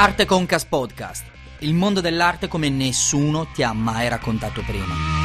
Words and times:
Arte 0.00 0.26
Concas 0.26 0.64
Podcast, 0.64 1.24
il 1.58 1.74
mondo 1.74 2.00
dell'arte 2.00 2.46
come 2.46 2.68
nessuno 2.68 3.48
ti 3.52 3.64
ha 3.64 3.72
mai 3.72 4.08
raccontato 4.08 4.62
prima. 4.64 5.17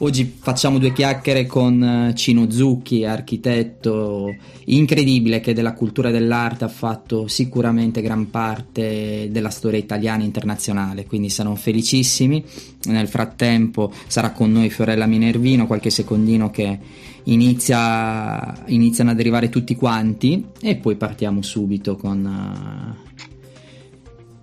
Oggi 0.00 0.30
facciamo 0.38 0.76
due 0.76 0.92
chiacchiere 0.92 1.46
con 1.46 1.82
eh, 1.82 2.14
Cino 2.14 2.50
Zucchi, 2.50 3.06
architetto 3.06 4.36
incredibile 4.66 5.40
che 5.40 5.54
della 5.54 5.72
cultura 5.72 6.10
dell'arte 6.10 6.64
ha 6.64 6.68
fatto 6.68 7.28
sicuramente 7.28 8.02
gran 8.02 8.28
parte 8.28 9.28
della 9.30 9.48
storia 9.48 9.78
italiana 9.78 10.22
e 10.22 10.26
internazionale, 10.26 11.06
quindi 11.06 11.30
siamo 11.30 11.54
felicissimi. 11.54 12.44
Nel 12.84 13.08
frattempo 13.08 13.90
sarà 14.06 14.32
con 14.32 14.52
noi 14.52 14.68
Fiorella 14.68 15.06
Minervino, 15.06 15.66
qualche 15.66 15.88
secondino 15.88 16.50
che 16.50 16.78
inizia, 17.24 18.64
iniziano 18.66 19.12
ad 19.12 19.18
arrivare 19.18 19.48
tutti 19.48 19.74
quanti 19.76 20.44
e 20.60 20.76
poi 20.76 20.96
partiamo 20.96 21.40
subito 21.40 21.96
con, 21.96 22.94
uh, 22.94 23.14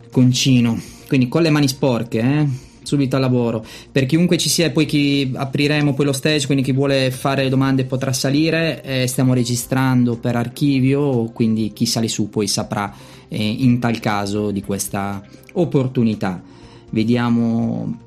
con 0.10 0.32
Cino. 0.32 0.82
Quindi 1.08 1.28
con 1.28 1.44
le 1.44 1.52
mani 1.52 1.68
sporche, 1.68 2.20
eh? 2.20 2.73
Subito 2.84 3.16
al 3.16 3.22
lavoro. 3.22 3.66
Per 3.92 4.06
chiunque 4.06 4.38
ci 4.38 4.50
sia, 4.50 4.72
poi 4.72 4.86
chi 4.86 5.32
apriremo 5.34 5.94
poi 5.94 6.06
lo 6.06 6.14
stage, 6.14 6.46
quindi 6.46 6.64
chi 6.64 6.72
vuole 6.72 7.12
fare 7.12 7.50
domande 7.50 7.86
potrà 7.86 8.14
salire. 8.14 8.84
Eh, 8.84 9.08
stiamo 9.08 9.34
registrando 9.34 10.18
per 10.18 10.36
archivio, 10.36 11.26
quindi 11.34 11.72
chi 11.74 11.86
sale 11.86 12.08
su 12.08 12.30
poi 12.30 12.48
saprà 12.48 12.94
eh, 13.28 13.44
in 13.44 13.80
tal 13.80 14.00
caso 14.00 14.52
di 14.52 14.62
questa 14.62 15.22
opportunità. 15.54 16.42
Vediamo 16.90 17.98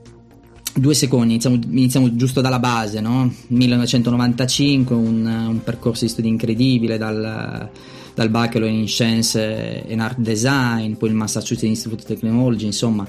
due 0.75 0.95
secondi, 0.95 1.33
iniziamo, 1.33 1.59
iniziamo, 1.69 2.15
giusto 2.15 2.41
dalla 2.41 2.59
base, 2.59 3.01
no? 3.01 3.33
1995, 3.49 4.95
un, 4.95 5.27
un, 5.49 5.63
percorso 5.63 6.05
di 6.05 6.11
studi 6.11 6.29
incredibile 6.29 6.99
dal, 6.99 7.69
dal 8.15 8.29
Bachelor 8.29 8.69
in 8.69 8.87
Science 8.87 9.85
and 9.89 10.01
Art 10.01 10.19
Design, 10.19 10.93
poi 10.95 11.09
il 11.09 11.15
Massachusetts 11.15 11.63
Institute 11.63 12.03
of 12.03 12.09
Technology, 12.09 12.67
insomma 12.67 13.07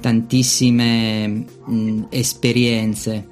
tantissime 0.00 1.26
mh, 1.66 2.04
esperienze 2.10 3.26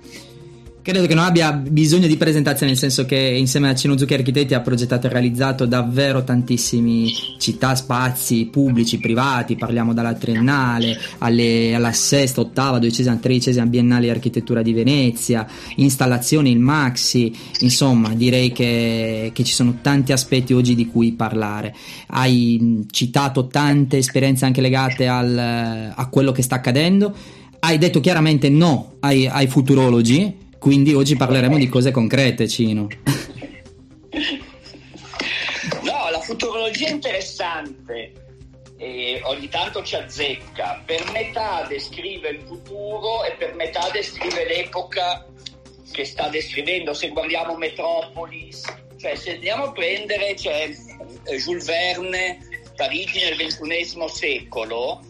credo 0.87 1.09
che 1.09 1.15
non 1.17 1.25
abbia 1.25 1.51
bisogno 1.51 2.07
di 2.07 2.17
presentazione, 2.17 2.71
nel 2.71 2.79
senso 2.79 3.07
che 3.07 3.17
insieme 3.17 3.69
a 3.69 3.75
Cinozuki 3.75 4.15
Architetti 4.15 4.55
ha 4.55 4.61
progettato 4.61 5.09
e 5.09 5.11
realizzato 5.11 5.67
davvero 5.67 6.23
tantissimi 6.23 7.13
città, 7.39 7.75
spazi 7.75 8.47
pubblici, 8.47 9.01
privati, 9.01 9.57
parliamo 9.57 9.93
dalla 9.93 10.15
triennale 10.15 10.97
alle, 11.19 11.75
alla 11.75 11.91
sesta, 11.91 12.41
ottava, 12.41 12.79
dodicesima, 12.79 13.17
tredicesima 13.17 13.67
biennale 13.67 14.03
di 14.03 14.11
architettura 14.11 14.63
di 14.63 14.73
Venezia, 14.73 15.45
installazioni, 15.75 16.53
il 16.53 16.61
Maxi, 16.61 17.37
insomma 17.63 18.15
direi 18.15 18.53
che, 18.53 19.33
che 19.35 19.43
ci 19.43 19.55
sono 19.55 19.79
tanti 19.83 20.13
aspetti 20.13 20.53
oggi 20.53 20.77
di 20.77 20.87
cui 20.87 21.15
parlare. 21.15 21.75
Hai 22.11 22.87
citato 22.93 23.49
tante 23.49 23.97
esperienze 23.97 24.45
anche 24.45 24.61
legate 24.61 25.09
al, 25.09 25.37
a 25.97 26.09
quello 26.09 26.31
che 26.31 26.43
sta 26.43 26.55
accadendo, 26.55 27.13
hai 27.59 27.77
detto 27.77 27.99
chiaramente 27.99 28.49
no 28.49 28.93
ai, 29.01 29.27
ai 29.27 29.49
futurologi 29.49 30.45
quindi 30.59 30.95
oggi 30.95 31.17
parleremo 31.17 31.57
di 31.59 31.69
cose 31.69 31.91
concrete, 31.91 32.49
Cino. 32.49 32.89
No, 35.83 36.11
la 36.11 36.21
futurologia 36.21 36.89
è 36.89 36.91
interessante 36.91 38.13
e 38.79 39.21
ogni 39.25 39.49
tanto 39.49 39.83
ci 39.83 39.97
azzecca. 39.97 40.83
Per 40.85 41.11
metà 41.13 41.65
descrive 41.69 42.29
il 42.31 42.43
futuro 42.43 43.25
e 43.25 43.33
per 43.33 43.55
metà 43.55 43.89
descrive 43.93 44.47
l'epoca 44.47 45.27
che 45.93 46.05
sta 46.05 46.29
descrivendo. 46.29 46.93
Se 46.93 47.09
guardiamo 47.09 47.57
Metropolis, 47.57 48.65
cioè 48.99 49.15
se 49.15 49.35
andiamo 49.35 49.65
a 49.65 49.73
prendere 49.73 50.35
c'è 50.35 50.71
eh, 51.25 51.37
Jules 51.37 51.67
Verne, 51.67 52.39
Parigi 52.77 53.21
nel 53.21 53.37
XXI 53.37 54.05
secolo, 54.09 55.01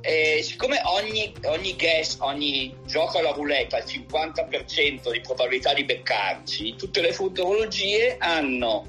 e 0.00 0.40
siccome 0.42 0.80
ogni, 0.84 1.32
ogni 1.44 1.76
guess, 1.76 2.16
ogni 2.20 2.74
gioco 2.86 3.18
alla 3.18 3.32
roulette 3.32 3.76
ha 3.76 3.78
il 3.80 3.84
50% 3.84 5.10
di 5.12 5.20
probabilità 5.20 5.74
di 5.74 5.84
beccarci, 5.84 6.76
tutte 6.76 7.00
le 7.00 7.12
futurologie 7.12 8.16
hanno 8.18 8.86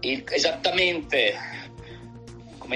il, 0.00 0.24
esattamente 0.28 1.34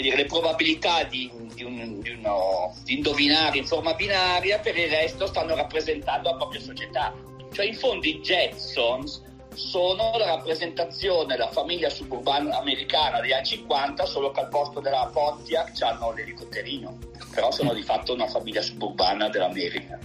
dire, 0.01 0.17
le 0.17 0.27
probabilità 0.27 1.05
di, 1.05 1.31
di, 1.55 1.65
un, 1.65 2.01
di, 2.01 2.11
uno, 2.11 2.75
di 2.85 2.95
indovinare 2.95 3.59
in 3.59 3.67
forma 3.67 3.95
binaria, 3.95 4.59
per 4.59 4.77
il 4.79 4.89
resto 4.89 5.27
stanno 5.27 5.55
rappresentando 5.55 6.31
la 6.31 6.37
propria 6.37 6.61
società. 6.61 7.13
Cioè 7.53 7.67
in 7.67 7.75
fondo 7.75 8.07
i 8.07 8.21
Jetsons 8.21 9.23
sono 9.55 10.13
la 10.19 10.27
rappresentazione 10.27 11.35
della 11.35 11.51
famiglia 11.51 11.89
suburbana 11.89 12.59
americana 12.59 13.21
degli 13.21 13.33
anni 13.33 13.47
50, 13.47 14.07
solo 14.07 14.31
che 14.31 14.41
al 14.41 14.49
posto 14.49 14.81
della 14.81 15.11
Pontiac 15.13 15.81
hanno 15.83 16.13
l'elicotterino, 16.13 16.97
però 17.35 17.51
sono 17.51 17.73
di 17.75 17.83
fatto 17.83 18.15
una 18.15 18.27
famiglia 18.27 18.63
suburbana 18.63 19.29
dell'America. 19.29 19.99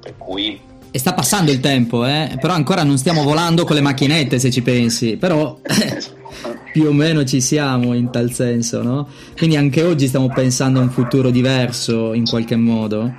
Per 0.00 0.16
cui 0.16 0.60
e 0.94 0.98
sta 0.98 1.14
passando 1.14 1.50
il 1.50 1.60
tempo, 1.60 2.04
eh? 2.04 2.36
però 2.38 2.52
ancora 2.52 2.82
non 2.82 2.98
stiamo 2.98 3.22
volando 3.22 3.64
con 3.64 3.74
le 3.74 3.80
macchinette 3.80 4.38
se 4.38 4.50
ci 4.50 4.60
pensi, 4.60 5.16
però 5.16 5.58
più 6.70 6.86
o 6.86 6.92
meno 6.92 7.24
ci 7.24 7.40
siamo 7.40 7.94
in 7.94 8.10
tal 8.10 8.30
senso, 8.30 8.82
no? 8.82 9.08
Quindi 9.34 9.56
anche 9.56 9.82
oggi 9.82 10.06
stiamo 10.06 10.28
pensando 10.28 10.80
a 10.80 10.82
un 10.82 10.90
futuro 10.90 11.30
diverso 11.30 12.12
in 12.12 12.26
qualche 12.26 12.56
modo. 12.56 13.10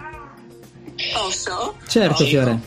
Posso? 1.13 1.73
Certo, 1.87 2.25
Fiore. 2.25 2.59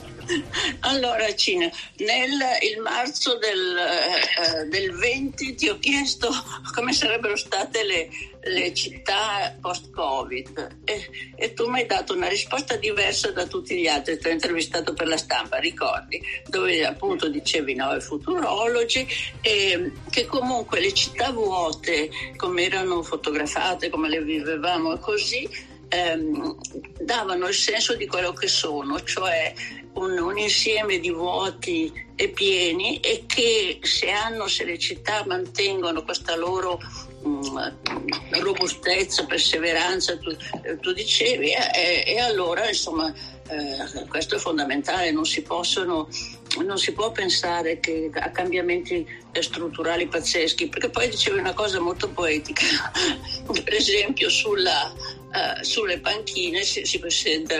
Allora 0.86 1.34
Cina, 1.34 1.68
nel 1.96 2.80
marzo 2.80 3.38
del, 3.38 3.76
eh, 3.76 4.64
del, 4.66 4.92
20 4.92 5.54
ti 5.56 5.68
ho 5.68 5.78
chiesto 5.80 6.28
come 6.74 6.92
sarebbero 6.92 7.36
state 7.36 7.82
le, 7.82 8.08
le 8.44 8.72
città 8.72 9.56
post-Covid 9.60 10.76
e, 10.84 11.10
e, 11.34 11.54
tu 11.54 11.68
mi 11.68 11.80
hai 11.80 11.86
dato 11.86 12.14
una 12.14 12.28
risposta 12.28 12.76
diversa 12.76 13.32
da 13.32 13.46
tutti 13.46 13.76
gli 13.76 13.88
altri, 13.88 14.16
ti 14.18 14.28
ho 14.28 14.30
intervistato 14.30 14.94
per 14.94 15.08
la 15.08 15.16
stampa, 15.16 15.58
ricordi, 15.58 16.22
dove 16.46 16.86
appunto 16.86 17.28
dicevi 17.28 17.74
no, 17.74 17.92
i 17.92 18.00
futurologi 18.00 19.08
e 19.40 19.90
che 20.08 20.26
comunque 20.26 20.78
le 20.78 20.92
città 20.92 21.32
vuote 21.32 22.10
come 22.36 22.62
erano 22.62 23.02
fotografate, 23.02 23.90
come 23.90 24.08
le 24.08 24.22
vivevamo 24.22 24.98
così, 24.98 25.48
ehm, 25.88 26.56
davano 27.00 27.48
il 27.48 27.54
senso 27.54 27.94
di 27.94 28.06
quello 28.06 28.32
che 28.32 28.48
sono, 28.48 29.02
cioè 29.02 29.52
un, 29.94 30.18
un, 30.18 30.38
insieme 30.38 30.98
di 30.98 31.10
vuoti 31.10 31.92
e 32.14 32.28
pieni 32.28 33.00
e 33.00 33.24
che 33.26 33.78
se 33.82 34.10
hanno, 34.10 34.46
se 34.46 34.64
le 34.64 34.78
città 34.78 35.24
mantengono 35.26 36.02
questa 36.02 36.36
loro 36.36 36.78
um, 37.22 37.76
robustezza, 38.40 39.24
perseveranza, 39.24 40.18
tu, 40.18 40.36
tu 40.80 40.92
dicevi, 40.92 41.52
e, 41.52 42.04
e, 42.06 42.18
allora 42.18 42.68
insomma 42.68 43.12
eh, 43.48 44.06
questo 44.08 44.36
è 44.36 44.38
fondamentale, 44.38 45.10
non 45.10 45.24
si 45.24 45.42
possono 45.42 46.08
non 46.64 46.78
si 46.78 46.92
può 46.92 47.10
pensare 47.12 47.80
che 47.80 48.10
a 48.14 48.30
cambiamenti 48.30 49.06
strutturali 49.38 50.06
pazzeschi, 50.06 50.68
perché 50.68 50.88
poi 50.88 51.08
dicevi 51.08 51.38
una 51.38 51.52
cosa 51.52 51.80
molto 51.80 52.08
poetica, 52.08 52.64
per 53.52 53.74
esempio 53.74 54.30
sulla, 54.30 54.92
uh, 54.94 55.62
sulle 55.62 55.98
panchine 55.98 56.62
si, 56.62 56.84
si, 56.86 57.00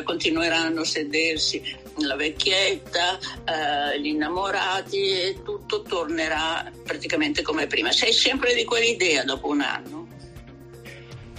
continueranno 0.03 0.81
a 0.81 0.85
sedersi 0.85 1.63
la 1.99 2.17
vecchietta, 2.17 3.19
uh, 3.19 3.99
gli 3.99 4.07
innamorati 4.07 5.11
e 5.11 5.43
tutto 5.45 5.83
tornerà 5.83 6.71
praticamente 6.83 7.43
come 7.43 7.67
prima. 7.67 7.93
Sei 7.93 8.13
sempre 8.13 8.55
di 8.55 8.65
quell'idea 8.65 9.25
dopo 9.25 9.49
un 9.49 9.61
anno? 9.61 10.06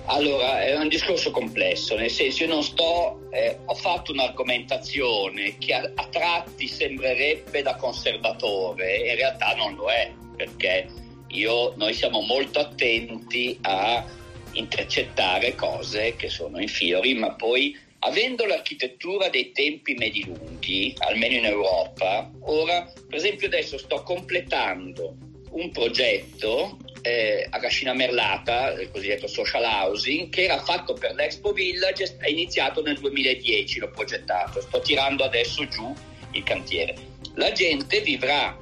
Allora, 0.09 0.63
è 0.63 0.73
un 0.77 0.87
discorso 0.87 1.31
complesso, 1.31 1.97
nel 1.97 2.09
senso 2.09 2.43
io 2.43 2.49
non 2.49 2.63
sto, 2.63 3.27
eh, 3.29 3.57
ho 3.65 3.75
fatto 3.75 4.13
un'argomentazione 4.13 5.57
che 5.57 5.73
a, 5.73 5.91
a, 5.93 6.07
tratti 6.07 6.65
sembrerebbe 6.65 7.61
da 7.61 7.75
conservatore, 7.75 9.09
in 9.09 9.15
realtà 9.15 9.53
non 9.55 9.75
lo 9.75 9.89
è, 9.89 10.09
perché 10.37 10.87
io, 11.27 11.73
noi 11.75 11.93
siamo 11.93 12.21
molto 12.21 12.59
attenti 12.59 13.57
a 13.63 14.05
intercettare 14.53 15.55
cose 15.55 16.15
che 16.15 16.29
sono 16.29 16.61
inferiori, 16.61 17.13
ma 17.13 17.33
poi 17.33 17.77
avendo 17.99 18.45
l'architettura 18.45 19.27
dei 19.27 19.51
tempi 19.51 19.93
medi-lunghi, 19.95 20.95
almeno 20.99 21.35
in 21.35 21.45
Europa, 21.45 22.31
ora 22.43 22.89
per 23.07 23.17
esempio 23.17 23.47
adesso 23.47 23.77
sto 23.77 24.03
completando 24.03 25.15
un 25.51 25.69
progetto 25.71 26.77
eh, 27.07 27.47
a 27.49 27.59
Cascina 27.59 27.93
Merlata, 27.93 28.71
il 28.71 28.91
cosiddetto 28.91 29.27
social 29.27 29.63
housing, 29.63 30.29
che 30.29 30.43
era 30.43 30.59
fatto 30.59 30.93
per 30.93 31.13
l'Expo 31.13 31.53
Village, 31.53 32.17
è 32.19 32.27
iniziato 32.27 32.81
nel 32.81 32.99
2010, 32.99 33.79
l'ho 33.79 33.91
progettato, 33.91 34.59
sto 34.61 34.81
tirando 34.81 35.23
adesso 35.23 35.65
giù 35.67 35.93
il 36.31 36.43
cantiere. 36.43 36.95
La 37.35 37.51
gente 37.53 38.01
vivrà, 38.01 38.57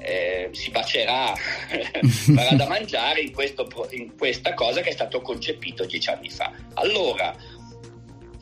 eh, 0.00 0.48
si 0.52 0.70
bacerà, 0.70 1.34
farà 2.34 2.56
da 2.56 2.66
mangiare 2.66 3.20
in, 3.20 3.32
questo, 3.32 3.68
in 3.90 4.16
questa 4.16 4.54
cosa 4.54 4.80
che 4.80 4.88
è 4.88 4.92
stato 4.92 5.20
concepito 5.20 5.84
dieci 5.84 6.10
anni 6.10 6.30
fa. 6.30 6.52
Allora, 6.74 7.34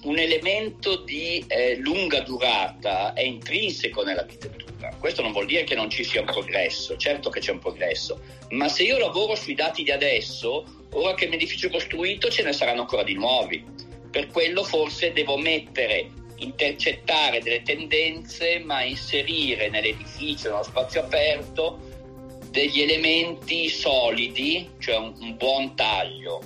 un 0.04 0.18
elemento 0.18 0.96
di 0.96 1.44
eh, 1.46 1.76
lunga 1.76 2.20
durata 2.20 3.12
è 3.12 3.22
intrinseco 3.22 4.02
nell'architettura 4.02 4.61
eccetera. 4.82 4.96
Questo 4.98 5.22
non 5.22 5.32
vuol 5.32 5.46
dire 5.46 5.64
che 5.64 5.74
non 5.74 5.88
ci 5.88 6.04
sia 6.04 6.20
un 6.20 6.26
progresso, 6.26 6.96
certo 6.96 7.30
che 7.30 7.40
c'è 7.40 7.52
un 7.52 7.58
progresso, 7.58 8.20
ma 8.50 8.68
se 8.68 8.82
io 8.82 8.98
lavoro 8.98 9.34
sui 9.36 9.54
dati 9.54 9.84
di 9.84 9.90
adesso, 9.90 10.64
ora 10.92 11.14
che 11.14 11.28
l'edificio 11.28 11.68
è 11.68 11.70
costruito 11.70 12.28
ce 12.28 12.42
ne 12.42 12.52
saranno 12.52 12.80
ancora 12.80 13.04
di 13.04 13.14
nuovi. 13.14 13.64
Per 14.10 14.26
quello 14.26 14.64
forse 14.64 15.12
devo 15.12 15.36
mettere, 15.36 16.10
intercettare 16.36 17.40
delle 17.40 17.62
tendenze, 17.62 18.58
ma 18.58 18.82
inserire 18.82 19.68
nell'edificio, 19.70 20.50
nello 20.50 20.64
spazio 20.64 21.00
aperto, 21.00 21.78
degli 22.50 22.82
elementi 22.82 23.68
solidi, 23.68 24.68
cioè 24.78 24.96
un, 24.96 25.14
un 25.20 25.36
buon 25.36 25.74
taglio, 25.74 26.40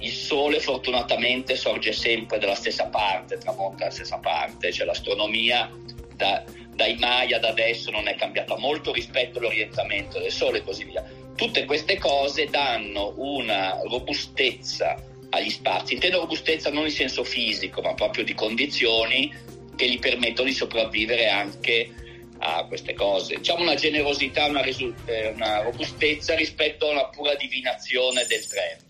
il 0.00 0.12
sole 0.12 0.60
fortunatamente 0.60 1.56
sorge 1.56 1.92
sempre 1.92 2.38
dalla 2.38 2.54
stessa 2.54 2.86
parte, 2.86 3.38
tramonta 3.38 3.78
dalla 3.78 3.90
stessa 3.90 4.18
parte, 4.18 4.70
cioè 4.70 4.86
l'astronomia 4.86 5.68
da, 6.14 6.44
dai 6.78 6.94
Maya 6.94 7.38
ad 7.38 7.44
adesso 7.44 7.90
non 7.90 8.06
è 8.06 8.14
cambiata 8.14 8.56
molto 8.56 8.92
rispetto 8.92 9.40
all'orientamento 9.40 10.20
del 10.20 10.30
sole 10.30 10.58
e 10.58 10.62
così 10.62 10.84
via. 10.84 11.04
Tutte 11.34 11.64
queste 11.64 11.98
cose 11.98 12.46
danno 12.46 13.14
una 13.16 13.80
robustezza 13.82 14.94
agli 15.30 15.50
spazi, 15.50 15.94
intendo 15.94 16.20
robustezza 16.20 16.70
non 16.70 16.84
in 16.84 16.92
senso 16.92 17.24
fisico, 17.24 17.80
ma 17.80 17.94
proprio 17.94 18.22
di 18.22 18.32
condizioni 18.32 19.34
che 19.74 19.90
gli 19.90 19.98
permettono 19.98 20.46
di 20.46 20.54
sopravvivere 20.54 21.28
anche 21.28 21.90
a 22.38 22.64
queste 22.68 22.94
cose. 22.94 23.38
Diciamo 23.38 23.62
una 23.62 23.74
generosità, 23.74 24.44
una, 24.44 24.62
risu- 24.62 24.94
eh, 25.06 25.30
una 25.34 25.62
robustezza 25.62 26.36
rispetto 26.36 26.86
a 26.86 26.92
una 26.92 27.08
pura 27.08 27.34
divinazione 27.34 28.24
del 28.28 28.46
trend. 28.46 28.87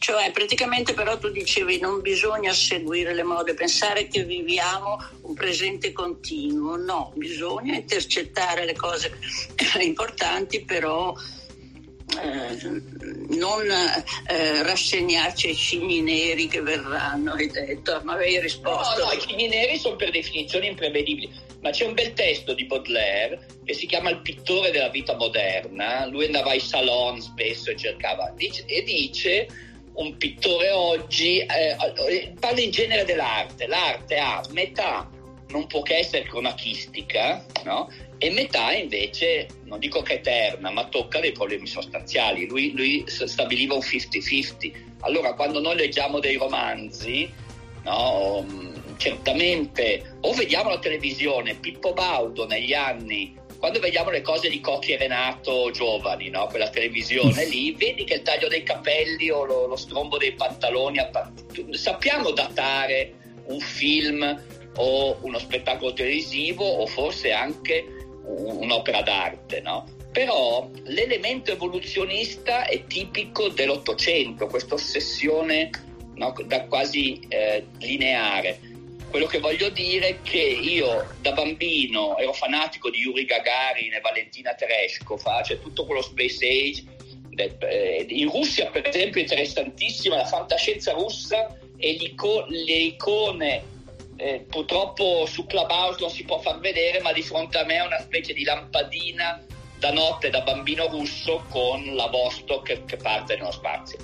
Cioè, 0.00 0.30
praticamente 0.30 0.94
però 0.94 1.18
tu 1.18 1.28
dicevi 1.28 1.78
non 1.78 2.00
bisogna 2.00 2.54
seguire 2.54 3.12
le 3.12 3.22
mode, 3.22 3.52
pensare 3.52 4.08
che 4.08 4.24
viviamo 4.24 4.96
un 5.24 5.34
presente 5.34 5.92
continuo, 5.92 6.76
no, 6.76 7.12
bisogna 7.16 7.74
intercettare 7.74 8.64
le 8.64 8.74
cose 8.74 9.12
importanti, 9.84 10.64
però 10.64 11.14
eh, 12.18 12.82
non 13.36 13.70
eh, 13.70 14.62
rassegnarci 14.62 15.48
ai 15.48 15.54
cigni 15.54 16.00
neri 16.00 16.48
che 16.48 16.62
verranno, 16.62 17.34
hai 17.34 17.50
detto, 17.50 18.00
ma 18.02 18.14
avevi 18.14 18.40
risposto. 18.40 19.02
No, 19.02 19.04
no, 19.04 19.12
i 19.12 19.20
cigni 19.20 19.48
neri 19.48 19.76
sono 19.76 19.96
per 19.96 20.12
definizione 20.12 20.68
imprevedibili, 20.68 21.30
ma 21.60 21.72
c'è 21.72 21.84
un 21.84 21.92
bel 21.92 22.14
testo 22.14 22.54
di 22.54 22.64
Baudelaire 22.64 23.46
che 23.66 23.74
si 23.74 23.84
chiama 23.84 24.08
Il 24.08 24.22
pittore 24.22 24.70
della 24.70 24.88
vita 24.88 25.14
moderna, 25.14 26.06
lui 26.06 26.24
andava 26.24 26.52
ai 26.52 26.60
salon 26.60 27.20
spesso 27.20 27.70
e 27.70 27.76
cercava, 27.76 28.32
e 28.34 28.82
dice 28.82 29.68
un 29.94 30.16
pittore 30.16 30.70
oggi, 30.70 31.38
eh, 31.38 32.32
parla 32.38 32.60
in 32.60 32.70
genere 32.70 33.04
dell'arte, 33.04 33.66
l'arte 33.66 34.16
ha 34.16 34.42
metà 34.50 35.08
non 35.50 35.66
può 35.66 35.82
che 35.82 35.96
essere 35.96 36.24
cronachistica, 36.24 37.44
no? 37.64 37.90
e 38.18 38.30
metà 38.30 38.72
invece, 38.72 39.48
non 39.64 39.78
dico 39.78 40.02
che 40.02 40.14
è 40.14 40.16
eterna, 40.16 40.70
ma 40.70 40.86
tocca 40.86 41.20
dei 41.20 41.32
problemi 41.32 41.66
sostanziali. 41.66 42.46
Lui, 42.46 42.72
lui 42.74 43.04
stabiliva 43.06 43.74
un 43.74 43.80
50-50. 43.80 44.72
Allora, 45.00 45.34
quando 45.34 45.60
noi 45.60 45.76
leggiamo 45.76 46.18
dei 46.18 46.36
romanzi, 46.36 47.30
no, 47.84 48.44
mm, 48.48 48.96
certamente, 48.98 50.18
o 50.20 50.32
vediamo 50.34 50.70
la 50.70 50.78
televisione, 50.78 51.54
Pippo 51.54 51.92
Baudo 51.92 52.46
negli 52.46 52.74
anni 52.74 53.38
quando 53.60 53.78
vediamo 53.78 54.08
le 54.08 54.22
cose 54.22 54.48
di 54.48 54.58
Cocchi 54.58 54.92
e 54.92 54.96
Renato 54.96 55.70
giovani, 55.70 56.30
no? 56.30 56.46
quella 56.46 56.70
televisione 56.70 57.44
lì, 57.44 57.72
vedi 57.72 58.04
che 58.04 58.14
il 58.14 58.22
taglio 58.22 58.48
dei 58.48 58.62
capelli 58.62 59.28
o 59.28 59.44
lo, 59.44 59.66
lo 59.66 59.76
strombo 59.76 60.16
dei 60.16 60.32
pantaloni, 60.32 60.98
sappiamo 61.72 62.30
datare 62.30 63.12
un 63.48 63.60
film 63.60 64.42
o 64.76 65.18
uno 65.20 65.38
spettacolo 65.38 65.92
televisivo 65.92 66.64
o 66.64 66.86
forse 66.86 67.32
anche 67.32 67.84
un'opera 68.24 69.02
d'arte, 69.02 69.60
no? 69.60 69.86
Però 70.10 70.66
l'elemento 70.84 71.52
evoluzionista 71.52 72.64
è 72.64 72.86
tipico 72.86 73.48
dell'Ottocento, 73.48 74.46
questa 74.46 74.74
ossessione 74.74 75.68
no, 76.14 76.34
da 76.46 76.64
quasi 76.64 77.20
eh, 77.28 77.66
lineare 77.78 78.69
quello 79.10 79.26
che 79.26 79.40
voglio 79.40 79.68
dire 79.68 80.08
è 80.08 80.22
che 80.22 80.38
io 80.38 81.14
da 81.20 81.32
bambino 81.32 82.16
ero 82.16 82.32
fanatico 82.32 82.90
di 82.90 82.98
Yuri 82.98 83.24
Gagarin 83.24 83.92
e 83.92 84.00
Valentina 84.00 84.54
Tereshkova, 84.54 85.42
cioè 85.42 85.60
tutto 85.60 85.84
quello 85.84 86.00
space 86.00 86.46
age. 86.46 86.84
Eh, 87.34 88.06
in 88.08 88.30
Russia, 88.30 88.70
per 88.70 88.86
esempio, 88.86 89.20
è 89.20 89.24
interessantissima 89.24 90.16
la 90.16 90.26
fantascienza 90.26 90.92
russa 90.92 91.58
e 91.76 91.98
le 92.48 92.72
icone 92.72 93.64
eh, 94.16 94.44
purtroppo 94.48 95.24
su 95.26 95.46
Clubhouse 95.46 96.00
non 96.00 96.10
si 96.10 96.24
può 96.24 96.38
far 96.38 96.60
vedere, 96.60 97.00
ma 97.00 97.12
di 97.12 97.22
fronte 97.22 97.58
a 97.58 97.64
me 97.64 97.76
è 97.76 97.84
una 97.84 98.00
specie 98.00 98.32
di 98.32 98.44
lampadina 98.44 99.42
da 99.78 99.92
notte 99.92 100.28
da 100.28 100.42
bambino 100.42 100.88
russo 100.88 101.42
con 101.48 101.94
la 101.94 102.06
Vostok 102.08 102.62
che, 102.62 102.84
che 102.84 102.96
parte 102.96 103.36
nello 103.36 103.50
spazio. 103.50 103.98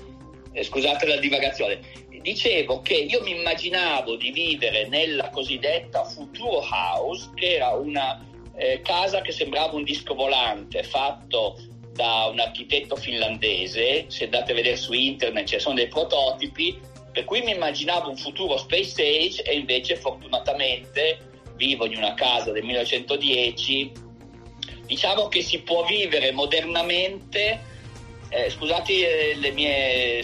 Eh, 0.52 0.64
scusate 0.64 1.06
la 1.06 1.18
divagazione 1.18 1.80
dicevo 2.26 2.82
che 2.82 2.94
io 2.94 3.22
mi 3.22 3.36
immaginavo 3.36 4.16
di 4.16 4.32
vivere 4.32 4.88
nella 4.88 5.30
cosiddetta 5.30 6.02
Futuro 6.02 6.60
House, 6.60 7.30
che 7.36 7.54
era 7.54 7.68
una 7.74 8.20
eh, 8.56 8.80
casa 8.82 9.20
che 9.20 9.30
sembrava 9.30 9.76
un 9.76 9.84
disco 9.84 10.12
volante 10.12 10.82
fatto 10.82 11.56
da 11.92 12.26
un 12.28 12.40
architetto 12.40 12.96
finlandese, 12.96 14.06
se 14.08 14.24
andate 14.24 14.50
a 14.50 14.54
vedere 14.56 14.74
su 14.74 14.92
internet 14.92 15.46
ci 15.46 15.60
sono 15.60 15.76
dei 15.76 15.86
prototipi, 15.86 16.76
per 17.12 17.24
cui 17.24 17.42
mi 17.42 17.52
immaginavo 17.52 18.10
un 18.10 18.16
futuro 18.16 18.58
space 18.58 19.00
age 19.00 19.42
e 19.44 19.56
invece 19.56 19.94
fortunatamente 19.94 21.18
vivo 21.54 21.86
in 21.86 21.96
una 21.96 22.14
casa 22.14 22.50
del 22.50 22.64
1910. 22.64 23.92
Diciamo 24.84 25.28
che 25.28 25.42
si 25.42 25.60
può 25.60 25.84
vivere 25.84 26.32
modernamente 26.32 27.74
eh, 28.28 28.50
scusate 28.50 28.92
eh, 29.30 29.34
le 29.36 29.50
mie, 29.52 30.22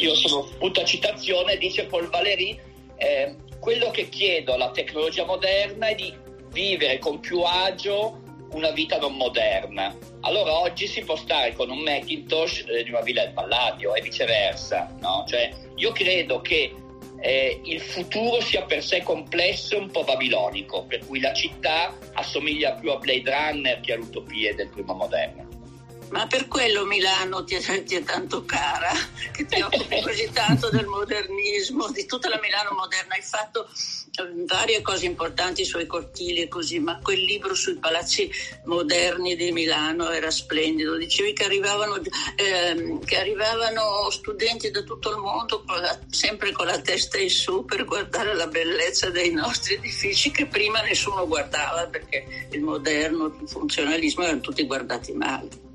io 0.00 0.14
sono 0.14 0.48
punto 0.58 0.80
a 0.80 0.84
citazione, 0.84 1.56
dice 1.56 1.86
Paul 1.86 2.08
Valéry, 2.08 2.58
eh, 2.96 3.36
quello 3.58 3.90
che 3.90 4.08
chiedo 4.08 4.54
alla 4.54 4.70
tecnologia 4.70 5.24
moderna 5.24 5.88
è 5.88 5.94
di 5.94 6.12
vivere 6.50 6.98
con 6.98 7.20
più 7.20 7.40
agio 7.42 8.20
una 8.52 8.70
vita 8.70 8.98
non 8.98 9.16
moderna. 9.16 9.96
Allora 10.20 10.58
oggi 10.58 10.86
si 10.86 11.02
può 11.02 11.16
stare 11.16 11.54
con 11.54 11.70
un 11.70 11.78
Macintosh 11.78 12.64
eh, 12.68 12.84
di 12.84 12.90
una 12.90 13.00
villa 13.00 13.24
del 13.24 13.32
Palladio 13.32 13.94
e 13.94 14.02
viceversa, 14.02 14.94
no? 15.00 15.24
Cioè, 15.26 15.50
io 15.76 15.92
credo 15.92 16.40
che 16.40 16.74
eh, 17.20 17.60
il 17.64 17.80
futuro 17.80 18.40
sia 18.40 18.62
per 18.64 18.82
sé 18.82 19.02
complesso 19.02 19.74
e 19.74 19.78
un 19.78 19.90
po' 19.90 20.04
babilonico, 20.04 20.84
per 20.84 21.06
cui 21.06 21.20
la 21.20 21.32
città 21.32 21.96
assomiglia 22.12 22.72
più 22.74 22.90
a 22.90 22.96
Blade 22.96 23.30
Runner 23.30 23.80
che 23.80 23.94
all'utopia 23.94 24.54
del 24.54 24.68
primo 24.68 24.94
moderno. 24.94 25.51
Ma 26.12 26.26
per 26.26 26.46
quello 26.46 26.84
Milano 26.84 27.42
ti 27.42 27.54
è, 27.54 27.82
ti 27.84 27.94
è 27.94 28.02
tanto 28.02 28.44
cara, 28.44 28.92
che 29.32 29.46
ti 29.46 29.62
occupi 29.62 30.02
così 30.02 30.28
tanto 30.30 30.68
del 30.68 30.84
modernismo, 30.84 31.90
di 31.90 32.04
tutta 32.04 32.28
la 32.28 32.38
Milano 32.38 32.72
moderna. 32.72 33.14
Hai 33.14 33.22
fatto 33.22 33.66
eh, 33.66 34.44
varie 34.44 34.82
cose 34.82 35.06
importanti 35.06 35.64
sui 35.64 35.86
cortili 35.86 36.42
e 36.42 36.48
così, 36.48 36.80
ma 36.80 36.98
quel 37.02 37.18
libro 37.18 37.54
sui 37.54 37.76
palazzi 37.76 38.30
moderni 38.66 39.36
di 39.36 39.52
Milano 39.52 40.10
era 40.10 40.30
splendido. 40.30 40.98
Dicevi 40.98 41.32
che 41.32 41.44
arrivavano, 41.44 41.96
eh, 42.36 42.98
che 43.06 43.16
arrivavano 43.16 44.10
studenti 44.10 44.70
da 44.70 44.82
tutto 44.82 45.12
il 45.12 45.16
mondo 45.16 45.64
sempre 46.10 46.52
con 46.52 46.66
la 46.66 46.78
testa 46.78 47.16
in 47.16 47.30
su 47.30 47.64
per 47.64 47.86
guardare 47.86 48.34
la 48.34 48.48
bellezza 48.48 49.08
dei 49.08 49.30
nostri 49.32 49.76
edifici 49.76 50.30
che 50.30 50.44
prima 50.44 50.82
nessuno 50.82 51.26
guardava 51.26 51.86
perché 51.86 52.48
il 52.50 52.60
moderno, 52.60 53.34
il 53.40 53.48
funzionalismo 53.48 54.24
erano 54.24 54.40
tutti 54.40 54.66
guardati 54.66 55.12
male. 55.14 55.70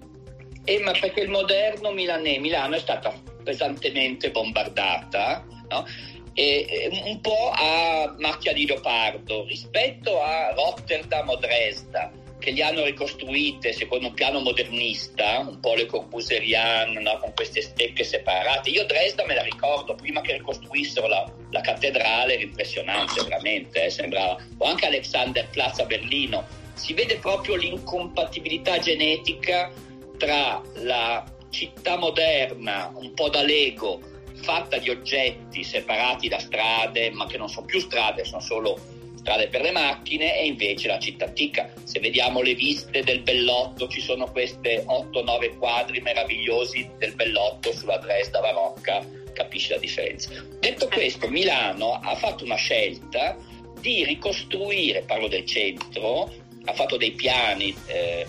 Eh, 0.70 0.80
ma 0.80 0.92
perché 0.92 1.22
il 1.22 1.30
moderno 1.30 1.92
Milanè, 1.92 2.40
Milano 2.40 2.76
è 2.76 2.80
stata 2.80 3.14
pesantemente 3.42 4.32
bombardata, 4.32 5.46
no? 5.70 5.86
e, 6.34 6.90
un 7.06 7.22
po' 7.22 7.52
a 7.54 8.14
macchia 8.20 8.52
di 8.52 8.68
leopardo 8.68 9.46
rispetto 9.46 10.22
a 10.22 10.52
Rotterdam 10.54 11.30
o 11.30 11.38
Dresda 11.38 12.12
che 12.38 12.52
li 12.52 12.62
hanno 12.62 12.84
ricostruite 12.84 13.72
secondo 13.72 14.08
un 14.08 14.14
piano 14.14 14.42
modernista, 14.42 15.40
un 15.40 15.62
po' 15.62 15.74
le 15.74 15.86
Corbuserian, 15.86 16.92
no? 16.94 17.18
con 17.20 17.34
queste 17.34 17.62
stecche 17.62 18.04
separate. 18.04 18.70
Io 18.70 18.86
Dresda 18.86 19.26
me 19.26 19.36
la 19.36 19.44
ricordo 19.44 19.96
prima 19.96 20.20
che 20.20 20.34
ricostruissero 20.34 21.08
la, 21.08 21.32
la 21.50 21.62
cattedrale, 21.62 22.34
era 22.34 22.44
impressionante 22.44 23.24
veramente, 23.24 23.86
eh, 23.86 23.90
sembrava. 23.90 24.38
O 24.58 24.66
anche 24.66 24.86
Alexanderplatz 24.86 25.80
a 25.80 25.86
Berlino, 25.86 26.46
si 26.74 26.94
vede 26.94 27.16
proprio 27.16 27.56
l'incompatibilità 27.56 28.78
genetica 28.80 29.72
tra 30.18 30.62
la 30.76 31.24
città 31.50 31.98
moderna, 31.98 32.92
un 32.96 33.14
po' 33.14 33.30
da 33.30 33.42
Lego, 33.42 34.00
fatta 34.42 34.78
di 34.78 34.90
oggetti 34.90 35.64
separati 35.64 36.28
da 36.28 36.40
strade, 36.40 37.10
ma 37.12 37.26
che 37.26 37.38
non 37.38 37.50
sono 37.50 37.66
più 37.66 37.80
strade, 37.80 38.26
sono 38.26 38.42
solo 38.42 38.78
strade 39.16 39.48
per 39.48 39.62
le 39.62 39.72
macchine, 39.72 40.38
e 40.40 40.46
invece 40.46 40.88
la 40.88 41.00
città 41.00 41.26
antica. 41.26 41.72
Se 41.84 42.00
vediamo 42.00 42.42
le 42.42 42.54
viste 42.54 43.04
del 43.04 43.22
Bellotto, 43.22 43.88
ci 43.88 44.02
sono 44.02 44.30
queste 44.32 44.86
8-9 44.86 45.58
quadri 45.58 46.00
meravigliosi 46.02 46.90
del 46.98 47.14
Bellotto 47.14 47.72
sulla 47.72 47.98
Dresda 47.98 48.40
barocca, 48.40 49.06
capisci 49.34 49.72
la 49.72 49.78
differenza. 49.78 50.30
Detto 50.60 50.88
questo, 50.88 51.28
Milano 51.28 51.94
ha 51.94 52.16
fatto 52.16 52.44
una 52.44 52.56
scelta 52.56 53.36
di 53.80 54.04
ricostruire, 54.04 55.02
parlo 55.02 55.28
del 55.28 55.46
centro, 55.46 56.32
ha 56.66 56.74
fatto 56.74 56.98
dei 56.98 57.12
piani 57.12 57.76
eh, 57.86 58.26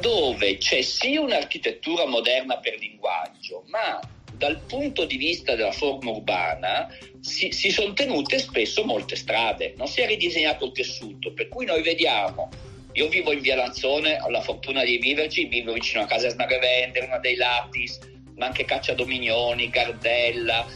dove 0.00 0.58
c'è 0.58 0.82
sì 0.82 1.16
un'architettura 1.16 2.06
moderna 2.06 2.58
per 2.58 2.78
linguaggio, 2.78 3.64
ma 3.66 4.00
dal 4.32 4.60
punto 4.60 5.04
di 5.04 5.16
vista 5.16 5.54
della 5.54 5.72
forma 5.72 6.10
urbana 6.10 6.88
si, 7.20 7.52
si 7.52 7.70
sono 7.70 7.92
tenute 7.92 8.38
spesso 8.38 8.84
molte 8.84 9.16
strade, 9.16 9.74
non 9.76 9.86
si 9.86 10.00
è 10.00 10.06
ridisegnato 10.06 10.66
il 10.66 10.72
tessuto, 10.72 11.32
per 11.32 11.48
cui 11.48 11.64
noi 11.64 11.82
vediamo 11.82 12.50
io 12.94 13.08
vivo 13.08 13.32
in 13.32 13.40
via 13.40 13.56
Lanzone, 13.56 14.18
ho 14.20 14.28
la 14.28 14.42
fortuna 14.42 14.84
di 14.84 14.98
viverci, 14.98 15.46
vivo 15.46 15.72
vicino 15.72 16.02
a 16.02 16.06
casa 16.06 16.28
Snagavender, 16.28 17.04
una 17.04 17.18
dei 17.18 17.36
Latis, 17.36 17.98
ma 18.36 18.46
anche 18.46 18.64
Caccia 18.64 18.92
Dominioni, 18.92 19.70
Gardella, 19.70 20.66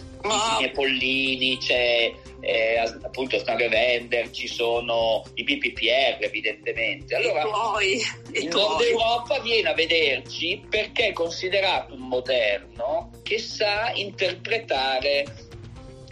Pollini, 0.72 1.58
c'è 1.58 2.10
eh, 2.40 2.78
appunto 2.78 3.38
Snagavender, 3.38 4.30
ci 4.30 4.46
sono 4.46 5.22
i 5.34 5.44
BPPR 5.44 6.18
evidentemente. 6.20 7.14
Allora, 7.14 7.42
il 7.80 8.48
Nord 8.48 8.80
Europa 8.82 9.40
viene 9.40 9.70
a 9.70 9.74
vederci 9.74 10.62
perché 10.68 11.08
è 11.08 11.12
considerato 11.12 11.94
un 11.94 12.08
moderno 12.08 13.10
che 13.22 13.38
sa 13.38 13.90
interpretare 13.94 15.24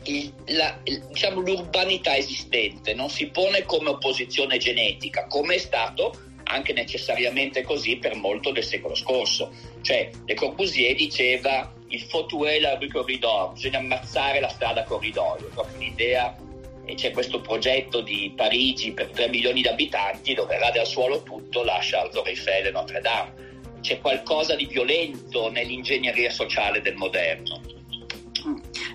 il, 0.05 0.33
la, 0.47 0.79
il, 0.85 1.05
diciamo, 1.07 1.41
l'urbanità 1.41 2.17
esistente, 2.17 2.95
non 2.95 3.09
si 3.09 3.29
pone 3.29 3.65
come 3.65 3.91
opposizione 3.91 4.59
genetica, 4.59 5.27
come 5.27 5.55
è 5.55 5.59
stato 5.59 6.15
anche 6.45 6.73
necessariamente 6.73 7.63
così 7.63 7.97
per 7.97 8.15
molto 8.15 8.53
del 8.53 8.65
secolo 8.65 8.95
scorso. 8.95 9.53
Cioè, 9.83 10.11
Le 10.25 10.35
Corbusier 10.35 10.95
diceva 10.95 11.73
il 11.89 12.01
fautuer 12.01 12.61
la 12.61 12.77
rue 12.77 12.89
corridor, 12.89 13.53
bisogna 13.53 13.79
ammazzare 13.79 14.41
la 14.41 14.49
strada 14.49 14.85
corridoio, 14.85 15.49
proprio 15.53 15.77
un'idea 15.77 16.37
e 16.87 16.95
c'è 16.95 17.13
questo 17.13 17.41
progetto 17.41 18.01
di 18.01 18.33
Parigi 18.37 18.93
per 18.93 19.09
3 19.09 19.29
milioni 19.29 19.63
di 19.63 19.69
abitanti 19.69 20.35
dove 20.35 20.59
rade 20.59 20.81
al 20.81 20.87
suolo 20.87 21.23
tutto, 21.23 21.63
lascia 21.63 22.07
Torre 22.09 22.31
Eiffel 22.31 22.67
e 22.67 22.71
Notre 22.71 23.01
Dame. 23.01 23.43
C'è 23.81 24.01
qualcosa 24.01 24.55
di 24.55 24.67
violento 24.67 25.51
nell'ingegneria 25.51 26.31
sociale 26.31 26.81
del 26.81 26.95
moderno 26.95 27.61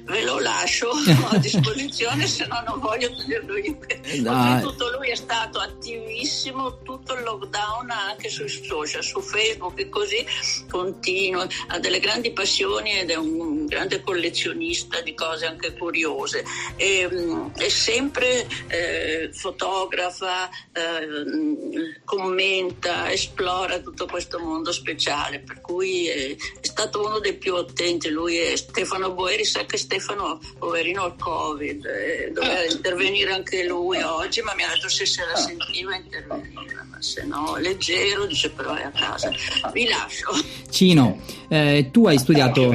ve 0.04 0.24
lo 0.24 0.40
lascio 0.40 0.90
a 1.32 1.38
disposizione 1.38 2.28
se 2.28 2.46
no 2.48 2.62
non 2.66 2.80
voglio 2.80 3.14
tenerlo 3.16 3.58
io 3.58 3.78
oltretutto 3.78 4.98
lui 4.98 5.10
è 5.10 5.16
stato 5.16 5.60
attivissimo 5.60 6.82
tutto 6.82 7.14
il 7.14 7.24
lockdown 7.24 7.90
anche 7.90 8.30
sui 8.30 8.50
social 8.50 9.04
su 9.04 9.22
Facebook 9.22 9.80
e 9.80 9.90
così 9.90 10.26
continua 10.70 11.48
ha 11.68 11.80
delle 11.80 12.00
grandi 12.00 12.32
passioni 12.32 13.00
ed 13.00 13.10
è 13.10 13.16
un 13.16 13.66
grande 13.66 14.02
collezionista 14.02 15.02
di 15.02 15.14
cose 15.14 15.46
anche 15.46 15.74
curiose. 15.74 16.44
E, 16.76 17.08
mm, 17.12 17.50
è 17.56 17.70
sempre 17.70 18.48
eh, 18.68 19.30
fotografa 19.32 20.50
eh, 20.74 22.02
commenta 22.04 23.12
esplora 23.12 23.80
tutto 23.80 24.06
questo 24.06 24.40
mondo 24.40 24.72
speciale 24.72 25.40
per 25.40 25.62
cui 25.62 26.08
è, 26.08 26.36
è 26.36 26.66
stato 26.66 27.06
uno 27.06 27.20
dei 27.20 27.36
più 27.36 27.56
attenti. 27.56 28.10
Lui 28.10 28.40
e 28.40 28.58
Stefano 28.58 29.12
Boeri 29.12 29.39
sa 29.46 29.66
che 29.66 29.78
Stefano, 29.78 30.40
poverino 30.58 31.06
il 31.06 31.16
Covid, 31.18 31.86
eh, 31.86 32.32
doveva 32.32 32.60
ah. 32.60 32.72
intervenire 32.72 33.32
anche 33.32 33.66
lui 33.66 34.02
oggi, 34.02 34.42
ma 34.42 34.54
mi 34.56 34.64
ha 34.64 34.70
detto 34.70 34.90
se 34.90 35.06
se 35.06 35.24
la 35.26 35.34
ah. 35.34 35.38
sentiva 35.38 35.96
intervenire, 35.96 36.86
ma 36.90 37.02
se 37.02 37.24
no, 37.24 37.58
leggero, 37.58 38.26
dice 38.26 38.50
però 38.52 38.74
è 38.76 38.84
a 38.84 38.92
casa. 38.92 39.32
Vi 39.72 39.88
lascio. 39.88 40.30
Cino, 40.70 41.22
eh, 41.48 41.90
tu 41.92 42.08
hai 42.08 42.18
studiato 42.18 42.72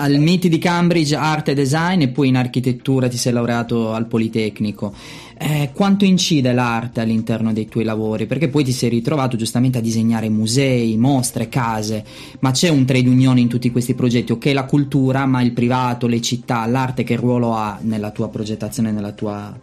al 0.00 0.18
MIT 0.18 0.46
di 0.46 0.58
Cambridge 0.58 1.14
arte 1.14 1.50
e 1.50 1.54
design 1.54 2.02
e 2.02 2.08
poi 2.08 2.28
in 2.28 2.36
architettura 2.36 3.08
ti 3.08 3.16
sei 3.16 3.32
laureato 3.32 3.92
al 3.92 4.06
Politecnico. 4.06 4.94
Eh, 5.40 5.70
quanto 5.72 6.04
incide 6.04 6.52
l'arte 6.52 7.00
all'interno 7.00 7.52
dei 7.52 7.68
tuoi 7.68 7.84
lavori, 7.84 8.26
perché 8.26 8.48
poi 8.48 8.64
ti 8.64 8.72
sei 8.72 8.88
ritrovato 8.88 9.36
giustamente 9.36 9.78
a 9.78 9.80
disegnare 9.80 10.28
musei, 10.28 10.96
mostre, 10.96 11.48
case, 11.48 12.04
ma 12.40 12.50
c'è 12.50 12.68
un 12.68 12.84
trade 12.84 13.08
union 13.08 13.38
in 13.38 13.48
tutti 13.48 13.70
questi 13.70 13.94
progetti, 13.94 14.32
ok 14.32 14.46
la 14.46 14.64
cultura, 14.64 15.26
ma 15.26 15.40
il 15.42 15.52
privato, 15.52 16.06
le 16.06 16.20
città, 16.20 16.66
l'arte 16.66 17.04
che 17.04 17.16
ruolo 17.16 17.54
ha 17.54 17.78
nella 17.82 18.10
tua 18.10 18.28
progettazione, 18.28 18.90
nella 18.90 19.12
tua 19.12 19.56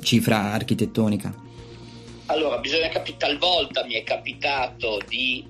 cifra 0.00 0.52
architettonica? 0.52 1.46
Allora, 2.26 2.58
bisogna 2.58 2.88
capire, 2.88 3.16
talvolta 3.16 3.84
mi 3.84 3.94
è 3.94 4.02
capitato 4.02 4.98
di 5.08 5.44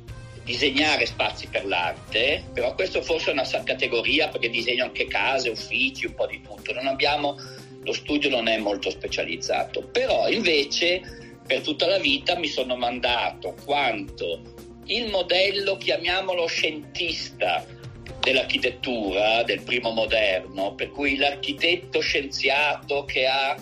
disegnare 0.48 1.04
spazi 1.04 1.46
per 1.48 1.66
l'arte, 1.66 2.42
però 2.54 2.74
questo 2.74 3.02
forse 3.02 3.28
è 3.28 3.32
una 3.34 3.46
categoria 3.64 4.28
perché 4.28 4.48
disegno 4.48 4.84
anche 4.84 5.06
case, 5.06 5.50
uffici, 5.50 6.06
un 6.06 6.14
po' 6.14 6.26
di 6.26 6.40
tutto. 6.40 6.72
Abbiamo 6.72 7.36
lo 7.84 7.92
studio 7.92 8.30
non 8.30 8.48
è 8.48 8.56
molto 8.56 8.88
specializzato, 8.88 9.82
però 9.82 10.26
invece 10.28 11.36
per 11.46 11.60
tutta 11.60 11.86
la 11.86 11.98
vita 11.98 12.38
mi 12.38 12.48
sono 12.48 12.76
mandato 12.76 13.54
quanto 13.64 14.40
il 14.86 15.10
modello, 15.10 15.76
chiamiamolo 15.76 16.46
scientista, 16.46 17.64
dell'architettura, 18.20 19.42
del 19.42 19.62
primo 19.62 19.90
moderno, 19.90 20.74
per 20.74 20.90
cui 20.90 21.16
l'architetto 21.16 22.00
scienziato 22.00 23.04
che 23.04 23.26
ha 23.26 23.54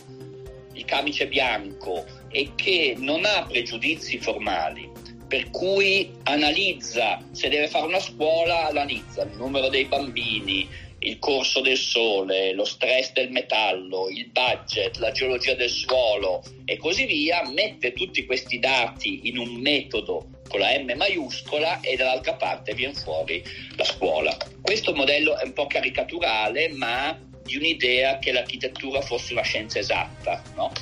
il 0.73 0.85
camice 0.85 1.26
bianco 1.26 2.05
e 2.28 2.52
che 2.55 2.95
non 2.97 3.25
ha 3.25 3.45
pregiudizi 3.47 4.19
formali, 4.19 4.96
per 5.26 5.50
cui 5.50 6.11
analizza, 6.25 7.21
se 7.33 7.49
deve 7.49 7.68
fare 7.68 7.87
una 7.87 8.00
scuola, 8.00 8.68
analizza 8.68 9.23
il 9.23 9.37
numero 9.37 9.68
dei 9.68 9.85
bambini, 9.85 10.68
il 11.00 11.18
corso 11.18 11.61
del 11.61 11.76
sole, 11.76 12.52
lo 12.52 12.64
stress 12.64 13.12
del 13.12 13.30
metallo, 13.30 14.09
il 14.09 14.26
budget, 14.30 14.97
la 14.97 15.12
geologia 15.12 15.54
del 15.54 15.68
suolo 15.68 16.42
e 16.64 16.76
così 16.78 17.06
via, 17.06 17.49
mette 17.49 17.92
tutti 17.92 18.25
questi 18.25 18.59
dati 18.59 19.28
in 19.28 19.38
un 19.38 19.54
metodo 19.61 20.28
con 20.49 20.61
la 20.61 20.78
M 20.78 20.92
maiuscola 20.97 21.80
e 21.80 21.97
dall'altra 21.97 22.35
parte 22.35 22.75
viene 22.75 22.95
fuori 22.95 23.42
la 23.76 23.85
scuola. 23.85 24.37
Questo 24.61 24.95
modello 24.95 25.37
è 25.38 25.45
un 25.45 25.52
po' 25.52 25.66
caricaturale, 25.66 26.68
ma 26.68 27.18
di 27.42 27.56
un'idea 27.56 28.18
che 28.18 28.33
l'architettura 28.33 29.00
fosse 29.00 29.33
una 29.33 29.42
scienza 29.42 29.78
esatta, 29.78 30.42
no? 30.54 30.73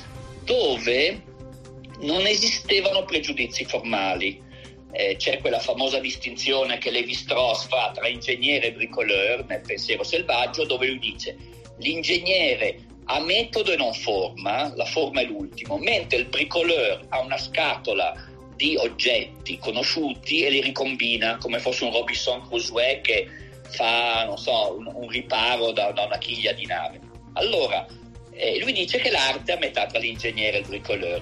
dove 0.43 1.33
non 2.01 2.25
esistevano 2.25 3.05
pregiudizi 3.05 3.65
formali, 3.65 4.41
eh, 4.91 5.15
c'è 5.17 5.39
quella 5.39 5.59
famosa 5.59 5.99
distinzione 5.99 6.77
che 6.77 6.91
Levi 6.91 7.13
Strauss 7.13 7.67
fa 7.67 7.91
tra 7.93 8.07
ingegnere 8.07 8.67
e 8.67 8.73
bricoleur 8.73 9.45
nel 9.45 9.61
pensiero 9.61 10.03
selvaggio, 10.03 10.65
dove 10.65 10.87
lui 10.87 10.99
dice 10.99 11.35
l'ingegnere 11.79 12.79
ha 13.05 13.19
metodo 13.19 13.71
e 13.71 13.77
non 13.77 13.93
forma, 13.93 14.73
la 14.75 14.85
forma 14.85 15.21
è 15.21 15.25
l'ultimo, 15.25 15.77
mentre 15.77 16.19
il 16.19 16.25
bricoleur 16.25 17.05
ha 17.09 17.19
una 17.19 17.37
scatola 17.37 18.13
di 18.55 18.75
oggetti 18.77 19.57
conosciuti 19.59 20.43
e 20.43 20.49
li 20.49 20.61
ricombina 20.61 21.37
come 21.37 21.59
fosse 21.59 21.83
un 21.83 21.91
Robinson 21.91 22.47
Crusoe 22.47 23.01
che 23.01 23.27
fa, 23.69 24.33
so, 24.37 24.75
un, 24.77 24.89
un 24.91 25.09
riparo 25.09 25.71
da, 25.71 25.91
da, 25.91 26.03
una 26.03 26.17
chiglia 26.17 26.53
di 26.53 26.65
nave. 26.65 26.99
Allora, 27.33 27.85
eh, 28.31 28.59
lui 28.59 28.71
dice 28.71 28.97
che 28.97 29.11
l'arte 29.11 29.51
è 29.51 29.55
a 29.55 29.59
metà 29.59 29.85
tra 29.85 29.99
l'ingegnere 29.99 30.57
e 30.57 30.59
il 30.61 30.67
bricoleur. 30.67 31.21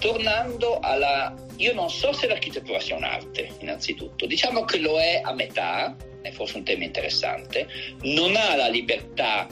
Tornando 0.00 0.80
alla 0.80 1.34
io 1.60 1.74
non 1.74 1.90
so 1.90 2.12
se 2.12 2.26
l'architettura 2.26 2.80
sia 2.80 2.96
un'arte, 2.96 3.50
innanzitutto. 3.60 4.26
Diciamo 4.26 4.64
che 4.64 4.78
lo 4.78 4.98
è 4.98 5.20
a 5.22 5.32
metà, 5.34 5.94
è 6.22 6.30
forse 6.30 6.56
un 6.56 6.64
tema 6.64 6.84
interessante, 6.84 7.68
non 8.02 8.34
ha 8.34 8.56
la 8.56 8.68
libertà 8.68 9.46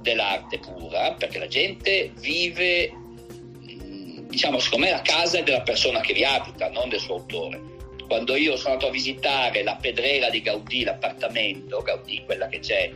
dell'arte 0.00 0.58
pura, 0.58 1.14
perché 1.14 1.38
la 1.38 1.46
gente 1.46 2.12
vive, 2.18 2.92
mm, 2.92 4.28
diciamo, 4.28 4.58
secondo 4.58 4.84
me 4.84 4.92
la 4.92 5.02
casa 5.02 5.38
è 5.38 5.42
della 5.42 5.62
persona 5.62 6.00
che 6.00 6.12
vi 6.12 6.24
abita, 6.24 6.70
non 6.70 6.90
del 6.90 7.00
suo 7.00 7.16
autore. 7.16 7.60
Quando 8.06 8.36
io 8.36 8.56
sono 8.56 8.74
andato 8.74 8.88
a 8.88 8.92
visitare 8.92 9.62
la 9.62 9.76
pedrera 9.76 10.28
di 10.28 10.42
Gaudì, 10.42 10.84
l'appartamento, 10.84 11.80
Gaudì, 11.80 12.22
quella 12.26 12.48
che 12.48 12.58
c'è, 12.58 12.92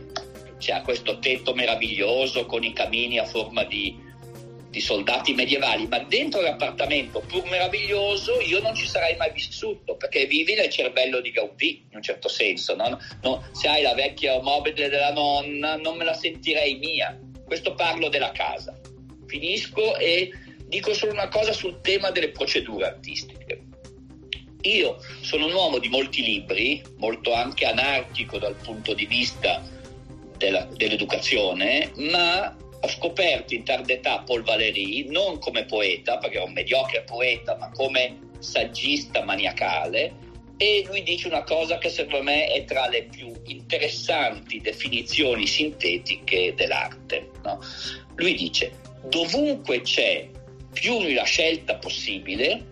c'è 0.59 0.81
questo 0.81 1.17
tetto 1.17 1.55
meraviglioso 1.55 2.45
con 2.45 2.63
i 2.63 2.73
camini 2.73 3.17
a 3.17 3.25
forma 3.25 3.63
di, 3.63 3.97
di 4.75 4.81
soldati 4.81 5.33
medievali, 5.33 5.87
ma 5.87 5.99
dentro 5.99 6.41
l'appartamento, 6.41 7.21
pur 7.21 7.49
meraviglioso, 7.49 8.41
io 8.41 8.59
non 8.59 8.75
ci 8.75 8.85
sarei 8.85 9.15
mai 9.15 9.31
vissuto, 9.31 9.95
perché 9.95 10.25
vivi 10.25 10.53
nel 10.53 10.69
cervello 10.69 11.21
di 11.21 11.31
Gaudì, 11.31 11.85
in 11.89 11.95
un 11.95 12.01
certo 12.01 12.27
senso. 12.27 12.75
No? 12.75 12.99
No, 13.21 13.47
se 13.53 13.69
hai 13.69 13.83
la 13.83 13.93
vecchia 13.93 14.41
mobile 14.41 14.89
della 14.89 15.13
nonna, 15.13 15.77
non 15.77 15.95
me 15.95 16.03
la 16.03 16.13
sentirei 16.13 16.75
mia. 16.75 17.17
Questo 17.45 17.73
parlo 17.73 18.09
della 18.09 18.31
casa. 18.31 18.77
Finisco 19.27 19.95
e 19.95 20.33
dico 20.65 20.93
solo 20.93 21.13
una 21.13 21.29
cosa 21.29 21.53
sul 21.53 21.79
tema 21.79 22.11
delle 22.11 22.31
procedure 22.31 22.87
artistiche. 22.87 23.61
Io 24.63 24.97
sono 25.21 25.45
un 25.45 25.53
uomo 25.53 25.77
di 25.77 25.87
molti 25.87 26.21
libri, 26.21 26.83
molto 26.97 27.31
anche 27.31 27.65
anarchico 27.65 28.39
dal 28.39 28.55
punto 28.55 28.93
di 28.93 29.05
vista 29.05 29.63
della, 30.37 30.67
dell'educazione, 30.75 31.93
ma 31.95 32.53
ho 32.85 32.87
scoperto 32.87 33.55
in 33.55 33.63
tarda 33.63 33.93
età 33.93 34.19
Paul 34.19 34.43
Valéry 34.43 35.05
non 35.09 35.39
come 35.39 35.65
poeta, 35.65 36.17
perché 36.17 36.37
era 36.37 36.45
un 36.45 36.53
mediocre 36.53 37.01
poeta, 37.01 37.57
ma 37.57 37.71
come 37.71 38.19
saggista 38.39 39.23
maniacale. 39.23 40.23
E 40.57 40.83
lui 40.87 41.03
dice 41.03 41.27
una 41.27 41.43
cosa 41.43 41.79
che 41.79 41.89
secondo 41.89 42.23
me 42.23 42.45
è 42.47 42.63
tra 42.63 42.87
le 42.87 43.03
più 43.05 43.33
interessanti 43.45 44.61
definizioni 44.61 45.47
sintetiche 45.47 46.53
dell'arte. 46.55 47.31
No? 47.43 47.59
Lui 48.15 48.35
dice: 48.35 48.71
dovunque 49.09 49.81
c'è 49.81 50.29
più 50.71 51.01
la 51.13 51.23
scelta 51.23 51.75
possibile, 51.75 52.65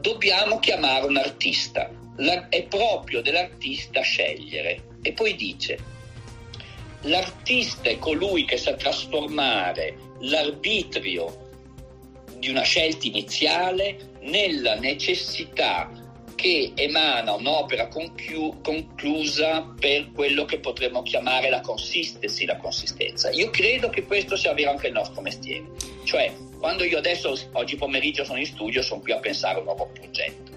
dobbiamo 0.00 0.58
chiamare 0.58 1.06
un 1.06 1.18
artista. 1.18 1.90
La, 2.16 2.48
è 2.48 2.64
proprio 2.64 3.20
dell'artista 3.20 4.00
scegliere. 4.00 4.96
E 5.02 5.12
poi 5.12 5.36
dice, 5.36 5.78
l'artista 7.08 7.88
è 7.88 7.98
colui 7.98 8.44
che 8.44 8.56
sa 8.56 8.74
trasformare 8.74 9.96
l'arbitrio 10.20 11.46
di 12.38 12.48
una 12.50 12.62
scelta 12.62 13.06
iniziale 13.06 14.16
nella 14.20 14.74
necessità 14.76 15.90
che 16.34 16.70
emana 16.76 17.32
un'opera 17.32 17.88
conchiu- 17.88 18.62
conclusa 18.62 19.74
per 19.78 20.12
quello 20.12 20.44
che 20.44 20.60
potremmo 20.60 21.02
chiamare 21.02 21.50
la 21.50 21.60
consistency, 21.60 22.44
la 22.44 22.56
consistenza. 22.58 23.30
Io 23.30 23.50
credo 23.50 23.88
che 23.88 24.04
questo 24.04 24.36
sia 24.36 24.54
vero 24.54 24.70
anche 24.70 24.86
il 24.86 24.92
nostro 24.92 25.20
mestiere. 25.20 25.64
Cioè, 26.04 26.32
quando 26.60 26.84
io 26.84 26.98
adesso, 26.98 27.36
oggi 27.52 27.74
pomeriggio 27.74 28.24
sono 28.24 28.38
in 28.38 28.46
studio, 28.46 28.82
sono 28.82 29.00
qui 29.00 29.10
a 29.10 29.18
pensare 29.18 29.56
a 29.56 29.58
un 29.58 29.64
nuovo 29.64 29.90
progetto. 29.92 30.52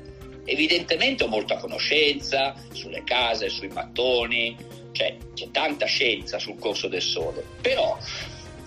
Evidentemente 0.46 1.24
ho 1.24 1.28
molta 1.28 1.58
conoscenza 1.58 2.54
sulle 2.74 3.04
case, 3.04 3.50
sui 3.50 3.70
mattoni, 3.70 4.56
cioè 4.92 5.16
c'è 5.34 5.52
tanta 5.52 5.86
scienza 5.86 6.40
sul 6.40 6.60
corso 6.60 6.88
del 6.88 7.02
sole, 7.02 7.44
però 7.62 7.98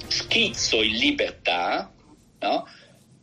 schizzo 0.06 0.82
in 0.82 0.96
libertà, 0.96 1.92
no? 2.40 2.66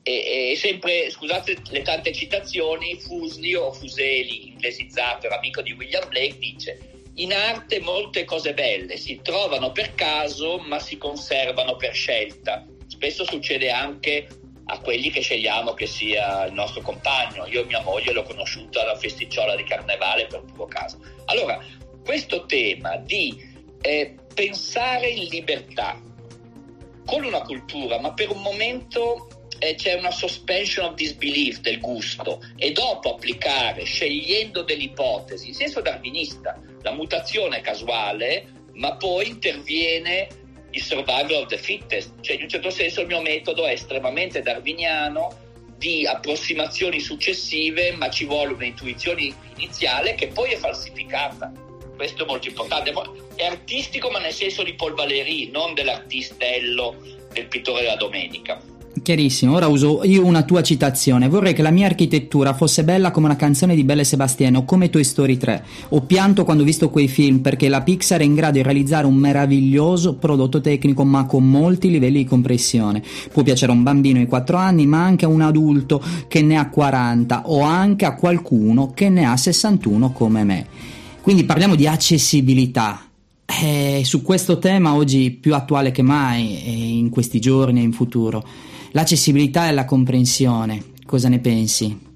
E, 0.03 0.51
e, 0.51 0.55
sempre, 0.55 1.11
scusate 1.11 1.57
le 1.69 1.81
tante 1.83 2.11
citazioni, 2.11 2.99
Fusli 2.99 3.53
o 3.53 3.71
Fuseli, 3.71 4.49
inglesizzato, 4.49 5.27
amico 5.27 5.61
di 5.61 5.73
William 5.73 6.07
Blake, 6.09 6.37
dice 6.39 6.89
in 7.15 7.33
arte 7.33 7.79
molte 7.81 8.23
cose 8.23 8.53
belle 8.53 8.95
si 8.95 9.19
trovano 9.21 9.71
per 9.71 9.93
caso 9.95 10.59
ma 10.59 10.79
si 10.79 10.97
conservano 10.97 11.75
per 11.75 11.93
scelta. 11.93 12.65
Spesso 12.87 13.25
succede 13.25 13.69
anche 13.69 14.27
a 14.65 14.79
quelli 14.79 15.09
che 15.09 15.21
scegliamo 15.21 15.73
che 15.73 15.87
sia 15.87 16.45
il 16.45 16.53
nostro 16.53 16.81
compagno. 16.81 17.45
Io 17.47 17.65
mia 17.65 17.81
moglie 17.81 18.13
l'ho 18.13 18.23
conosciuta 18.23 18.81
alla 18.81 18.95
festicciola 18.95 19.55
di 19.55 19.63
carnevale 19.63 20.27
per 20.27 20.43
puro 20.43 20.65
caso. 20.65 20.99
Allora, 21.25 21.61
questo 22.11 22.45
tema 22.45 22.97
di 22.97 23.33
eh, 23.79 24.17
pensare 24.33 25.07
in 25.07 25.29
libertà 25.29 25.97
con 27.05 27.23
una 27.23 27.39
cultura, 27.39 28.01
ma 28.01 28.11
per 28.11 28.31
un 28.31 28.41
momento 28.41 29.29
eh, 29.59 29.75
c'è 29.75 29.93
una 29.93 30.11
suspension 30.11 30.87
of 30.87 30.95
disbelief 30.95 31.61
del 31.61 31.79
gusto 31.79 32.41
e 32.57 32.73
dopo 32.73 33.13
applicare, 33.13 33.85
scegliendo 33.85 34.63
delle 34.63 34.83
ipotesi, 34.83 35.47
in 35.47 35.53
senso 35.53 35.79
darwinista, 35.79 36.61
la 36.81 36.91
mutazione 36.91 37.59
è 37.59 37.61
casuale, 37.61 38.45
ma 38.73 38.97
poi 38.97 39.29
interviene 39.29 40.27
il 40.71 40.81
survival 40.81 41.43
of 41.43 41.47
the 41.47 41.57
fittest, 41.57 42.19
cioè 42.19 42.35
in 42.35 42.41
un 42.41 42.49
certo 42.49 42.71
senso 42.71 42.99
il 42.99 43.07
mio 43.07 43.21
metodo 43.21 43.65
è 43.65 43.71
estremamente 43.71 44.41
darwiniano 44.41 45.33
di 45.77 46.05
approssimazioni 46.05 46.99
successive, 46.99 47.93
ma 47.93 48.09
ci 48.09 48.25
vuole 48.25 48.51
un'intuizione 48.51 49.33
iniziale 49.55 50.13
che 50.15 50.27
poi 50.27 50.51
è 50.51 50.57
falsificata. 50.57 51.69
Questo 52.01 52.23
è 52.23 52.25
molto 52.25 52.47
importante. 52.47 52.91
È 53.35 53.45
artistico, 53.45 54.09
ma 54.09 54.17
nel 54.17 54.31
senso 54.31 54.63
di 54.63 54.73
Paul 54.73 54.95
Valéry, 54.95 55.51
non 55.51 55.75
dell'artistello 55.75 56.95
del 57.31 57.45
pittore 57.45 57.81
della 57.81 57.95
domenica. 57.95 58.59
Chiarissimo, 59.03 59.53
ora 59.53 59.67
uso 59.67 60.01
io 60.03 60.25
una 60.25 60.41
tua 60.41 60.63
citazione. 60.63 61.29
Vorrei 61.29 61.53
che 61.53 61.61
la 61.61 61.69
mia 61.69 61.85
architettura 61.85 62.55
fosse 62.55 62.83
bella 62.83 63.11
come 63.11 63.27
una 63.27 63.35
canzone 63.35 63.75
di 63.75 63.83
Belle 63.83 64.03
Sebastiano 64.03 64.57
o 64.57 64.65
come 64.65 64.89
Toy 64.89 65.03
Story 65.03 65.37
3. 65.37 65.63
Ho 65.89 66.01
pianto 66.01 66.43
quando 66.43 66.63
ho 66.63 66.65
visto 66.65 66.89
quei 66.89 67.07
film 67.07 67.37
perché 67.37 67.69
la 67.69 67.83
Pixar 67.83 68.21
è 68.21 68.23
in 68.23 68.33
grado 68.33 68.53
di 68.53 68.63
realizzare 68.63 69.05
un 69.05 69.17
meraviglioso 69.17 70.15
prodotto 70.15 70.59
tecnico 70.59 71.03
ma 71.05 71.27
con 71.27 71.47
molti 71.47 71.91
livelli 71.91 72.23
di 72.23 72.25
compressione. 72.25 73.03
Può 73.31 73.43
piacere 73.43 73.73
a 73.73 73.75
un 73.75 73.83
bambino 73.83 74.17
di 74.17 74.25
4 74.25 74.57
anni 74.57 74.87
ma 74.87 75.03
anche 75.03 75.25
a 75.25 75.27
un 75.27 75.41
adulto 75.41 76.03
che 76.27 76.41
ne 76.41 76.57
ha 76.57 76.67
40 76.67 77.43
o 77.45 77.61
anche 77.61 78.05
a 78.05 78.15
qualcuno 78.15 78.91
che 78.91 79.09
ne 79.09 79.23
ha 79.25 79.37
61 79.37 80.11
come 80.13 80.43
me. 80.43 80.99
Quindi 81.21 81.43
parliamo 81.45 81.75
di 81.75 81.85
accessibilità. 81.85 83.07
Eh, 83.45 84.01
su 84.03 84.23
questo 84.23 84.57
tema 84.57 84.95
oggi 84.95 85.29
più 85.31 85.53
attuale 85.53 85.91
che 85.91 86.01
mai 86.01 86.97
in 86.97 87.09
questi 87.09 87.39
giorni 87.39 87.79
e 87.79 87.83
in 87.83 87.91
futuro 87.91 88.43
l'accessibilità 88.91 89.67
e 89.67 89.71
la 89.73 89.85
comprensione. 89.85 90.93
Cosa 91.05 91.29
ne 91.29 91.39
pensi? 91.39 92.09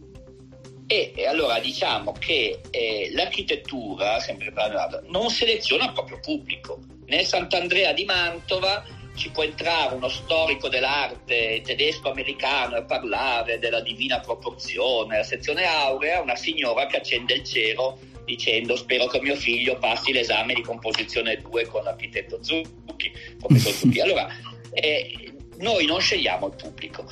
E, 0.87 1.13
e 1.15 1.27
allora 1.27 1.59
diciamo 1.59 2.13
che 2.17 2.61
eh, 2.69 3.09
l'architettura, 3.13 4.19
sempre 4.19 4.51
parlando, 4.51 5.03
non 5.09 5.29
seleziona 5.29 5.85
il 5.85 5.93
proprio 5.93 6.19
pubblico. 6.19 6.79
Nel 7.05 7.25
Sant'Andrea 7.25 7.93
di 7.93 8.05
Mantova 8.05 8.83
ci 9.15 9.29
può 9.29 9.43
entrare 9.43 9.95
uno 9.95 10.09
storico 10.09 10.67
dell'arte 10.67 11.61
tedesco-americano 11.63 12.77
e 12.77 12.83
parlare 12.83 13.59
della 13.59 13.81
divina 13.81 14.19
proporzione. 14.19 15.17
La 15.17 15.23
sezione 15.23 15.65
aurea, 15.65 16.21
una 16.21 16.35
signora 16.35 16.85
che 16.87 16.97
accende 16.97 17.35
il 17.35 17.43
cielo 17.43 17.97
dicendo 18.25 18.75
spero 18.75 19.07
che 19.07 19.21
mio 19.21 19.35
figlio 19.35 19.77
passi 19.77 20.11
l'esame 20.11 20.53
di 20.53 20.61
composizione 20.61 21.37
2 21.37 21.65
con 21.67 21.83
l'architetto 21.83 22.43
Zucchi, 22.43 23.11
professor 23.37 23.71
Zucchi. 23.71 23.99
Allora, 24.05 24.27
eh, 24.71 25.33
noi 25.57 25.85
non 25.85 26.01
scegliamo 26.01 26.47
il 26.47 26.55
pubblico. 26.55 27.09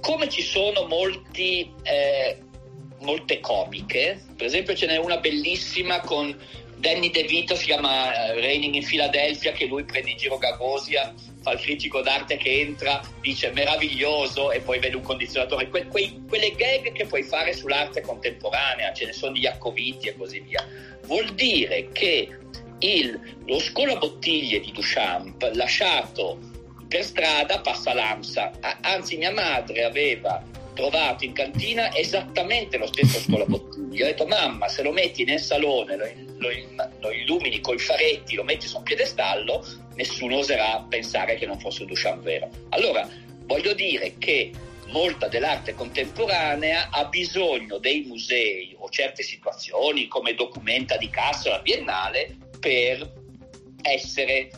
Come 0.00 0.28
ci 0.28 0.42
sono 0.42 0.86
molti, 0.86 1.70
eh, 1.82 2.38
molte 3.00 3.40
comiche, 3.40 4.22
per 4.36 4.46
esempio 4.46 4.74
ce 4.74 4.86
n'è 4.86 4.96
una 4.96 5.18
bellissima 5.18 6.00
con 6.00 6.36
Danny 6.76 7.10
DeVito, 7.10 7.54
si 7.54 7.66
chiama 7.66 8.12
eh, 8.12 8.40
Raining 8.40 8.74
in 8.74 8.84
Philadelphia, 8.84 9.52
che 9.52 9.66
lui 9.66 9.84
prende 9.84 10.10
in 10.10 10.16
giro 10.16 10.36
Gagosia, 10.36 11.14
fa 11.44 11.52
il 11.52 11.60
critico 11.60 12.00
d'arte 12.00 12.38
che 12.38 12.60
entra, 12.60 13.02
dice 13.20 13.52
meraviglioso 13.52 14.50
e 14.50 14.60
poi 14.60 14.78
vede 14.78 14.96
un 14.96 15.02
condizionatore. 15.02 15.68
Que- 15.68 15.86
quei, 15.88 16.24
quelle 16.26 16.52
gag 16.52 16.90
che 16.92 17.04
puoi 17.04 17.22
fare 17.22 17.52
sull'arte 17.52 18.00
contemporanea, 18.00 18.94
ce 18.94 19.04
ne 19.04 19.12
sono 19.12 19.32
di 19.32 19.40
Jacoviti 19.40 20.08
e 20.08 20.16
così 20.16 20.40
via. 20.40 20.66
Vuol 21.02 21.26
dire 21.34 21.90
che 21.92 22.38
il, 22.78 23.36
lo 23.44 23.58
scolabottiglie 23.58 24.60
di 24.60 24.72
Duchamp, 24.72 25.50
lasciato 25.52 26.38
per 26.88 27.04
strada 27.04 27.60
passa 27.60 27.92
l'AMSA. 27.92 28.52
Anzi, 28.80 29.18
mia 29.18 29.32
madre 29.32 29.84
aveva 29.84 30.42
trovato 30.74 31.24
in 31.24 31.32
cantina 31.32 31.94
esattamente 31.94 32.76
lo 32.76 32.86
stesso 32.86 33.18
scolabottiglie. 33.20 34.02
Ho 34.02 34.06
detto, 34.06 34.26
mamma, 34.26 34.68
se 34.68 34.82
lo 34.82 34.92
metti 34.92 35.24
nel 35.24 35.40
salone, 35.40 35.96
lo, 35.96 36.08
lo, 36.38 36.48
lo 37.00 37.12
illumini 37.12 37.60
coi 37.60 37.78
faretti, 37.78 38.34
lo 38.34 38.44
metti 38.44 38.66
su 38.66 38.76
un 38.76 38.82
piedestallo, 38.82 39.64
nessuno 39.94 40.38
oserà 40.38 40.84
pensare 40.88 41.36
che 41.36 41.46
non 41.46 41.58
fosse 41.58 41.82
un 41.82 41.88
Duchamp 41.88 42.22
vero. 42.22 42.50
Allora, 42.70 43.08
voglio 43.44 43.72
dire 43.72 44.16
che 44.18 44.50
molta 44.88 45.28
dell'arte 45.28 45.74
contemporanea 45.74 46.88
ha 46.90 47.06
bisogno 47.06 47.78
dei 47.78 48.02
musei 48.06 48.74
o 48.78 48.88
certe 48.90 49.22
situazioni 49.22 50.08
come 50.08 50.34
documenta 50.34 50.96
di 50.96 51.08
cassa 51.08 51.50
la 51.50 51.60
Biennale 51.60 52.36
per 52.60 53.22
essere 53.82 54.50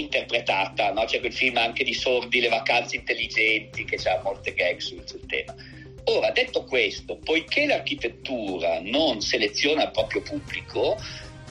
interpretata, 0.00 0.92
no? 0.92 1.04
c'è 1.04 1.20
quel 1.20 1.32
film 1.32 1.56
anche 1.56 1.84
di 1.84 1.94
Sordi, 1.94 2.40
Le 2.40 2.48
vacanze 2.48 2.96
intelligenti, 2.96 3.84
che 3.84 3.96
ha 4.08 4.20
molte 4.22 4.54
gag 4.54 4.78
sul, 4.78 5.02
sul 5.06 5.26
tema. 5.26 5.54
Ora, 6.04 6.30
detto 6.30 6.64
questo, 6.64 7.18
poiché 7.18 7.66
l'architettura 7.66 8.80
non 8.82 9.20
seleziona 9.20 9.84
il 9.84 9.90
proprio 9.90 10.22
pubblico, 10.22 10.96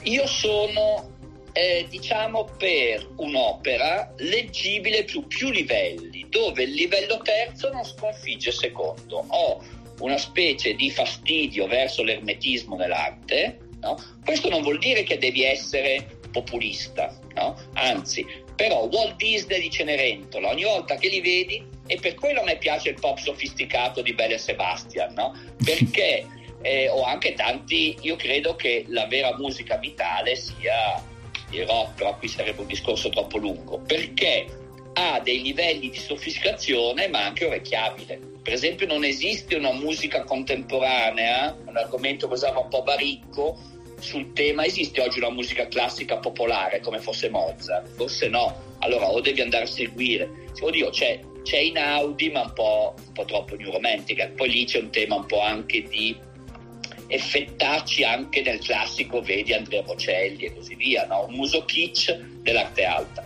io 0.02 0.26
sono, 0.26 1.16
eh, 1.52 1.86
diciamo, 1.88 2.44
per 2.56 3.08
un'opera 3.16 4.12
leggibile 4.16 5.06
su 5.06 5.26
più 5.26 5.50
livelli, 5.50 6.26
dove 6.28 6.64
il 6.64 6.72
livello 6.72 7.18
terzo 7.18 7.70
non 7.70 7.84
sconfigge 7.84 8.48
il 8.48 8.54
secondo. 8.54 9.24
Ho 9.28 9.64
una 10.00 10.18
specie 10.18 10.74
di 10.74 10.90
fastidio 10.90 11.66
verso 11.66 12.02
l'ermetismo 12.02 12.76
nell'arte, 12.76 13.58
no? 13.80 13.96
questo 14.24 14.48
non 14.48 14.62
vuol 14.62 14.78
dire 14.78 15.02
che 15.02 15.18
devi 15.18 15.44
essere 15.44 16.18
populista, 16.30 17.18
no? 17.34 17.56
anzi, 17.74 18.26
però 18.54 18.84
Walt 18.84 19.16
Disney 19.16 19.60
di 19.60 19.70
Cenerentola, 19.70 20.50
ogni 20.50 20.64
volta 20.64 20.96
che 20.96 21.08
li 21.08 21.20
vedi, 21.20 21.64
e 21.86 21.98
per 22.00 22.14
quello 22.14 22.40
a 22.40 22.44
me 22.44 22.58
piace 22.58 22.90
il 22.90 22.96
pop 23.00 23.18
sofisticato 23.18 24.02
di 24.02 24.12
Belle 24.12 24.38
Sebastian, 24.38 25.14
no? 25.14 25.34
perché 25.64 26.26
eh, 26.62 26.88
ho 26.88 27.02
anche 27.02 27.34
tanti, 27.34 27.96
io 28.02 28.16
credo 28.16 28.56
che 28.56 28.84
la 28.88 29.06
vera 29.06 29.36
musica 29.36 29.76
vitale 29.76 30.36
sia 30.36 31.02
il 31.50 31.66
rock, 31.66 31.94
però 31.94 32.16
qui 32.18 32.28
sarebbe 32.28 32.60
un 32.60 32.66
discorso 32.66 33.08
troppo 33.08 33.38
lungo, 33.38 33.78
perché 33.78 34.46
ha 34.94 35.20
dei 35.20 35.42
livelli 35.42 35.90
di 35.90 35.98
sofisticazione 35.98 37.08
ma 37.08 37.24
anche 37.24 37.46
orecchiabile. 37.46 38.36
Per 38.48 38.56
esempio 38.56 38.86
non 38.86 39.04
esiste 39.04 39.56
una 39.56 39.72
musica 39.72 40.24
contemporanea, 40.24 41.54
un 41.66 41.76
argomento 41.76 42.28
che 42.28 42.32
usava 42.32 42.60
un 42.60 42.68
po' 42.70 42.82
Baricco, 42.82 43.58
sul 44.00 44.32
tema 44.32 44.64
esiste 44.64 45.02
oggi 45.02 45.18
una 45.18 45.28
musica 45.28 45.68
classica 45.68 46.16
popolare 46.16 46.80
come 46.80 46.98
fosse 46.98 47.28
Mozart? 47.28 47.94
Forse 47.94 48.26
no. 48.28 48.56
Allora 48.78 49.10
o 49.10 49.20
devi 49.20 49.42
andare 49.42 49.64
a 49.64 49.66
seguire. 49.66 50.30
Oddio, 50.58 50.88
c'è, 50.88 51.20
c'è 51.42 51.58
in 51.58 51.76
Audi 51.76 52.30
ma 52.30 52.40
un 52.40 52.52
po', 52.54 52.94
un 52.96 53.12
po' 53.12 53.26
troppo 53.26 53.54
new 53.54 53.70
romantica. 53.70 54.32
Poi 54.34 54.48
lì 54.48 54.64
c'è 54.64 54.78
un 54.78 54.88
tema 54.88 55.16
un 55.16 55.26
po' 55.26 55.42
anche 55.42 55.82
di 55.82 56.16
effettarci 57.08 58.02
anche 58.02 58.40
nel 58.40 58.60
classico, 58.60 59.20
vedi 59.20 59.52
Andrea 59.52 59.82
Bocelli 59.82 60.46
e 60.46 60.54
così 60.54 60.74
via, 60.74 61.04
no? 61.04 61.26
un 61.26 61.34
muso 61.34 61.66
kitsch 61.66 62.14
dell'arte 62.40 62.84
alta. 62.86 63.22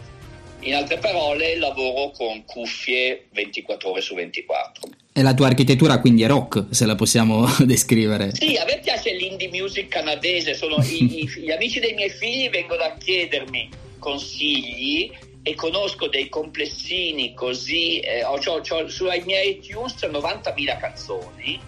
In 0.63 0.75
altre 0.75 0.99
parole, 0.99 1.57
lavoro 1.59 2.11
con 2.11 2.45
cuffie 2.45 3.29
24 3.31 3.89
ore 3.89 4.01
su 4.01 4.17
24. 4.17 5.02
E 5.15 5.21
la 5.23 5.35
tua 5.35 5.49
architettura 5.49 6.01
quindi 6.01 6.23
è 6.23 6.27
rock, 6.27 6.67
se 6.71 6.87
la 6.87 6.95
possiamo 6.95 7.47
descrivere. 7.65 8.35
Sì, 8.35 8.57
a 8.57 8.65
me 8.65 8.81
piace 8.83 9.13
l'indie 9.15 9.49
music 9.49 9.89
canadese, 9.89 10.55
sono 10.55 10.77
i, 10.83 11.21
i, 11.21 11.29
gli 11.45 11.51
amici 11.51 11.81
dei 11.81 11.93
miei 11.95 12.11
figli 12.11 12.49
vengono 12.49 12.83
a 12.83 12.97
chiedermi 12.99 13.69
consigli 13.99 15.11
e 15.43 15.55
conosco 15.55 16.09
dei 16.09 16.29
complessini 16.29 17.35
così, 17.35 17.99
eh, 17.99 18.25
ho, 18.25 18.39
ho, 18.43 18.63
ho, 18.67 18.89
sui 18.89 19.23
miei 19.25 19.51
iTunes 19.51 19.95
c'è 19.95 20.09
90.000 20.09 20.79
canzoni 20.79 21.61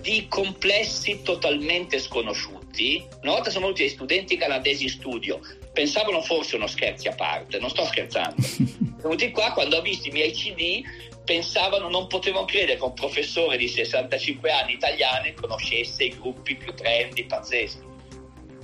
di 0.00 0.26
complessi 0.28 1.20
totalmente 1.22 1.98
sconosciuti. 1.98 3.04
Una 3.22 3.32
volta 3.32 3.50
sono 3.50 3.66
venuti 3.66 3.82
dei 3.82 3.90
studenti 3.90 4.36
canadesi 4.36 4.84
in 4.84 4.90
studio, 4.90 5.40
pensavano 5.72 6.20
fosse 6.22 6.56
uno 6.56 6.66
scherzi 6.66 7.08
a 7.08 7.14
parte, 7.14 7.58
non 7.58 7.70
sto 7.70 7.84
scherzando. 7.84 8.36
venuti 9.02 9.30
qua 9.30 9.52
quando 9.52 9.76
ho 9.76 9.82
visto 9.82 10.08
i 10.08 10.12
miei 10.12 10.32
CD, 10.32 10.82
pensavano, 11.24 11.88
non 11.88 12.06
potevano 12.06 12.44
credere 12.44 12.76
che 12.76 12.84
un 12.84 12.94
professore 12.94 13.56
di 13.56 13.68
65 13.68 14.50
anni 14.50 14.72
italiano 14.74 15.32
conoscesse 15.34 16.04
i 16.04 16.16
gruppi 16.18 16.56
più 16.56 16.72
trendy, 16.74 17.24
pazzeschi. 17.24 17.90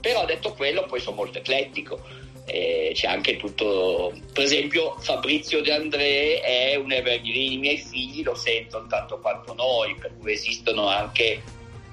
Però 0.00 0.24
detto 0.24 0.52
quello, 0.52 0.84
poi 0.84 1.00
sono 1.00 1.16
molto 1.16 1.38
eclettico 1.38 2.00
eh, 2.48 2.92
c'è 2.94 3.06
anche 3.06 3.36
tutto, 3.36 4.12
per 4.32 4.42
esempio 4.42 4.96
Fabrizio 5.00 5.60
De 5.60 5.72
André 5.72 6.40
è 6.40 6.76
un 6.76 6.90
evergreen, 6.90 7.52
i 7.52 7.58
miei 7.58 7.76
figli 7.76 8.22
lo 8.22 8.34
sentono 8.34 8.86
tanto 8.86 9.18
quanto 9.20 9.52
noi, 9.54 9.94
per 9.96 10.12
cui 10.18 10.32
esistono 10.32 10.88
anche, 10.88 11.42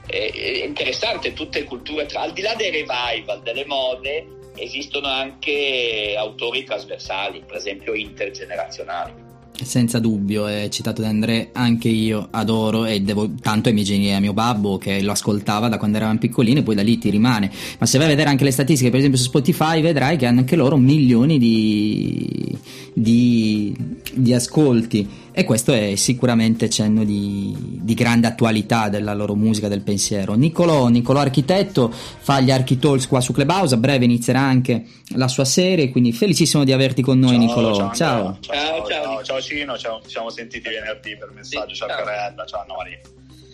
eh, 0.07 0.31
è 0.31 0.65
interessante, 0.65 1.33
tutte 1.33 1.59
le 1.59 1.65
culture, 1.65 2.05
tra, 2.05 2.21
al 2.21 2.31
di 2.31 2.41
là 2.41 2.55
dei 2.55 2.71
revival, 2.71 3.41
delle 3.43 3.65
mode, 3.65 4.25
esistono 4.55 5.07
anche 5.07 6.15
autori 6.17 6.63
trasversali, 6.63 7.43
per 7.45 7.57
esempio 7.57 7.93
intergenerazionali. 7.93 9.23
Senza 9.63 9.99
dubbio, 9.99 10.47
è 10.47 10.67
citato 10.69 11.01
da 11.01 11.07
André, 11.07 11.49
anche 11.53 11.87
io 11.87 12.27
adoro 12.31 12.85
e 12.85 12.99
devo 12.99 13.35
tanto 13.35 13.69
ai 13.69 13.73
miei 13.73 13.85
genitori 13.85 14.13
a 14.15 14.19
mio 14.19 14.33
babbo 14.33 14.77
che 14.77 15.01
lo 15.01 15.11
ascoltava 15.11 15.69
da 15.69 15.77
quando 15.77 15.95
eravamo 15.95 16.19
piccolini 16.19 16.59
e 16.59 16.63
poi 16.63 16.75
da 16.75 16.81
lì 16.81 16.97
ti 16.97 17.09
rimane. 17.09 17.49
Ma 17.79 17.85
se 17.85 17.97
vai 17.97 18.07
a 18.07 18.09
vedere 18.09 18.29
anche 18.29 18.43
le 18.43 18.51
statistiche, 18.51 18.89
per 18.89 18.99
esempio 18.99 19.19
su 19.19 19.27
Spotify, 19.27 19.81
vedrai 19.81 20.17
che 20.17 20.25
hanno 20.25 20.39
anche 20.39 20.57
loro 20.57 20.75
milioni 20.75 21.37
di, 21.37 22.57
di, 22.93 23.73
di 24.13 24.33
ascolti 24.33 25.23
e 25.37 25.43
questo 25.43 25.73
è 25.73 25.95
sicuramente 25.95 26.69
cenno 26.69 27.03
di, 27.03 27.53
di, 27.81 27.93
grande 27.93 28.25
attualità 28.25 28.87
della 28.87 29.13
loro 29.13 29.35
musica, 29.35 29.67
del 29.67 29.81
pensiero. 29.81 30.33
Nicolò, 30.33 30.87
Nicolò 30.87 31.19
Architetto 31.19 31.91
fa 31.91 32.39
gli 32.39 32.51
Architalks 32.51 33.05
qua 33.05 33.19
su 33.19 33.33
Clubhouse, 33.33 33.75
a 33.75 33.77
breve 33.77 34.05
inizierà 34.05 34.39
anche 34.39 34.85
la 35.15 35.27
sua 35.27 35.43
serie, 35.43 35.89
quindi 35.89 36.13
felicissimo 36.13 36.63
di 36.63 36.71
averti 36.71 37.01
con 37.01 37.19
noi 37.19 37.31
ciao, 37.31 37.39
Nicolò. 37.39 37.75
Ciao 37.75 37.93
ciao. 37.93 38.37
Ciao, 38.39 38.87
ciao, 38.87 39.23
ciao, 39.23 39.41
Cino, 39.41 39.77
ciao, 39.77 40.01
ci 40.03 40.11
siamo 40.11 40.29
sentiti 40.29 40.69
venerdì 40.69 41.17
per 41.17 41.29
messaggio, 41.33 41.73
sì, 41.73 41.75
ciao, 41.75 41.89
ciao 41.89 42.05
Carella, 42.05 42.45
ciao 42.45 42.61
Anna 42.61 42.73
Maria. 42.77 42.99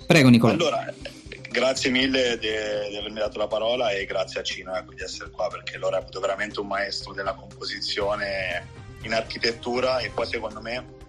Prego 0.05 0.29
Nicolò. 0.29 0.53
Allora, 0.53 0.93
grazie 1.49 1.89
mille 1.89 2.37
di, 2.37 2.47
di, 2.91 2.95
avermi 2.95 3.17
dato 3.17 3.39
la 3.39 3.47
parola 3.47 3.89
e 3.89 4.05
grazie 4.05 4.41
a 4.41 4.43
Cino 4.43 4.75
ecco, 4.75 4.93
di 4.93 5.01
essere 5.01 5.31
qua 5.31 5.47
perché 5.47 5.79
lo 5.79 5.89
reputo 5.89 6.19
veramente 6.19 6.59
un 6.59 6.67
maestro 6.67 7.11
della 7.13 7.33
composizione 7.33 8.67
in 9.01 9.13
architettura 9.15 9.97
e 9.97 10.11
poi 10.13 10.27
secondo 10.27 10.61
me 10.61 10.99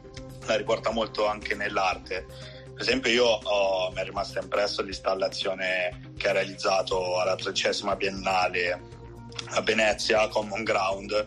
la 0.46 0.56
riporta 0.56 0.90
molto 0.90 1.26
anche 1.26 1.54
nell'arte. 1.54 2.26
Per 2.72 2.80
esempio 2.80 3.10
io 3.10 3.26
ho, 3.26 3.90
mi 3.92 4.00
è 4.00 4.04
rimasta 4.04 4.40
impressa 4.40 4.82
l'installazione 4.82 6.12
che 6.16 6.28
ha 6.28 6.32
realizzato 6.32 7.20
alla 7.20 7.36
tredicesima 7.36 7.96
biennale 7.96 8.80
a 9.50 9.60
Venezia, 9.60 10.28
Common 10.28 10.62
Ground, 10.64 11.26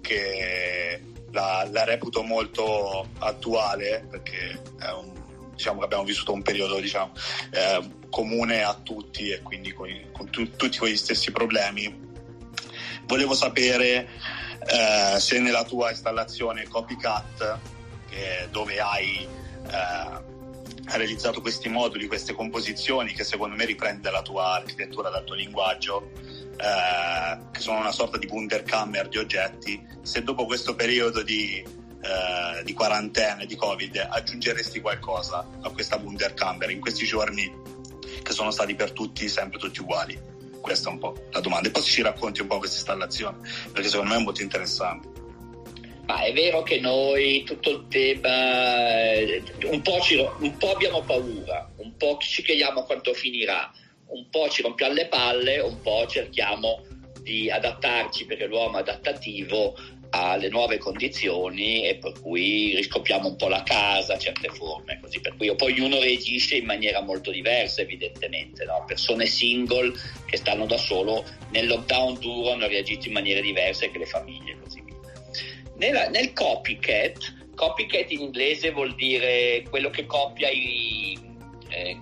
che 0.00 1.00
la, 1.32 1.68
la 1.70 1.84
reputo 1.84 2.22
molto 2.22 3.08
attuale 3.18 4.06
perché 4.10 4.60
un, 4.80 5.12
diciamo 5.54 5.82
abbiamo 5.82 6.04
vissuto 6.04 6.32
un 6.32 6.42
periodo 6.42 6.80
diciamo, 6.80 7.12
eh, 7.50 7.90
comune 8.08 8.62
a 8.62 8.74
tutti 8.74 9.30
e 9.30 9.42
quindi 9.42 9.72
con, 9.72 9.88
con 10.12 10.30
tu, 10.30 10.50
tutti 10.56 10.78
quegli 10.78 10.96
stessi 10.96 11.30
problemi. 11.30 12.04
Volevo 13.04 13.34
sapere 13.34 14.08
eh, 14.66 15.20
se 15.20 15.38
nella 15.38 15.64
tua 15.64 15.90
installazione 15.90 16.66
Copycat 16.66 17.58
eh, 18.16 18.48
dove 18.50 18.80
hai 18.80 19.26
eh, 19.70 20.34
realizzato 20.88 21.40
questi 21.40 21.68
moduli, 21.68 22.06
queste 22.06 22.32
composizioni 22.32 23.12
che 23.12 23.24
secondo 23.24 23.56
me 23.56 23.64
riprende 23.64 24.10
la 24.10 24.22
tua 24.22 24.54
architettura, 24.54 25.10
dal 25.10 25.24
tuo 25.24 25.34
linguaggio, 25.34 26.10
eh, 26.56 27.38
che 27.50 27.60
sono 27.60 27.78
una 27.78 27.92
sorta 27.92 28.18
di 28.18 28.26
Wunderkammer 28.26 29.08
di 29.08 29.18
oggetti, 29.18 29.84
se 30.02 30.22
dopo 30.22 30.46
questo 30.46 30.74
periodo 30.74 31.22
di, 31.22 31.58
eh, 31.58 32.62
di 32.64 32.72
quarantena 32.72 33.44
di 33.44 33.56
Covid 33.56 34.08
aggiungeresti 34.10 34.80
qualcosa 34.80 35.46
a 35.60 35.70
questa 35.70 35.96
Wunderkammer 35.96 36.70
in 36.70 36.80
questi 36.80 37.04
giorni 37.04 37.64
che 38.22 38.32
sono 38.32 38.50
stati 38.50 38.74
per 38.74 38.92
tutti 38.92 39.28
sempre 39.28 39.58
tutti 39.58 39.80
uguali? 39.80 40.18
Questa 40.60 40.88
è 40.88 40.92
un 40.92 40.98
po' 40.98 41.14
la 41.30 41.40
domanda. 41.40 41.68
E 41.68 41.70
poi 41.70 41.82
ci 41.82 42.02
racconti 42.02 42.40
un 42.40 42.48
po' 42.48 42.58
questa 42.58 42.76
installazione, 42.76 43.38
perché 43.72 43.88
secondo 43.88 44.12
me 44.12 44.20
è 44.20 44.22
molto 44.22 44.42
interessante. 44.42 45.15
Ma 46.06 46.20
è 46.22 46.32
vero 46.32 46.62
che 46.62 46.78
noi 46.78 47.42
tutto 47.42 47.70
il 47.70 47.86
tema, 47.88 49.12
eh, 49.12 49.42
un 49.64 49.82
po', 49.82 50.00
ci, 50.00 50.14
un 50.16 50.56
po' 50.56 50.70
abbiamo 50.70 51.02
paura, 51.02 51.68
un 51.78 51.96
po' 51.96 52.16
ci 52.20 52.44
chiediamo 52.44 52.84
quanto 52.84 53.12
finirà, 53.12 53.72
un 54.08 54.28
po' 54.30 54.48
ci 54.48 54.62
rompiamo 54.62 54.94
le 54.94 55.06
palle, 55.06 55.58
un 55.58 55.80
po' 55.80 56.06
cerchiamo 56.06 56.84
di 57.22 57.50
adattarci 57.50 58.24
perché 58.24 58.46
l'uomo 58.46 58.76
è 58.76 58.80
adattativo 58.82 59.74
alle 60.10 60.48
nuove 60.48 60.78
condizioni 60.78 61.84
e 61.84 61.96
per 61.96 62.12
cui 62.20 62.76
riscopriamo 62.76 63.26
un 63.26 63.34
po' 63.36 63.48
la 63.48 63.64
casa, 63.64 64.16
certe 64.16 64.48
forme, 64.48 65.00
così 65.02 65.20
per 65.20 65.36
cui 65.36 65.52
poi 65.56 65.72
ognuno 65.72 65.98
reagisce 65.98 66.54
in 66.54 66.66
maniera 66.66 67.00
molto 67.00 67.32
diversa 67.32 67.80
evidentemente, 67.80 68.64
no? 68.64 68.84
persone 68.86 69.26
single 69.26 69.92
che 70.24 70.36
stanno 70.36 70.66
da 70.66 70.78
solo 70.78 71.24
nel 71.50 71.66
lockdown 71.66 72.20
duro 72.20 72.52
hanno 72.52 72.68
reagito 72.68 73.08
in 73.08 73.14
maniere 73.14 73.40
diverse 73.40 73.90
che 73.90 73.98
le 73.98 74.06
famiglie 74.06 74.56
così 74.62 74.85
nella, 75.76 76.08
nel 76.08 76.32
copycat, 76.32 77.34
copycat 77.54 78.10
in 78.10 78.20
inglese 78.20 78.70
vuol 78.70 78.94
dire 78.94 79.64
quello 79.68 79.90
che 79.90 80.06
copia 80.06 80.48
i, 80.48 81.18
eh, 81.68 81.98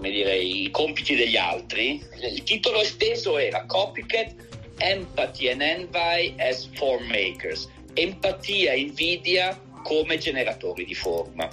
dire, 0.00 0.36
i 0.36 0.70
compiti 0.70 1.14
degli 1.14 1.36
altri. 1.36 2.02
Il 2.20 2.42
titolo 2.42 2.80
esteso 2.80 3.38
era 3.38 3.64
Copycat 3.66 4.34
Empathy 4.78 5.48
and 5.48 5.60
Envy 5.60 6.34
as 6.38 6.68
Form 6.74 7.04
Makers. 7.06 7.68
Empatia 7.94 8.72
e 8.72 8.80
invidia 8.80 9.60
come 9.82 10.18
generatori 10.18 10.84
di 10.84 10.94
forma. 10.94 11.48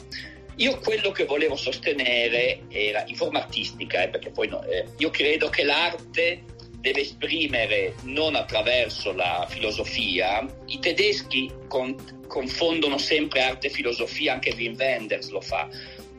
Io 0.56 0.78
quello 0.80 1.12
che 1.12 1.26
volevo 1.26 1.56
sostenere 1.56 2.64
era 2.70 3.04
in 3.08 3.16
forma 3.16 3.40
artistica, 3.40 4.04
eh, 4.04 4.10
perché 4.10 4.30
poi 4.30 4.48
no, 4.48 4.64
eh, 4.64 4.86
io 4.98 5.10
credo 5.10 5.50
che 5.50 5.64
l'arte 5.64 6.44
deve 6.80 7.02
esprimere 7.02 7.96
non 8.04 8.36
attraverso 8.36 9.12
la 9.12 9.46
filosofia. 9.50 10.46
I 10.68 10.80
tedeschi 10.80 11.52
con, 11.68 11.96
confondono 12.28 12.98
sempre 12.98 13.42
arte 13.42 13.68
e 13.68 13.70
filosofia, 13.70 14.34
anche 14.34 14.54
Wim 14.56 14.76
Wenders 14.78 15.30
lo 15.30 15.42
fa, 15.42 15.68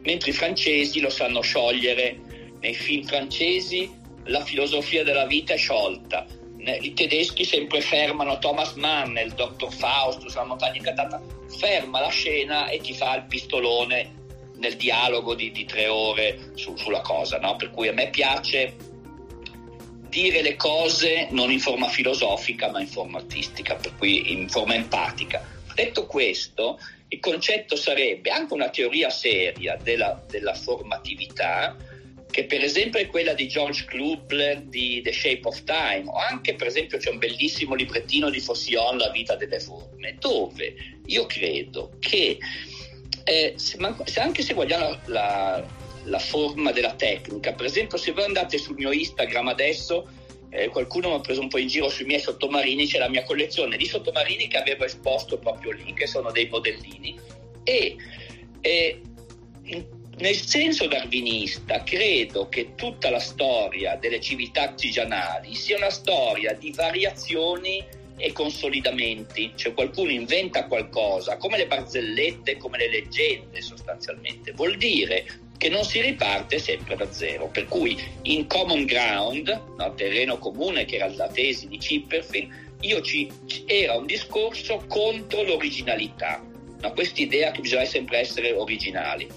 mentre 0.02 0.30
i 0.30 0.34
francesi 0.34 1.00
lo 1.00 1.10
sanno 1.10 1.40
sciogliere. 1.40 2.18
Nei 2.60 2.74
film 2.74 3.04
francesi 3.04 3.90
la 4.24 4.44
filosofia 4.44 5.02
della 5.02 5.26
vita 5.26 5.54
è 5.54 5.56
sciolta. 5.56 6.26
I 6.58 6.92
tedeschi 6.92 7.44
sempre 7.44 7.80
fermano 7.80 8.38
Thomas 8.38 8.74
Mann, 8.74 9.16
il 9.16 9.32
dottor 9.32 9.72
Faustus, 9.72 10.34
la 10.34 10.44
montagna 10.44 10.76
incantata, 10.76 11.22
ferma 11.48 12.00
la 12.00 12.10
scena 12.10 12.68
e 12.68 12.80
ti 12.80 12.92
fa 12.92 13.16
il 13.16 13.24
pistolone 13.24 14.18
nel 14.56 14.76
dialogo 14.76 15.34
di, 15.34 15.50
di 15.52 15.64
tre 15.64 15.88
ore 15.88 16.52
su, 16.54 16.76
sulla 16.76 17.00
cosa. 17.00 17.38
No? 17.38 17.56
Per 17.56 17.70
cui 17.70 17.88
a 17.88 17.94
me 17.94 18.10
piace 18.10 18.74
dire 20.10 20.42
le 20.42 20.56
cose 20.56 21.28
non 21.30 21.50
in 21.50 21.60
forma 21.60 21.88
filosofica 21.88 22.68
ma 22.70 22.80
in 22.80 22.88
forma 22.88 23.18
artistica, 23.18 23.76
per 23.76 23.94
cui 23.96 24.32
in 24.32 24.48
forma 24.48 24.74
empatica. 24.74 25.42
Detto 25.74 26.04
questo, 26.06 26.78
il 27.08 27.20
concetto 27.20 27.76
sarebbe 27.76 28.30
anche 28.30 28.52
una 28.52 28.68
teoria 28.68 29.08
seria 29.08 29.78
della, 29.82 30.22
della 30.28 30.54
formatività, 30.54 31.76
che 32.30 32.44
per 32.44 32.62
esempio 32.62 33.00
è 33.00 33.06
quella 33.06 33.32
di 33.32 33.48
George 33.48 33.84
Klubler 33.86 34.60
di 34.62 35.00
The 35.02 35.12
Shape 35.12 35.40
of 35.44 35.64
Time, 35.64 36.04
o 36.06 36.16
anche 36.16 36.54
per 36.54 36.66
esempio 36.66 36.98
c'è 36.98 37.10
un 37.10 37.18
bellissimo 37.18 37.74
librettino 37.74 38.30
di 38.30 38.40
Fossion, 38.40 38.98
La 38.98 39.10
vita 39.10 39.36
delle 39.36 39.60
forme, 39.60 40.16
dove 40.18 40.74
io 41.06 41.26
credo 41.26 41.92
che 41.98 42.38
eh, 43.24 43.54
se, 43.56 43.76
anche 44.20 44.42
se 44.42 44.54
vogliamo 44.54 44.98
la, 45.06 45.64
la 46.04 46.18
forma 46.18 46.72
della 46.72 46.94
tecnica. 46.94 47.52
Per 47.52 47.66
esempio, 47.66 47.98
se 47.98 48.12
voi 48.12 48.24
andate 48.24 48.58
sul 48.58 48.76
mio 48.76 48.92
Instagram 48.92 49.48
adesso, 49.48 50.08
eh, 50.50 50.68
qualcuno 50.68 51.08
mi 51.08 51.14
ha 51.14 51.20
preso 51.20 51.40
un 51.40 51.48
po' 51.48 51.58
in 51.58 51.68
giro 51.68 51.88
sui 51.88 52.04
miei 52.04 52.20
sottomarini, 52.20 52.86
c'è 52.86 52.98
la 52.98 53.08
mia 53.08 53.22
collezione 53.24 53.76
di 53.76 53.86
sottomarini 53.86 54.48
che 54.48 54.58
avevo 54.58 54.84
esposto 54.84 55.38
proprio 55.38 55.72
lì, 55.72 55.92
che 55.94 56.06
sono 56.06 56.30
dei 56.30 56.48
modellini. 56.48 57.18
E 57.62 57.96
eh, 58.60 59.00
nel 60.18 60.34
senso 60.34 60.86
darwinista 60.86 61.82
credo 61.82 62.48
che 62.48 62.74
tutta 62.74 63.10
la 63.10 63.20
storia 63.20 63.96
delle 63.96 64.20
civiltà 64.20 64.62
artigianali 64.62 65.54
sia 65.54 65.76
una 65.76 65.90
storia 65.90 66.52
di 66.52 66.72
variazioni 66.72 67.82
e 68.16 68.32
consolidamenti, 68.32 69.52
cioè 69.54 69.72
qualcuno 69.72 70.10
inventa 70.10 70.66
qualcosa, 70.66 71.38
come 71.38 71.56
le 71.56 71.66
barzellette, 71.66 72.58
come 72.58 72.76
le 72.76 72.90
leggende 72.90 73.62
sostanzialmente. 73.62 74.52
Vuol 74.52 74.76
dire 74.76 75.24
che 75.60 75.68
non 75.68 75.84
si 75.84 76.00
riparte 76.00 76.58
sempre 76.58 76.96
da 76.96 77.12
zero. 77.12 77.48
Per 77.48 77.66
cui 77.66 77.94
in 78.22 78.46
Common 78.46 78.86
Ground, 78.86 79.62
no, 79.76 79.94
terreno 79.94 80.38
comune 80.38 80.86
che 80.86 80.96
era 80.96 81.06
la 81.14 81.28
tesi 81.28 81.68
di 81.68 81.76
Chipperfield, 81.76 82.50
ci, 83.02 83.30
era 83.66 83.94
un 83.94 84.06
discorso 84.06 84.82
contro 84.88 85.42
l'originalità, 85.42 86.42
no, 86.80 86.92
questa 86.92 87.20
idea 87.20 87.50
che 87.50 87.60
bisogna 87.60 87.84
sempre 87.84 88.20
essere 88.20 88.52
originali. 88.52 89.28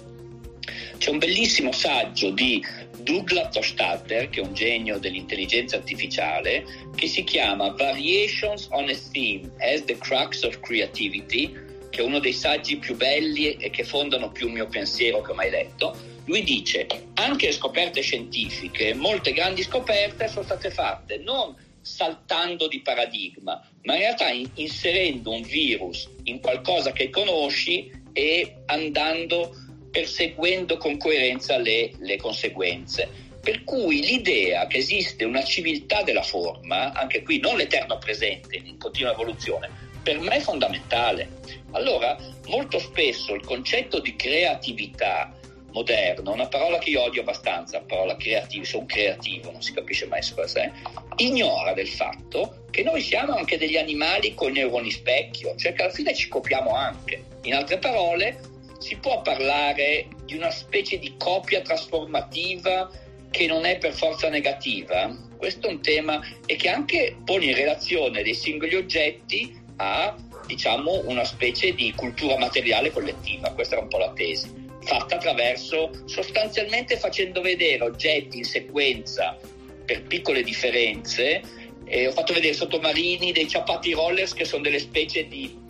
C'è 0.96 1.10
un 1.10 1.18
bellissimo 1.18 1.72
saggio 1.72 2.30
di 2.30 2.64
Douglas 3.02 3.54
Hofstadter, 3.56 4.30
che 4.30 4.40
è 4.40 4.42
un 4.42 4.54
genio 4.54 4.98
dell'intelligenza 4.98 5.76
artificiale, 5.76 6.64
che 6.94 7.06
si 7.06 7.22
chiama 7.22 7.68
Variations 7.72 8.68
on 8.70 8.88
a 8.88 8.96
Theme 9.12 9.50
as 9.58 9.84
the 9.84 9.98
Crux 9.98 10.42
of 10.42 10.58
Creativity, 10.60 11.52
che 11.90 12.00
è 12.00 12.02
uno 12.02 12.18
dei 12.18 12.32
saggi 12.32 12.78
più 12.78 12.96
belli 12.96 13.56
e 13.56 13.68
che 13.68 13.84
fondano 13.84 14.32
più 14.32 14.46
il 14.46 14.54
mio 14.54 14.66
pensiero 14.68 15.20
che 15.20 15.32
ho 15.32 15.34
mai 15.34 15.50
letto. 15.50 16.12
Lui 16.26 16.42
dice, 16.42 16.86
anche 17.14 17.52
scoperte 17.52 18.00
scientifiche, 18.00 18.94
molte 18.94 19.32
grandi 19.32 19.62
scoperte 19.62 20.28
sono 20.28 20.44
state 20.44 20.70
fatte 20.70 21.18
non 21.18 21.54
saltando 21.82 22.66
di 22.66 22.80
paradigma, 22.80 23.60
ma 23.82 23.94
in 23.94 24.00
realtà 24.00 24.30
in, 24.30 24.48
inserendo 24.54 25.30
un 25.32 25.42
virus 25.42 26.08
in 26.24 26.40
qualcosa 26.40 26.92
che 26.92 27.10
conosci 27.10 27.92
e 28.14 28.62
andando 28.66 29.54
perseguendo 29.90 30.78
con 30.78 30.96
coerenza 30.96 31.58
le, 31.58 31.92
le 31.98 32.16
conseguenze. 32.16 33.22
Per 33.42 33.62
cui 33.64 34.00
l'idea 34.00 34.66
che 34.66 34.78
esiste 34.78 35.24
una 35.24 35.44
civiltà 35.44 36.02
della 36.02 36.22
forma, 36.22 36.92
anche 36.92 37.22
qui 37.22 37.38
non 37.38 37.56
l'eterno 37.56 37.98
presente 37.98 38.56
in 38.56 38.78
continua 38.78 39.12
evoluzione, 39.12 39.70
per 40.02 40.18
me 40.20 40.36
è 40.36 40.40
fondamentale. 40.40 41.28
Allora, 41.72 42.16
molto 42.46 42.78
spesso 42.78 43.34
il 43.34 43.44
concetto 43.44 44.00
di 44.00 44.16
creatività 44.16 45.30
moderno, 45.74 46.32
una 46.32 46.46
parola 46.46 46.78
che 46.78 46.90
io 46.90 47.02
odio 47.02 47.20
abbastanza, 47.20 47.78
la 47.78 47.84
parola 47.84 48.16
creativo, 48.16 48.64
sono 48.64 48.86
creativo, 48.86 49.50
non 49.50 49.60
si 49.60 49.72
capisce 49.72 50.06
mai 50.06 50.22
su 50.22 50.34
è, 50.34 50.72
ignora 51.16 51.74
del 51.74 51.88
fatto 51.88 52.64
che 52.70 52.82
noi 52.82 53.00
siamo 53.00 53.34
anche 53.34 53.58
degli 53.58 53.76
animali 53.76 54.34
con 54.34 54.52
neuroni 54.52 54.90
specchio, 54.90 55.54
cioè 55.56 55.74
che 55.74 55.82
alla 55.82 55.92
fine 55.92 56.14
ci 56.14 56.28
copiamo 56.28 56.74
anche. 56.74 57.24
In 57.42 57.54
altre 57.54 57.78
parole, 57.78 58.40
si 58.78 58.96
può 58.96 59.20
parlare 59.20 60.08
di 60.24 60.36
una 60.36 60.50
specie 60.50 60.98
di 60.98 61.14
copia 61.18 61.60
trasformativa 61.60 62.90
che 63.30 63.46
non 63.46 63.64
è 63.64 63.78
per 63.78 63.92
forza 63.92 64.28
negativa? 64.28 65.12
Questo 65.36 65.66
è 65.66 65.70
un 65.70 65.82
tema 65.82 66.20
e 66.46 66.56
che 66.56 66.68
anche 66.68 67.16
pone 67.24 67.46
in 67.46 67.54
relazione 67.54 68.22
dei 68.22 68.34
singoli 68.34 68.76
oggetti 68.76 69.60
a 69.76 70.14
diciamo 70.46 71.02
una 71.06 71.24
specie 71.24 71.74
di 71.74 71.92
cultura 71.96 72.38
materiale 72.38 72.90
collettiva, 72.90 73.52
questa 73.52 73.74
era 73.74 73.82
un 73.82 73.88
po' 73.88 73.98
la 73.98 74.12
tesi, 74.12 74.63
fatta 74.84 75.16
attraverso 75.16 75.90
sostanzialmente 76.04 76.96
facendo 76.96 77.40
vedere 77.40 77.84
oggetti 77.84 78.38
in 78.38 78.44
sequenza 78.44 79.38
per 79.84 80.02
piccole 80.02 80.42
differenze. 80.42 81.42
Eh, 81.86 82.06
ho 82.06 82.12
fatto 82.12 82.32
vedere 82.32 82.54
sottomarini 82.54 83.32
dei 83.32 83.48
ciappati 83.48 83.92
rollers 83.92 84.32
che 84.32 84.44
sono 84.44 84.62
delle 84.62 84.78
specie 84.78 85.26
di 85.26 85.62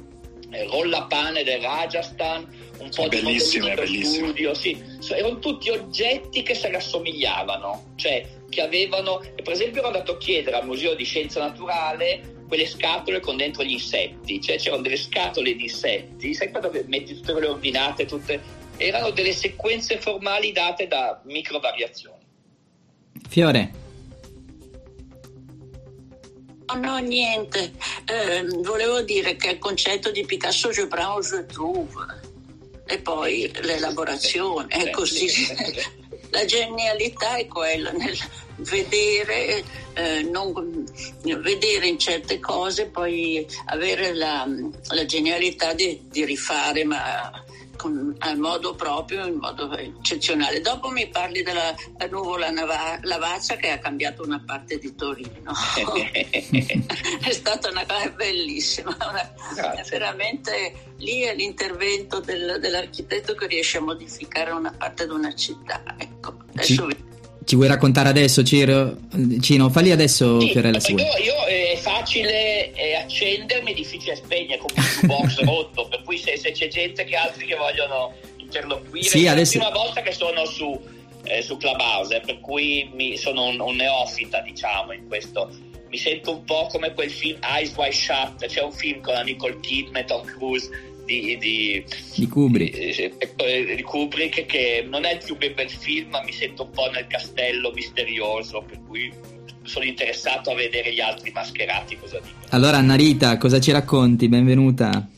eh, 0.50 0.64
rollapane 0.64 1.42
del 1.42 1.61
Rajasthan 1.61 2.62
un 2.79 2.90
po' 2.90 3.09
bellissime, 3.09 3.70
di 3.70 3.74
bellissime. 3.74 4.27
studio, 4.29 4.55
sì. 4.55 4.77
erano 5.11 5.38
tutti 5.38 5.70
oggetti 5.70 6.42
che 6.42 6.55
si 6.55 6.70
rassomigliavano, 6.70 7.94
cioè 7.96 8.27
che 8.48 8.61
avevano, 8.61 9.20
per 9.42 9.53
esempio 9.53 9.79
ero 9.79 9.88
andato 9.88 10.12
a 10.12 10.16
chiedere 10.18 10.57
al 10.57 10.66
Museo 10.66 10.94
di 10.94 11.05
Scienza 11.05 11.40
Naturale 11.40 12.33
quelle 12.46 12.66
scatole 12.66 13.20
con 13.20 13.37
dentro 13.37 13.62
gli 13.64 13.72
insetti, 13.72 14.40
cioè 14.40 14.59
c'erano 14.59 14.83
delle 14.83 14.96
scatole 14.96 15.55
di 15.55 15.62
insetti, 15.62 16.35
sai 16.35 16.50
quando 16.50 16.70
metti 16.87 17.14
tutte 17.14 17.33
quelle 17.33 17.48
ordinate, 17.48 18.05
tutte, 18.05 18.40
erano 18.76 19.10
delle 19.10 19.32
sequenze 19.32 20.00
formali 20.00 20.52
date 20.52 20.87
da 20.87 21.20
micro 21.24 21.58
variazioni. 21.58 22.22
Fiore. 23.28 23.82
Oh, 26.66 26.76
no, 26.76 26.98
niente. 26.98 27.72
Eh, 28.06 28.44
volevo 28.62 29.02
dire 29.02 29.37
che 29.37 29.50
il 29.50 29.58
concetto 29.58 30.10
di 30.10 30.24
Picasso 30.24 30.70
je 30.70 30.87
prends, 30.87 31.30
je 31.30 31.46
trouve 31.46 32.22
e 32.87 33.00
poi 33.00 33.50
l'elaborazione, 33.62 34.68
è 34.68 34.90
così. 34.90 35.28
La 36.30 36.44
genialità 36.46 37.37
è 37.37 37.46
quella 37.46 37.92
nel 37.92 38.16
vedere, 38.56 39.62
eh, 39.92 40.22
non, 40.22 40.84
vedere 41.22 41.87
in 41.87 41.96
certe 41.96 42.40
cose, 42.40 42.87
poi 42.87 43.46
avere 43.66 44.14
la, 44.14 44.44
la 44.88 45.04
genialità 45.04 45.74
di, 45.74 46.00
di 46.10 46.24
rifare, 46.24 46.82
ma 46.82 47.30
con, 47.76 48.14
al 48.18 48.38
modo 48.38 48.74
proprio, 48.74 49.26
in 49.26 49.34
modo 49.37 49.76
eccezionale. 49.76 50.60
Dopo 50.60 50.88
mi 50.88 51.08
parli 51.08 51.42
della 51.42 51.74
nuvola 52.10 52.50
nava, 52.50 52.98
lavaccia 53.02 53.56
che 53.56 53.70
ha 53.70 53.78
cambiato 53.78 54.22
una 54.22 54.42
parte 54.44 54.78
di 54.78 54.94
Torino. 54.94 55.52
è 56.12 57.32
stata 57.32 57.70
una 57.70 57.84
cosa 57.87 58.08
bellissima, 58.10 58.96
una, 59.00 59.82
veramente 59.88 60.92
lì 60.98 61.22
è 61.22 61.34
l'intervento 61.34 62.20
del, 62.20 62.58
dell'architetto 62.60 63.34
che 63.34 63.46
riesce 63.46 63.78
a 63.78 63.82
modificare 63.82 64.50
una 64.50 64.72
parte 64.76 65.06
di 65.06 65.12
una 65.12 65.34
città. 65.34 65.82
Ecco, 65.96 66.37
adesso 66.52 66.88
Ci... 66.88 67.12
Ci 67.44 67.57
vuoi 67.57 67.68
raccontare 67.68 68.09
adesso, 68.09 68.42
Ciro? 68.42 68.96
Cino, 69.40 69.68
falli 69.68 69.90
adesso, 69.90 70.40
sì, 70.40 70.50
Fiorella. 70.50 70.78
Io, 70.88 70.96
io 70.96 71.46
eh, 71.46 71.72
è 71.72 71.76
facile 71.76 72.72
eh, 72.72 72.94
accendermi, 72.94 73.72
è 73.72 73.74
difficile 73.74 74.16
spegnere 74.16 74.59
come 74.59 74.72
un 75.02 75.09
box 75.09 75.40
rotto, 75.44 75.87
per 75.88 76.02
cui 76.04 76.16
se, 76.16 76.38
se, 76.38 76.52
c'è 76.52 76.68
gente 76.68 77.04
che 77.04 77.16
altri 77.16 77.46
che 77.46 77.54
vogliono 77.54 78.12
interloquire, 78.38 79.07
sì, 79.07 79.24
è 79.24 79.28
adesso... 79.28 79.59
la 79.59 79.66
prima 79.66 79.85
volta 79.85 80.00
che 80.00 80.12
sono 80.12 80.46
su, 80.46 80.80
eh, 81.24 81.42
su 81.42 81.57
Clubhouse, 81.59 82.20
per 82.24 82.40
cui 82.40 82.90
mi, 82.94 83.16
sono 83.16 83.46
un, 83.46 83.61
un, 83.61 83.76
neofita, 83.76 84.40
diciamo, 84.40 84.92
in 84.92 85.07
questo. 85.07 85.50
Mi 85.88 85.98
sento 85.98 86.33
un 86.33 86.44
po' 86.44 86.66
come 86.70 86.92
quel 86.92 87.11
film 87.11 87.38
Eyes 87.42 87.72
Wide 87.76 87.92
Shut, 87.92 88.46
c'è 88.46 88.62
un 88.62 88.72
film 88.72 89.00
con 89.00 89.14
la 89.14 89.22
Nicole 89.22 89.61
Kidman, 89.61 90.07
Tom 90.07 90.24
Cruise, 90.24 90.68
di, 91.05 91.37
di, 91.38 91.85
di, 92.17 92.27
Kubrick. 92.27 93.75
Di, 93.75 93.83
Kubrick 93.83 94.47
che 94.47 94.87
non 94.88 95.05
è 95.05 95.14
il 95.14 95.23
più 95.25 95.37
bel 95.37 95.71
film 95.71 96.11
ma 96.11 96.23
mi 96.23 96.33
sento 96.33 96.64
un 96.64 96.71
po' 96.71 96.90
nel 96.90 97.07
castello 97.07 97.71
misterioso 97.73 98.62
per 98.67 98.81
cui 98.87 99.12
sono 99.62 99.85
interessato 99.85 100.51
a 100.51 100.55
vedere 100.55 100.93
gli 100.93 101.01
altri 101.01 101.31
mascherati 101.33 101.97
cosa 101.97 102.19
dicono 102.19 102.45
allora 102.51 102.77
Annarita 102.77 103.38
cosa 103.38 103.61
ci 103.61 103.71
racconti? 103.71 104.29
benvenuta 104.29 105.09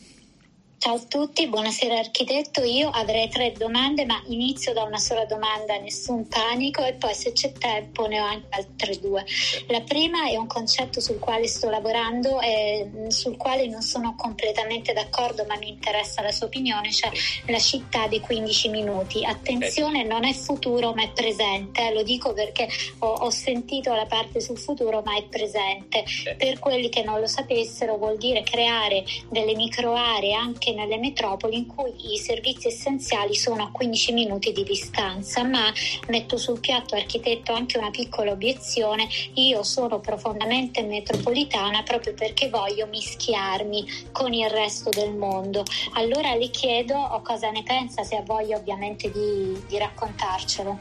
Ciao 0.87 0.95
a 0.95 1.03
tutti, 1.09 1.49
buonasera 1.49 1.99
architetto. 1.99 2.63
Io 2.63 2.89
avrei 2.91 3.29
tre 3.29 3.51
domande, 3.51 4.07
ma 4.07 4.23
inizio 4.27 4.73
da 4.73 4.85
una 4.85 4.99
sola 4.99 5.25
domanda, 5.25 5.77
nessun 5.79 6.29
panico, 6.29 6.85
e 6.85 6.93
poi 6.93 7.13
se 7.13 7.33
c'è 7.33 7.51
tempo 7.51 8.07
ne 8.07 8.21
ho 8.21 8.25
anche 8.25 8.47
altre 8.51 8.97
due. 9.01 9.25
La 9.67 9.81
prima 9.81 10.29
è 10.29 10.37
un 10.37 10.47
concetto 10.47 11.01
sul 11.01 11.19
quale 11.19 11.49
sto 11.49 11.69
lavorando 11.71 12.41
e 12.41 12.89
sul 13.09 13.37
quale 13.37 13.67
non 13.67 13.83
sono 13.83 14.15
completamente 14.17 14.93
d'accordo, 14.93 15.45
ma 15.49 15.57
mi 15.57 15.71
interessa 15.71 16.23
la 16.23 16.31
sua 16.31 16.47
opinione, 16.47 16.93
cioè 16.93 17.11
la 17.47 17.59
città 17.59 18.07
dei 18.07 18.21
15 18.21 18.69
minuti. 18.69 19.25
Attenzione, 19.25 20.05
non 20.05 20.25
è 20.25 20.33
futuro, 20.35 20.93
ma 20.93 21.03
è 21.03 21.11
presente. 21.11 21.93
Lo 21.93 22.05
dico 22.05 22.33
perché 22.33 22.69
ho, 23.01 23.09
ho 23.09 23.31
sentito 23.31 23.93
la 23.93 24.07
parte 24.07 24.41
sul 24.41 24.57
futuro, 24.57 25.03
ma 25.05 25.17
è 25.17 25.25
presente. 25.25 26.05
Per 26.39 26.61
quelli 26.61 26.89
che 26.91 27.03
non 27.03 27.19
lo 27.19 27.27
sapessero, 27.27 27.97
vuol 27.97 28.19
dire 28.19 28.45
creare 28.45 29.05
delle 29.31 29.57
micro 29.57 29.93
aree 29.93 30.33
anche 30.33 30.75
nelle 30.77 30.99
metropoli 30.99 31.57
in 31.57 31.67
cui 31.67 31.93
i 32.13 32.19
servizi 32.19 32.69
essenziali 32.69 33.35
sono 33.35 33.65
a 33.65 33.71
15 33.73 34.13
minuti 34.13 34.53
di 34.53 34.63
distanza, 34.63 35.43
ma 35.43 35.73
metto 36.09 36.37
sul 36.37 36.61
piatto 36.61 36.95
architetto 36.95 37.53
anche 37.53 37.79
una 37.79 37.91
piccola 37.91 38.31
obiezione, 38.31 39.09
io 39.35 39.65
sono 39.65 39.99
profondamente 39.99 40.83
metropolitana 40.83 41.83
proprio 41.83 42.15
perché 42.15 42.49
voglio 42.49 42.87
mischiarmi 42.87 43.85
con 44.13 44.33
il 44.33 44.49
resto 44.49 44.91
del 44.91 45.15
mondo. 45.15 45.65
Allora 45.95 46.35
le 46.35 46.51
chiedo 46.51 47.21
cosa 47.25 47.51
ne 47.51 47.63
pensa, 47.65 48.05
se 48.05 48.17
ha 48.17 48.23
voglia 48.23 48.57
ovviamente 48.57 49.11
di, 49.11 49.61
di 49.67 49.79
raccontarcelo. 49.79 50.79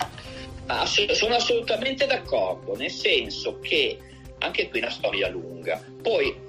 Ah, 0.67 0.85
sono 0.85 1.35
assolutamente 1.35 2.05
d'accordo, 2.05 2.75
nel 2.75 2.91
senso 2.91 3.59
che 3.59 3.97
anche 4.39 4.69
qui 4.69 4.79
è 4.79 4.83
una 4.83 4.91
storia 4.91 5.29
lunga. 5.29 5.81
Poi 6.01 6.44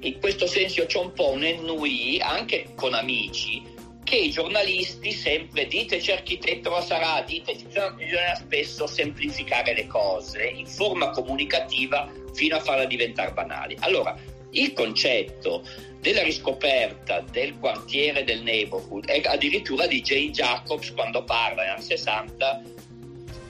in 0.00 0.20
questo 0.20 0.46
senso 0.46 0.86
c'è 0.86 0.98
un 0.98 1.12
po' 1.12 1.30
un 1.30 1.44
ennui 1.44 2.20
anche 2.20 2.68
con 2.74 2.94
amici 2.94 3.62
che 4.04 4.16
i 4.16 4.30
giornalisti 4.30 5.12
sempre 5.12 5.66
diteci 5.66 6.12
architetto 6.12 6.80
sarà, 6.80 7.20
diteci, 7.20 7.66
bisogna 7.66 8.34
spesso 8.36 8.86
semplificare 8.86 9.74
le 9.74 9.86
cose 9.86 10.46
in 10.46 10.66
forma 10.66 11.10
comunicativa 11.10 12.10
fino 12.32 12.56
a 12.56 12.60
farla 12.60 12.86
diventare 12.86 13.32
banali. 13.32 13.76
Allora, 13.80 14.18
il 14.52 14.72
concetto 14.72 15.62
della 16.00 16.22
riscoperta 16.22 17.20
del 17.20 17.58
quartiere 17.58 18.24
del 18.24 18.42
neighborhood 18.42 19.04
è 19.06 19.20
addirittura 19.26 19.86
di 19.86 20.00
Jane 20.00 20.30
Jacobs 20.30 20.92
quando 20.92 21.24
parla 21.24 21.62
negli 21.62 21.72
anni 21.72 21.82
60 21.82 22.62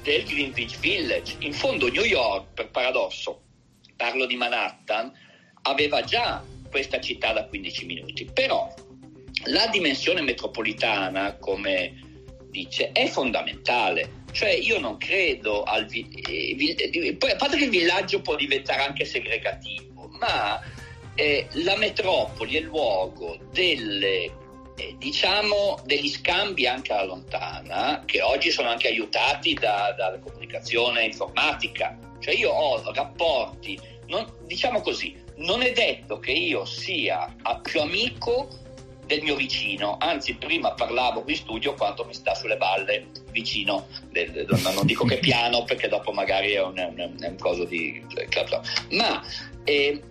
del 0.03 0.25
Greenwich 0.25 0.79
Village. 0.81 1.37
In 1.41 1.53
fondo 1.53 1.89
New 1.89 2.05
York, 2.05 2.55
per 2.55 2.71
paradosso, 2.71 3.43
parlo 3.95 4.27
di 4.27 4.35
Manhattan, 4.35 5.13
aveva 5.69 6.03
già 6.03 6.45
questa 6.71 7.01
città 7.01 7.33
da 7.33 7.47
15 7.47 7.87
minuti, 7.87 8.25
però 8.25 8.73
la 9.45 9.67
dimensione 9.69 10.21
metropolitana, 10.21 11.37
come 11.37 12.07
dice 12.51 12.93
è 12.93 13.07
fondamentale. 13.07 14.17
Cioè 14.31 14.51
io 14.51 14.79
non 14.79 14.99
credo 14.99 15.63
al 15.63 15.87
vi- 15.87 16.07
eh, 16.09 17.17
poi 17.17 17.31
a 17.31 17.37
parte 17.37 17.57
che 17.57 17.65
il 17.65 17.71
villaggio 17.71 18.21
può 18.21 18.37
diventare 18.37 18.83
anche 18.83 19.05
segregativo, 19.05 20.09
ma 20.19 20.61
eh, 21.15 21.47
la 21.65 21.77
metropoli 21.77 22.57
è 22.57 22.59
il 22.59 22.67
luogo 22.67 23.39
delle 23.51 24.31
eh, 24.77 24.95
diciamo 24.97 25.81
degli 25.85 26.09
scambi 26.09 26.67
anche 26.67 26.93
alla 26.93 27.05
lontana 27.05 28.05
che 28.07 28.23
oggi 28.23 28.51
sono 28.51 28.69
anche 28.69 28.87
aiutati 28.87 29.55
da, 29.55 29.95
dalla 29.97 30.19
comunicazione 30.19 31.05
informatica. 31.05 31.99
Cioè 32.21 32.35
io 32.35 32.51
ho 32.51 32.93
rapporti, 32.93 33.79
non, 34.07 34.31
diciamo 34.47 34.81
così, 34.81 35.17
non 35.39 35.63
è 35.63 35.73
detto 35.73 36.19
che 36.19 36.33
io 36.33 36.65
sia 36.65 37.35
più 37.63 37.81
amico 37.81 38.49
del 39.07 39.23
mio 39.23 39.37
vicino, 39.37 39.97
anzi 39.99 40.35
prima 40.35 40.73
parlavo 40.73 41.23
qui 41.23 41.33
in 41.33 41.39
studio 41.39 41.75
quanto 41.75 42.05
mi 42.05 42.13
sta 42.13 42.35
sulle 42.35 42.59
balle 42.59 43.07
vicino, 43.31 43.87
del, 44.11 44.31
del, 44.31 44.47
non 44.75 44.85
dico 44.85 45.05
che 45.07 45.17
piano 45.19 45.65
perché 45.65 45.89
dopo 45.89 46.13
magari 46.13 46.53
è 46.53 46.63
un, 46.63 46.77
un, 46.77 47.17
un 47.19 47.37
coso 47.39 47.65
di... 47.65 48.05
ma 48.91 49.23
eh, 49.65 50.03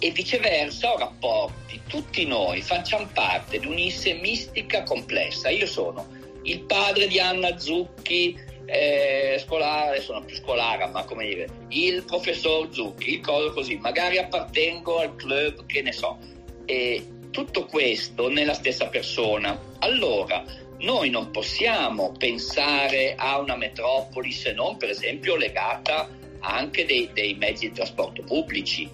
e 0.00 0.10
viceversa 0.10 0.92
ho 0.92 0.98
rapporti, 0.98 1.80
tutti 1.88 2.26
noi 2.26 2.60
facciamo 2.60 3.08
parte 3.12 3.58
di 3.58 3.66
un'insemistica 3.66 4.82
complessa, 4.82 5.48
io 5.48 5.66
sono 5.66 6.06
il 6.42 6.60
padre 6.60 7.08
di 7.08 7.18
Anna 7.18 7.58
Zucchi, 7.58 8.38
eh, 8.70 9.38
scolare, 9.38 10.02
sono 10.02 10.22
più 10.22 10.36
scolara, 10.36 10.88
ma 10.88 11.04
come 11.04 11.26
dire, 11.26 11.48
il 11.68 12.04
professor 12.04 12.68
Zucchi, 12.70 13.14
il 13.14 13.20
coso 13.20 13.52
così, 13.52 13.76
magari 13.76 14.18
appartengo 14.18 14.98
al 14.98 15.16
club, 15.16 15.64
che 15.64 15.80
ne 15.80 15.92
so. 15.92 16.18
E 16.66 17.06
tutto 17.30 17.64
questo 17.64 18.28
nella 18.28 18.52
stessa 18.52 18.88
persona. 18.88 19.58
Allora, 19.78 20.44
noi 20.80 21.08
non 21.08 21.30
possiamo 21.30 22.12
pensare 22.12 23.14
a 23.16 23.38
una 23.38 23.56
metropoli 23.56 24.32
se 24.32 24.52
non, 24.52 24.76
per 24.76 24.90
esempio, 24.90 25.36
legata 25.36 26.08
anche 26.40 26.84
dei, 26.84 27.08
dei 27.14 27.34
mezzi 27.34 27.68
di 27.68 27.74
trasporto 27.74 28.22
pubblici. 28.22 28.88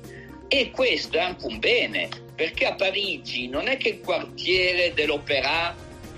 E 0.46 0.70
questo 0.70 1.16
è 1.16 1.20
anche 1.20 1.46
un 1.46 1.58
bene, 1.58 2.08
perché 2.36 2.66
a 2.66 2.74
Parigi 2.74 3.48
non 3.48 3.66
è 3.66 3.76
che 3.76 3.88
il 3.88 4.00
quartiere 4.00 4.92
dell'Opéra 4.94 5.74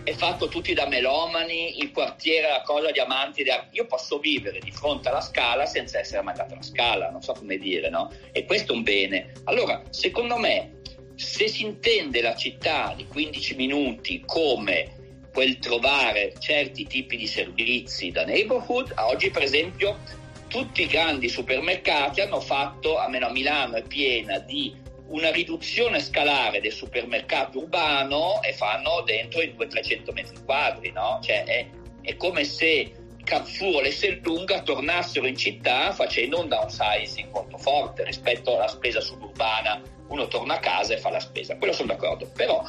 è 0.07 0.13
fatto 0.13 0.47
tutti 0.47 0.73
da 0.73 0.87
melomani, 0.87 1.81
il 1.81 1.91
quartiere 1.91 2.47
è 2.47 2.51
la 2.51 2.63
cosa 2.63 2.93
di 2.93 3.01
amanti. 3.01 3.45
Io 3.73 3.87
posso 3.87 4.21
vivere 4.21 4.61
di 4.61 4.71
fronte 4.71 5.09
alla 5.09 5.21
scala 5.21 5.67
senza 5.67 5.99
essere 5.99 6.23
mai 6.23 6.35
andato 6.35 6.53
alla 6.53 6.63
scala, 6.63 7.11
non 7.11 7.23
so 7.23 7.33
come 7.33 7.59
dire, 7.59 7.91
no? 7.91 8.13
E 8.31 8.45
questo 8.45 8.73
è 8.73 8.77
un 8.77 8.85
bene. 8.85 9.33
Allora, 9.47 9.83
secondo 9.91 10.37
me, 10.37 10.77
se 11.17 11.49
si 11.49 11.65
intende 11.65 12.21
la 12.21 12.37
città 12.37 12.95
di 12.97 13.05
15 13.09 13.57
minuti 13.57 14.23
come 14.25 14.93
quel 15.33 15.59
trovare 15.59 16.35
certi 16.39 16.87
tipi 16.87 17.17
di 17.17 17.27
servizi 17.27 18.13
da 18.13 18.25
neighborhood, 18.25 18.93
oggi 18.99 19.31
per 19.31 19.43
esempio 19.43 19.99
tutti 20.47 20.83
i 20.83 20.87
grandi 20.87 21.29
supermercati 21.29 22.21
hanno 22.21 22.41
fatto, 22.41 22.97
almeno 22.97 23.27
a 23.27 23.33
Milano 23.33 23.75
è 23.75 23.83
piena 23.83 24.39
di 24.39 24.85
una 25.09 25.31
riduzione 25.31 26.01
scalare 26.01 26.61
del 26.61 26.73
supermercato 26.73 27.59
urbano 27.59 28.43
e 28.43 28.53
fanno 28.53 29.03
dentro 29.05 29.41
i 29.41 29.55
200-300 29.57 30.13
metri 30.13 30.37
quadri, 30.45 30.91
no? 30.91 31.21
Cioè 31.23 31.45
è, 31.45 31.67
è 32.03 32.17
come 32.17 32.45
se 32.45 32.93
Carrefour 33.23 33.85
e 33.85 33.93
Sellunga 33.93 34.63
tornassero 34.63 35.27
in 35.27 35.37
città 35.37 35.93
facendo 35.93 36.41
un 36.41 36.49
downsizing 36.49 37.31
molto 37.31 37.57
forte 37.59 38.05
rispetto 38.05 38.55
alla 38.55 38.69
spesa 38.69 39.01
suburbana. 39.01 39.81
Uno 40.09 40.27
torna 40.29 40.55
a 40.55 40.61
casa 40.61 40.95
e 40.95 40.99
fa 40.99 41.11
la 41.11 41.21
spesa, 41.21 41.57
quello 41.57 41.73
sono 41.73 41.89
d'accordo, 41.89 42.31
però 42.35 42.65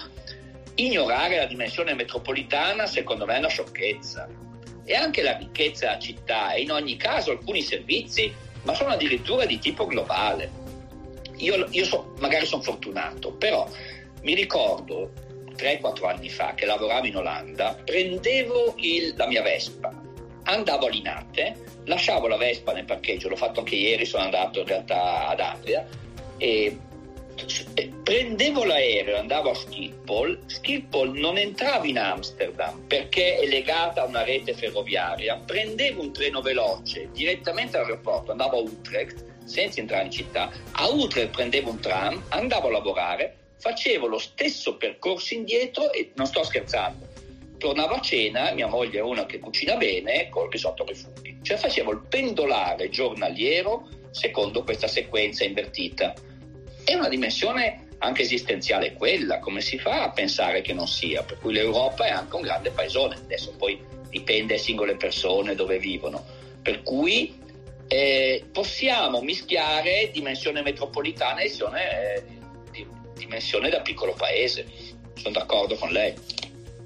ignorare 0.75 1.37
la 1.37 1.45
dimensione 1.45 1.93
metropolitana 1.93 2.85
secondo 2.85 3.25
me 3.25 3.35
è 3.35 3.39
una 3.39 3.49
sciocchezza. 3.49 4.27
E 4.83 4.95
anche 4.95 5.21
la 5.21 5.35
ricchezza 5.35 5.87
della 5.87 5.99
città 5.99 6.53
e 6.53 6.61
in 6.61 6.71
ogni 6.71 6.97
caso 6.97 7.31
alcuni 7.31 7.61
servizi, 7.61 8.33
ma 8.63 8.73
sono 8.73 8.91
addirittura 8.91 9.45
di 9.45 9.59
tipo 9.59 9.85
globale 9.85 10.65
io, 11.37 11.67
io 11.69 11.85
so, 11.85 12.13
magari 12.19 12.45
sono 12.45 12.61
fortunato, 12.61 13.33
però 13.33 13.67
mi 14.21 14.33
ricordo 14.33 15.11
3-4 15.55 16.07
anni 16.07 16.29
fa 16.29 16.53
che 16.53 16.65
lavoravo 16.65 17.05
in 17.05 17.17
Olanda, 17.17 17.75
prendevo 17.83 18.75
il, 18.77 19.13
la 19.15 19.27
mia 19.27 19.41
Vespa, 19.41 19.91
andavo 20.43 20.85
a 20.85 20.89
Linate, 20.89 21.55
lasciavo 21.85 22.27
la 22.27 22.37
Vespa 22.37 22.73
nel 22.73 22.85
parcheggio, 22.85 23.29
l'ho 23.29 23.35
fatto 23.35 23.59
anche 23.59 23.75
ieri, 23.75 24.05
sono 24.05 24.23
andato 24.23 24.59
in 24.59 24.67
realtà 24.67 25.27
ad 25.27 25.39
Adria, 25.39 25.87
e 26.37 26.77
prendevo 28.03 28.63
l'aereo, 28.63 29.17
andavo 29.17 29.51
a 29.51 29.53
Schiphol, 29.53 30.39
Schiphol 30.47 31.17
non 31.17 31.37
entravo 31.37 31.85
in 31.85 31.99
Amsterdam 31.99 32.85
perché 32.87 33.37
è 33.37 33.47
legata 33.47 34.01
a 34.01 34.05
una 34.05 34.23
rete 34.23 34.53
ferroviaria, 34.53 35.37
prendevo 35.37 36.01
un 36.01 36.11
treno 36.11 36.41
veloce 36.41 37.09
direttamente 37.11 37.77
all'aeroporto, 37.77 38.31
andavo 38.31 38.57
a 38.57 38.61
Utrecht 38.61 39.23
senza 39.47 39.79
entrare 39.79 40.05
in 40.05 40.11
città, 40.11 40.51
a 40.71 40.87
Utrecht 40.89 41.29
prendevo 41.29 41.71
un 41.71 41.79
tram, 41.79 42.23
andavo 42.29 42.67
a 42.67 42.71
lavorare, 42.71 43.37
facevo 43.59 44.07
lo 44.07 44.19
stesso 44.19 44.77
percorso 44.77 45.33
indietro 45.33 45.91
e 45.91 46.11
non 46.15 46.27
sto 46.27 46.43
scherzando. 46.43 47.05
Tornavo 47.57 47.95
a 47.95 48.01
cena, 48.01 48.51
mia 48.51 48.67
moglie 48.67 48.99
è 48.99 49.01
una 49.01 49.25
che 49.25 49.39
cucina 49.39 49.75
bene, 49.75 50.29
col 50.29 50.51
risotto 50.51 50.83
ai 50.83 50.93
funghi. 50.93 51.39
Cioè 51.41 51.57
facevo 51.57 51.91
il 51.91 52.05
pendolare 52.07 52.89
giornaliero 52.89 53.87
secondo 54.11 54.63
questa 54.63 54.87
sequenza 54.87 55.43
invertita. 55.43 56.13
È 56.83 56.93
una 56.93 57.09
dimensione 57.09 57.87
anche 57.99 58.21
esistenziale 58.21 58.93
quella, 58.93 59.39
come 59.39 59.61
si 59.61 59.79
fa 59.79 60.03
a 60.03 60.11
pensare 60.11 60.61
che 60.61 60.73
non 60.73 60.87
sia? 60.87 61.23
Per 61.23 61.39
cui 61.39 61.53
l'Europa 61.53 62.05
è 62.05 62.11
anche 62.11 62.35
un 62.35 62.43
grande 62.43 62.69
paesone, 62.69 63.15
adesso 63.15 63.55
poi 63.57 63.81
dipende 64.09 64.55
da 64.55 64.59
singole 64.59 64.95
persone 64.95 65.55
dove 65.55 65.79
vivono. 65.79 66.23
Per 66.61 66.83
cui 66.83 67.39
eh, 67.87 68.45
possiamo 68.51 69.21
mischiare 69.21 70.09
dimensione 70.13 70.61
metropolitana 70.61 71.39
e 71.39 71.49
dimensione, 71.49 71.81
eh, 72.15 72.87
dimensione 73.15 73.69
da 73.69 73.81
piccolo 73.81 74.13
paese. 74.13 74.65
Sono 75.13 75.33
d'accordo 75.33 75.75
con 75.75 75.89
lei. 75.89 76.13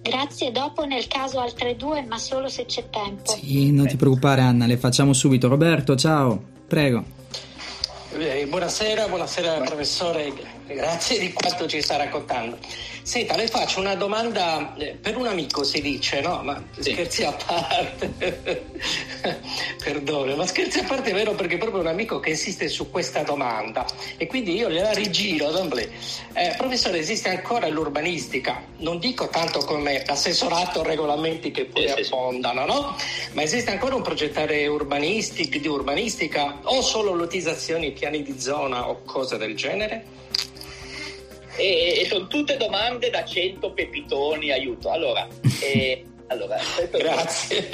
Grazie, 0.02 0.52
dopo 0.52 0.86
nel 0.86 1.08
caso 1.08 1.40
altre 1.40 1.76
due, 1.76 2.02
ma 2.02 2.18
solo 2.18 2.48
se 2.48 2.66
c'è 2.66 2.90
tempo. 2.90 3.34
Sì, 3.34 3.72
non 3.72 3.88
ti 3.88 3.98
preoccupare 3.98 4.42
Anna, 4.42 4.66
le 4.66 4.78
facciamo 4.78 5.14
subito. 5.14 5.48
Roberto, 5.48 5.96
ciao, 5.96 6.42
prego. 6.68 7.04
Eh, 8.18 8.46
buonasera, 8.48 9.08
buonasera 9.08 9.60
professore, 9.62 10.34
grazie 10.74 11.20
di 11.20 11.34
quanto 11.34 11.68
ci 11.68 11.82
sta 11.82 11.98
raccontando. 11.98 12.58
Senta, 13.04 13.36
le 13.36 13.48
faccio 13.48 13.80
una 13.80 13.96
domanda 13.96 14.76
eh, 14.78 14.96
per 15.02 15.18
un 15.18 15.26
amico, 15.26 15.64
si 15.64 15.82
dice, 15.82 16.22
no? 16.22 16.42
Ma 16.44 16.64
sì. 16.78 16.92
scherzi 16.92 17.24
a 17.24 17.32
parte, 17.32 18.08
perdone, 19.84 20.36
ma 20.36 20.46
scherzi 20.46 20.80
a 20.80 20.84
parte 20.84 21.10
è 21.10 21.14
vero 21.14 21.34
perché 21.34 21.56
è 21.56 21.58
proprio 21.58 21.82
un 21.82 21.88
amico 21.88 22.20
che 22.20 22.30
insiste 22.32 22.68
su 22.70 22.92
questa 22.92 23.24
domanda 23.24 23.86
e 24.18 24.28
quindi 24.28 24.56
io 24.56 24.70
gliela 24.70 24.92
rigiro. 24.92 25.50
Eh, 26.34 26.54
professore, 26.58 27.00
esiste 27.00 27.30
ancora 27.30 27.68
l'urbanistica? 27.68 28.64
Non 28.78 29.00
dico 29.00 29.28
tanto 29.30 29.60
come 29.60 30.04
assessorato 30.04 30.84
regolamenti 30.84 31.52
che 31.52 31.66
poi 31.66 31.88
sì, 31.88 32.14
abbondano, 32.14 32.66
no? 32.66 32.96
Ma 33.34 33.42
esiste 33.42 33.72
ancora 33.72 33.96
un 33.96 34.02
progettare 34.04 34.68
urbanistic, 34.68 35.58
di 35.58 35.68
urbanistica 35.68 36.60
o 36.64 36.82
solo 36.82 37.14
lottizzazioni, 37.14 37.92
piani 37.92 38.22
di 38.22 38.40
zona 38.40 38.88
o 38.88 39.02
cose 39.04 39.38
del 39.38 39.56
genere? 39.56 40.20
E, 41.62 42.00
e, 42.02 42.06
sono 42.08 42.26
tutte 42.26 42.58
domande 42.58 43.12
da 43.12 43.24
100 43.24 43.72
pepitoni, 43.74 44.52
aiuto. 44.52 44.90
Allora, 44.90 45.28
eh, 45.62 46.04
allora 46.28 46.58
grazie. 46.90 47.70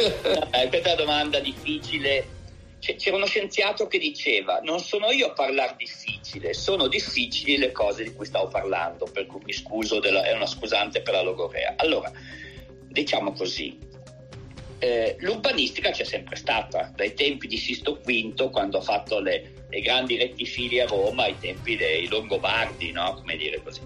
È, 0.49 0.67
questa 0.67 0.89
è 0.89 0.93
una 0.93 1.03
domanda 1.03 1.39
difficile. 1.39 2.35
C'era 2.79 3.15
uno 3.15 3.25
scienziato 3.25 3.87
che 3.87 3.97
diceva: 3.97 4.59
Non 4.61 4.79
sono 4.79 5.09
io 5.11 5.27
a 5.27 5.31
parlare 5.31 5.75
difficile, 5.77 6.53
sono 6.53 6.87
difficili 6.87 7.57
le 7.57 7.71
cose 7.71 8.03
di 8.03 8.13
cui 8.13 8.25
stavo 8.25 8.49
parlando, 8.49 9.05
per 9.05 9.25
cui 9.25 9.41
mi 9.43 9.53
scuso, 9.53 9.99
della, 9.99 10.23
è 10.23 10.33
una 10.33 10.45
scusante 10.45 11.01
per 11.01 11.13
la 11.13 11.21
logorea. 11.21 11.75
Allora, 11.77 12.11
diciamo 12.89 13.31
così: 13.31 13.77
eh, 14.79 15.15
l'urbanistica 15.19 15.91
c'è 15.91 16.03
sempre 16.03 16.35
stata, 16.35 16.91
dai 16.95 17.13
tempi 17.13 17.47
di 17.47 17.57
Sisto 17.57 17.99
V, 18.03 18.49
quando 18.51 18.77
ha 18.77 18.81
fatto 18.81 19.19
le, 19.19 19.65
le 19.69 19.81
grandi 19.81 20.17
rettifili 20.17 20.79
a 20.79 20.85
Roma, 20.85 21.23
ai 21.23 21.37
tempi 21.39 21.75
dei 21.75 22.07
Longobardi, 22.07 22.91
no? 22.91 23.15
come 23.15 23.37
dire 23.37 23.61
così. 23.63 23.81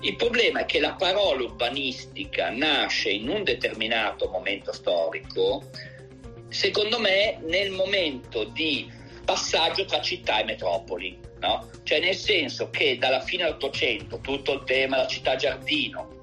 Il 0.00 0.16
problema 0.16 0.60
è 0.60 0.64
che 0.66 0.80
la 0.80 0.92
parola 0.94 1.42
urbanistica 1.42 2.50
nasce 2.50 3.08
in 3.10 3.28
un 3.28 3.42
determinato 3.42 4.28
momento 4.28 4.72
storico, 4.72 5.64
secondo 6.48 7.00
me 7.00 7.38
nel 7.42 7.70
momento 7.70 8.44
di 8.44 8.90
passaggio 9.24 9.86
tra 9.86 10.02
città 10.02 10.40
e 10.40 10.44
metropoli, 10.44 11.18
no? 11.40 11.70
cioè 11.84 12.00
nel 12.00 12.14
senso 12.14 12.68
che 12.68 12.98
dalla 12.98 13.20
fine 13.20 13.44
dell'Ottocento 13.44 14.20
tutto 14.20 14.52
il 14.52 14.64
tema 14.64 14.96
della 14.96 15.08
città 15.08 15.36
giardino. 15.36 16.13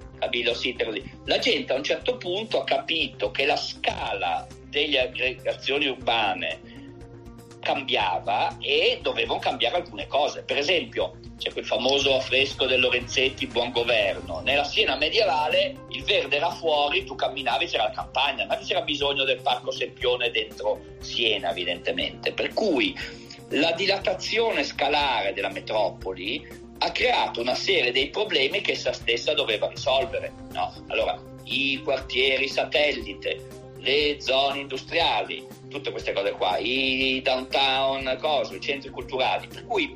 La 1.25 1.39
gente 1.39 1.73
a 1.73 1.75
un 1.75 1.83
certo 1.83 2.17
punto 2.17 2.61
ha 2.61 2.63
capito 2.63 3.31
che 3.31 3.45
la 3.45 3.55
scala 3.55 4.47
delle 4.69 5.01
aggregazioni 5.01 5.87
urbane 5.87 6.79
cambiava 7.61 8.57
e 8.59 8.99
dovevano 9.01 9.39
cambiare 9.39 9.77
alcune 9.77 10.07
cose. 10.07 10.43
Per 10.43 10.57
esempio, 10.57 11.17
c'è 11.37 11.51
quel 11.51 11.65
famoso 11.65 12.15
affresco 12.15 12.65
del 12.65 12.79
Lorenzetti, 12.79 13.47
Buon 13.47 13.71
Governo. 13.71 14.41
Nella 14.41 14.63
Siena 14.63 14.95
medievale 14.95 15.75
il 15.89 16.03
verde 16.03 16.37
era 16.37 16.49
fuori, 16.49 17.03
tu 17.03 17.15
camminavi, 17.15 17.65
c'era 17.67 17.85
la 17.85 17.91
campagna, 17.91 18.45
non 18.45 18.59
c'era 18.63 18.81
bisogno 18.81 19.23
del 19.23 19.41
Parco 19.41 19.71
Sempione 19.71 20.29
dentro 20.31 20.81
Siena, 20.99 21.51
evidentemente. 21.51 22.33
Per 22.33 22.53
cui 22.53 22.95
la 23.49 23.71
dilatazione 23.71 24.63
scalare 24.63 25.33
della 25.33 25.49
metropoli 25.49 26.60
ha 26.83 26.91
creato 26.91 27.41
una 27.41 27.53
serie 27.53 27.91
dei 27.91 28.09
problemi 28.09 28.61
che 28.61 28.71
essa 28.71 28.91
stessa 28.91 29.33
doveva 29.33 29.67
risolvere. 29.67 30.33
No? 30.51 30.73
Allora, 30.87 31.19
i 31.43 31.79
quartieri 31.83 32.47
satellite, 32.47 33.47
le 33.77 34.19
zone 34.19 34.61
industriali, 34.61 35.45
tutte 35.69 35.91
queste 35.91 36.11
cose 36.11 36.31
qua, 36.31 36.57
i 36.57 37.21
downtown, 37.23 38.17
cose, 38.19 38.55
i 38.55 38.61
centri 38.61 38.89
culturali, 38.89 39.47
per 39.47 39.65
cui 39.65 39.95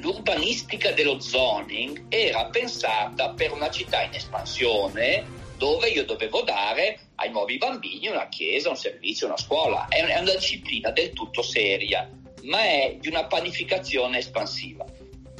l'urbanistica 0.00 0.90
dello 0.90 1.20
zoning 1.20 2.06
era 2.08 2.46
pensata 2.46 3.30
per 3.30 3.52
una 3.52 3.70
città 3.70 4.02
in 4.02 4.14
espansione 4.14 5.36
dove 5.56 5.88
io 5.88 6.04
dovevo 6.04 6.42
dare 6.42 7.00
ai 7.16 7.30
nuovi 7.30 7.58
bambini 7.58 8.08
una 8.08 8.28
chiesa, 8.28 8.70
un 8.70 8.76
servizio, 8.76 9.26
una 9.26 9.36
scuola. 9.36 9.86
È 9.88 10.02
una 10.02 10.34
disciplina 10.34 10.90
del 10.90 11.12
tutto 11.12 11.42
seria, 11.42 12.08
ma 12.42 12.62
è 12.62 12.96
di 12.98 13.08
una 13.08 13.26
panificazione 13.26 14.18
espansiva. 14.18 14.84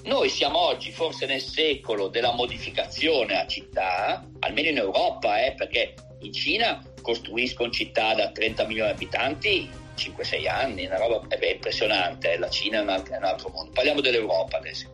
Noi 0.04 0.28
siamo 0.28 0.58
oggi 0.58 0.90
forse 0.90 1.26
nel 1.26 1.40
secolo 1.40 2.08
della 2.08 2.32
modificazione 2.32 3.38
a 3.38 3.46
città, 3.46 4.26
almeno 4.40 4.68
in 4.68 4.78
Europa, 4.78 5.44
eh, 5.44 5.54
perché 5.54 5.94
in 6.20 6.32
Cina 6.32 6.82
costruiscono 7.02 7.70
città 7.70 8.14
da 8.14 8.30
30 8.30 8.66
milioni 8.66 8.90
di 8.90 8.94
abitanti 8.94 9.70
5-6 9.96 10.48
anni, 10.48 10.86
una 10.86 10.96
roba 10.96 11.26
è 11.28 11.46
impressionante, 11.46 12.32
eh. 12.32 12.38
la 12.38 12.48
Cina 12.48 12.78
è 12.78 12.82
un, 12.82 12.88
altro, 12.88 13.14
è 13.14 13.16
un 13.18 13.24
altro 13.24 13.50
mondo. 13.50 13.72
Parliamo 13.72 14.00
dell'Europa 14.00 14.56
adesso. 14.56 14.90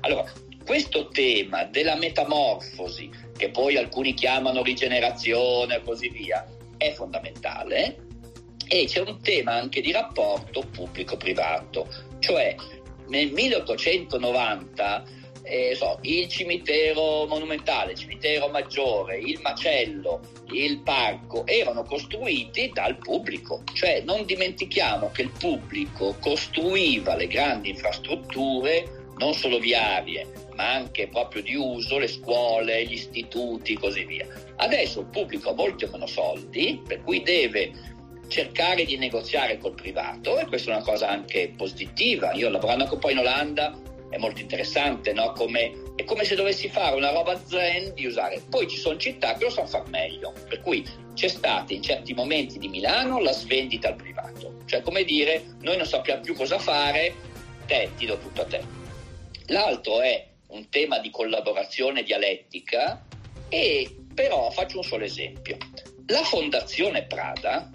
Allora, 0.00 0.30
questo 0.64 1.08
tema 1.08 1.64
della 1.64 1.96
metamorfosi, 1.96 3.10
che 3.36 3.50
poi 3.50 3.76
alcuni 3.76 4.14
chiamano 4.14 4.62
rigenerazione 4.62 5.76
e 5.76 5.82
così 5.82 6.08
via, 6.10 6.46
è 6.76 6.92
fondamentale 6.92 8.04
e 8.68 8.84
c'è 8.86 9.00
un 9.00 9.20
tema 9.22 9.54
anche 9.54 9.80
di 9.80 9.92
rapporto 9.92 10.60
pubblico-privato, 10.60 11.88
cioè 12.18 12.54
nel 13.08 13.32
1890 13.32 15.04
eh, 15.48 15.76
so, 15.76 15.98
il 16.02 16.26
cimitero 16.28 17.24
monumentale, 17.26 17.92
il 17.92 17.98
cimitero 17.98 18.48
maggiore, 18.48 19.18
il 19.18 19.38
macello, 19.42 20.20
il 20.50 20.80
parco 20.80 21.46
erano 21.46 21.84
costruiti 21.84 22.70
dal 22.74 22.98
pubblico, 22.98 23.62
cioè 23.72 24.02
non 24.04 24.24
dimentichiamo 24.24 25.10
che 25.12 25.22
il 25.22 25.30
pubblico 25.38 26.16
costruiva 26.20 27.14
le 27.14 27.28
grandi 27.28 27.70
infrastrutture 27.70 29.04
non 29.18 29.34
solo 29.34 29.58
viarie, 29.58 30.26
ma 30.56 30.72
anche 30.72 31.08
proprio 31.08 31.42
di 31.42 31.54
uso, 31.54 31.98
le 31.98 32.08
scuole, 32.08 32.84
gli 32.84 32.92
istituti 32.92 33.74
e 33.74 33.78
così 33.78 34.04
via. 34.04 34.26
Adesso 34.56 35.00
il 35.00 35.06
pubblico 35.06 35.50
ha 35.50 35.54
molti 35.54 35.86
meno 35.90 36.06
soldi, 36.06 36.82
per 36.86 37.02
cui 37.02 37.22
deve 37.22 37.72
cercare 38.28 38.84
di 38.84 38.96
negoziare 38.96 39.58
col 39.58 39.74
privato 39.74 40.38
e 40.38 40.46
questa 40.46 40.72
è 40.72 40.74
una 40.74 40.84
cosa 40.84 41.08
anche 41.08 41.52
positiva. 41.56 42.32
Io 42.32 42.48
lavorando 42.48 42.84
anche 42.84 42.94
un 42.94 43.00
po' 43.00 43.10
in 43.10 43.18
Olanda 43.18 43.78
è 44.08 44.18
molto 44.18 44.40
interessante, 44.40 45.12
no? 45.12 45.32
come, 45.32 45.72
è 45.96 46.04
come 46.04 46.24
se 46.24 46.34
dovessi 46.34 46.68
fare 46.68 46.96
una 46.96 47.10
roba 47.10 47.38
zen 47.44 47.92
di 47.94 48.06
usare. 48.06 48.42
Poi 48.48 48.68
ci 48.68 48.76
sono 48.76 48.96
città 48.96 49.34
che 49.34 49.44
lo 49.44 49.50
sanno 49.50 49.66
far 49.66 49.88
meglio, 49.88 50.32
per 50.48 50.60
cui 50.60 50.84
c'è 51.14 51.28
stata 51.28 51.72
in 51.72 51.82
certi 51.82 52.14
momenti 52.14 52.58
di 52.58 52.68
Milano 52.68 53.18
la 53.20 53.32
svendita 53.32 53.88
al 53.88 53.96
privato, 53.96 54.58
cioè 54.66 54.82
come 54.82 55.04
dire 55.04 55.56
noi 55.60 55.76
non 55.76 55.86
sappiamo 55.86 56.20
più 56.20 56.34
cosa 56.34 56.58
fare, 56.58 57.14
te 57.66 57.90
ti 57.96 58.06
do 58.06 58.18
tutto 58.18 58.42
a 58.42 58.46
te. 58.46 58.62
L'altro 59.46 60.00
è 60.00 60.26
un 60.48 60.68
tema 60.68 60.98
di 60.98 61.10
collaborazione 61.10 62.02
dialettica 62.02 63.04
e 63.48 63.96
però 64.14 64.50
faccio 64.50 64.78
un 64.78 64.84
solo 64.84 65.04
esempio. 65.04 65.56
La 66.06 66.22
Fondazione 66.22 67.04
Prada 67.04 67.70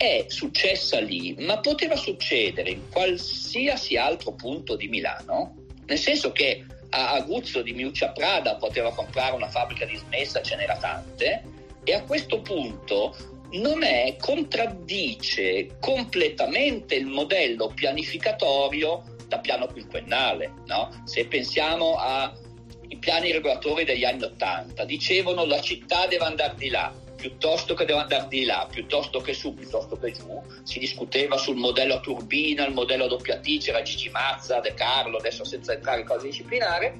è 0.00 0.24
successa 0.28 0.98
lì, 0.98 1.34
ma 1.40 1.60
poteva 1.60 1.94
succedere 1.94 2.70
in 2.70 2.88
qualsiasi 2.88 3.98
altro 3.98 4.32
punto 4.32 4.74
di 4.74 4.88
Milano, 4.88 5.56
nel 5.84 5.98
senso 5.98 6.32
che 6.32 6.64
a 6.88 7.10
Aguzzo 7.10 7.60
di 7.60 7.74
Miuccia 7.74 8.08
Prada 8.08 8.56
poteva 8.56 8.94
comprare 8.94 9.36
una 9.36 9.50
fabbrica 9.50 9.84
dismessa, 9.84 10.40
ce 10.40 10.56
n'era 10.56 10.78
tante, 10.78 11.42
e 11.84 11.92
a 11.92 12.02
questo 12.04 12.40
punto 12.40 13.14
non 13.50 13.82
è, 13.82 14.16
contraddice 14.18 15.76
completamente 15.80 16.94
il 16.94 17.04
modello 17.04 17.68
pianificatorio 17.68 19.04
da 19.28 19.38
piano 19.40 19.66
quinquennale. 19.66 20.50
No? 20.64 21.02
Se 21.04 21.26
pensiamo 21.26 21.96
ai 21.98 22.96
piani 22.98 23.32
regolatori 23.32 23.84
degli 23.84 24.06
anni 24.06 24.22
Ottanta, 24.22 24.86
dicevano 24.86 25.44
la 25.44 25.60
città 25.60 26.06
deve 26.06 26.24
andare 26.24 26.54
di 26.56 26.70
là, 26.70 26.90
piuttosto 27.20 27.74
che 27.74 27.84
deve 27.84 28.00
andare 28.00 28.26
di 28.28 28.44
là, 28.44 28.66
piuttosto 28.70 29.20
che 29.20 29.34
su, 29.34 29.52
piuttosto 29.52 29.98
che 29.98 30.12
giù, 30.12 30.42
si 30.62 30.78
discuteva 30.78 31.36
sul 31.36 31.56
modello 31.56 31.94
a 31.94 32.00
turbina, 32.00 32.66
il 32.66 32.72
modello 32.72 33.04
a 33.04 33.08
doppia 33.08 33.38
T, 33.38 33.58
c'era 33.58 33.82
Gigi 33.82 34.08
Mazza, 34.08 34.60
De 34.60 34.72
Carlo, 34.72 35.18
adesso 35.18 35.44
senza 35.44 35.74
entrare 35.74 36.00
in 36.00 36.06
cose 36.06 36.26
disciplinari, 36.26 36.90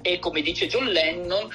e 0.00 0.18
come 0.20 0.42
dice 0.42 0.68
John 0.68 0.86
Lennon, 0.86 1.48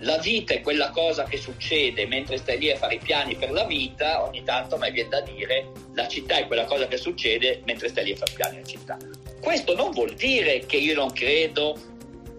la 0.00 0.18
vita 0.18 0.54
è 0.54 0.60
quella 0.60 0.90
cosa 0.90 1.24
che 1.24 1.36
succede 1.36 2.06
mentre 2.06 2.36
stai 2.38 2.58
lì 2.58 2.70
a 2.70 2.76
fare 2.76 2.94
i 2.94 2.98
piani 2.98 3.34
per 3.34 3.50
la 3.50 3.64
vita, 3.64 4.24
ogni 4.24 4.42
tanto 4.42 4.76
me 4.76 4.90
viene 4.90 5.08
da 5.08 5.20
dire 5.20 5.70
la 5.94 6.06
città 6.06 6.36
è 6.36 6.46
quella 6.46 6.64
cosa 6.64 6.86
che 6.86 6.96
succede 6.96 7.62
mentre 7.64 7.88
stai 7.88 8.04
lì 8.04 8.12
a 8.12 8.16
fare 8.16 8.32
i 8.32 8.34
piani 8.34 8.56
alla 8.56 8.66
città. 8.66 8.96
Questo 9.40 9.74
non 9.74 9.90
vuol 9.92 10.14
dire 10.14 10.64
che 10.66 10.76
io 10.76 10.94
non 10.94 11.12
credo, 11.12 11.78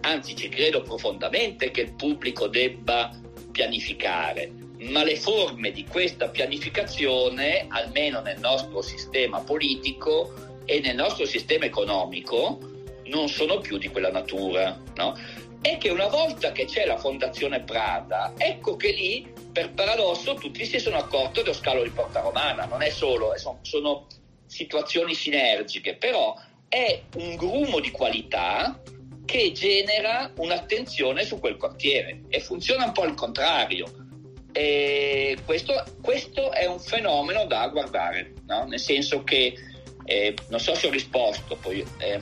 anzi 0.02 0.36
ci 0.36 0.50
credo 0.50 0.82
profondamente 0.82 1.72
che 1.72 1.82
il 1.82 1.94
pubblico 1.94 2.48
debba 2.48 3.12
pianificare, 3.52 4.52
ma 4.80 5.04
le 5.04 5.16
forme 5.16 5.72
di 5.72 5.86
questa 5.86 6.30
pianificazione, 6.30 7.66
almeno 7.70 8.22
nel 8.22 8.40
nostro 8.40 8.82
sistema 8.82 9.40
politico 9.42 10.34
e 10.66 10.80
nel 10.80 10.96
nostro 10.96 11.26
sistema 11.26 11.66
economico, 11.66 12.60
non 13.06 13.28
sono 13.28 13.60
più 13.60 13.78
di 13.78 13.88
quella 13.88 14.12
natura. 14.12 14.80
No? 14.96 15.18
E 15.62 15.78
che 15.78 15.90
una 15.90 16.08
volta 16.08 16.52
che 16.52 16.66
c'è 16.66 16.86
la 16.86 16.98
Fondazione 16.98 17.62
Prada, 17.62 18.34
ecco 18.38 18.76
che 18.76 18.92
lì, 18.92 19.34
per 19.52 19.74
paradosso, 19.74 20.36
tutti 20.36 20.64
si 20.66 20.80
sono 20.80 20.98
accorti 20.98 21.42
dello 21.42 21.54
scalo 21.54 21.82
di 21.82 21.90
Porta 21.90 22.22
Romana. 22.22 22.66
Non 22.66 22.84
è 22.84 22.90
solo, 22.90 23.34
sono, 23.38 23.60
sono 23.64 24.06
situazioni 24.46 25.16
sinergiche, 25.16 25.96
però 25.96 26.36
è 26.70 27.02
un 27.16 27.36
grumo 27.36 27.80
di 27.80 27.90
qualità 27.90 28.80
che 29.26 29.52
genera 29.52 30.32
un'attenzione 30.38 31.26
su 31.26 31.40
quel 31.40 31.58
quartiere 31.58 32.22
e 32.30 32.40
funziona 32.40 32.86
un 32.86 32.92
po' 32.94 33.02
al 33.02 33.16
contrario 33.16 34.07
e 34.58 35.38
questo, 35.46 35.84
questo 36.02 36.52
è 36.52 36.66
un 36.66 36.80
fenomeno 36.80 37.46
da 37.46 37.68
guardare, 37.68 38.34
no? 38.48 38.64
nel 38.64 38.80
senso 38.80 39.24
che 39.24 39.54
eh, 40.04 40.34
non 40.50 40.60
so 40.60 40.74
se 40.74 40.88
ho 40.88 40.90
risposto, 40.90 41.58
poi 41.58 41.86
eh, 42.00 42.20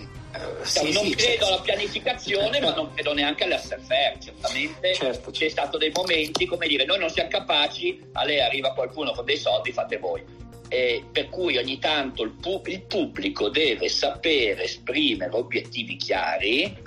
sì, 0.64 0.92
non 0.92 1.06
sì, 1.06 1.16
credo 1.16 1.32
certo. 1.32 1.46
alla 1.46 1.62
pianificazione, 1.62 2.60
ma 2.60 2.74
non 2.74 2.94
credo 2.94 3.14
neanche 3.14 3.46
all'SFR. 3.46 4.18
Certamente 4.22 4.96
certo. 4.96 5.32
c'è 5.32 5.48
stato 5.48 5.78
dei 5.78 5.92
momenti, 5.96 6.46
come 6.46 6.68
dire, 6.68 6.84
noi 6.84 7.00
non 7.00 7.10
siamo 7.10 7.30
capaci, 7.30 8.02
a 8.12 8.26
lei 8.26 8.42
arriva 8.42 8.74
qualcuno 8.74 9.14
con 9.14 9.24
dei 9.24 9.38
soldi, 9.38 9.72
fate 9.72 9.98
voi. 9.98 10.22
Eh, 10.68 11.06
per 11.10 11.30
cui 11.30 11.56
ogni 11.58 11.80
tanto 11.80 12.24
il, 12.24 12.32
pu- 12.32 12.64
il 12.66 12.82
pubblico 12.82 13.48
deve 13.48 13.88
sapere 13.88 14.64
esprimere 14.64 15.34
obiettivi 15.38 15.96
chiari 15.96 16.84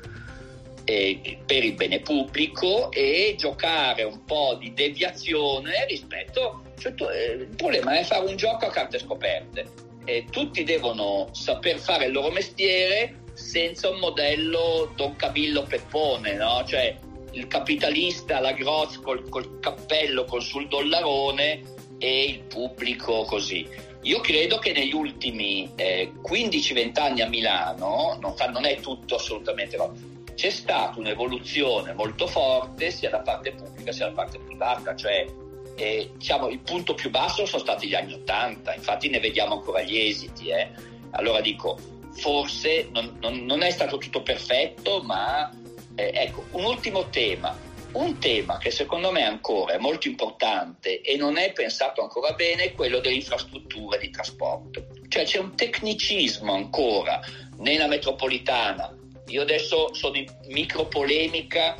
eh, 0.88 1.38
per 1.44 1.64
il 1.64 1.74
bene 1.74 2.00
pubblico 2.00 2.90
e 2.90 3.34
giocare 3.36 4.04
un 4.04 4.24
po' 4.24 4.56
di 4.58 4.72
deviazione 4.72 5.84
rispetto. 5.86 6.62
Cioè, 6.78 6.94
tu, 6.94 7.04
eh, 7.04 7.32
il 7.32 7.48
problema 7.54 7.98
è 7.98 8.04
fare 8.04 8.24
un 8.24 8.36
gioco 8.36 8.64
a 8.64 8.70
carte 8.70 8.98
scoperte. 8.98 9.66
Eh, 10.06 10.24
tutti 10.30 10.64
devono 10.64 11.28
saper 11.32 11.76
fare 11.76 12.06
il 12.06 12.12
loro 12.12 12.30
mestiere 12.30 13.24
senza 13.34 13.90
un 13.90 13.98
modello 13.98 14.90
Don 14.96 15.14
Camillo 15.16 15.64
Peppone, 15.64 16.32
no? 16.36 16.64
cioè 16.66 16.96
il 17.32 17.46
capitalista, 17.48 18.40
la 18.40 18.52
Groz 18.52 18.98
col, 19.00 19.28
col 19.28 19.58
cappello, 19.60 20.24
col 20.24 20.42
sul 20.42 20.68
dollarone 20.68 21.60
e 21.98 22.24
il 22.24 22.40
pubblico 22.44 23.24
così. 23.24 23.68
Io 24.02 24.20
credo 24.20 24.56
che 24.58 24.72
negli 24.72 24.94
ultimi 24.94 25.70
eh, 25.76 26.12
15-20 26.26 27.00
anni 27.00 27.20
a 27.20 27.28
Milano, 27.28 28.16
non, 28.20 28.34
non, 28.52 28.64
è 28.64 28.80
tutto 28.80 29.16
assolutamente 29.16 29.76
no, 29.76 29.92
c'è 30.38 30.50
stata 30.50 31.00
un'evoluzione 31.00 31.94
molto 31.94 32.28
forte 32.28 32.92
sia 32.92 33.10
da 33.10 33.18
parte 33.18 33.50
pubblica 33.50 33.90
sia 33.90 34.06
da 34.06 34.12
parte 34.12 34.38
privata, 34.38 34.94
cioè 34.94 35.26
eh, 35.74 36.12
diciamo, 36.14 36.48
il 36.48 36.60
punto 36.60 36.94
più 36.94 37.10
basso 37.10 37.44
sono 37.44 37.60
stati 37.60 37.88
gli 37.88 37.94
anni 37.96 38.12
Ottanta, 38.12 38.72
infatti 38.72 39.08
ne 39.08 39.18
vediamo 39.18 39.54
ancora 39.54 39.82
gli 39.82 39.98
esiti. 39.98 40.50
Eh. 40.50 40.70
Allora 41.10 41.40
dico, 41.40 41.76
forse 42.12 42.88
non, 42.92 43.16
non, 43.20 43.46
non, 43.46 43.62
è 43.62 43.70
stato 43.70 43.98
tutto 43.98 44.22
perfetto, 44.22 45.02
ma 45.02 45.50
eh, 45.96 46.12
ecco, 46.14 46.44
un 46.52 46.66
ultimo 46.66 47.08
tema. 47.08 47.66
Un 47.90 48.18
tema 48.18 48.58
che 48.58 48.70
secondo 48.70 49.10
me 49.10 49.24
ancora 49.24 49.72
è 49.72 49.78
molto 49.78 50.06
importante 50.06 51.00
e 51.00 51.16
non 51.16 51.36
è 51.36 51.52
pensato 51.52 52.00
ancora 52.00 52.32
bene 52.34 52.64
è 52.64 52.74
quello 52.74 53.00
delle 53.00 53.16
infrastrutture 53.16 53.98
di 53.98 54.10
trasporto. 54.10 54.86
Cioè 55.08 55.24
c'è 55.24 55.38
un 55.38 55.56
tecnicismo 55.56 56.52
ancora 56.52 57.18
nella 57.56 57.88
metropolitana. 57.88 58.97
Io 59.28 59.42
adesso 59.42 59.92
sono 59.94 60.16
in 60.16 60.26
micro 60.46 60.86
polemica 60.86 61.76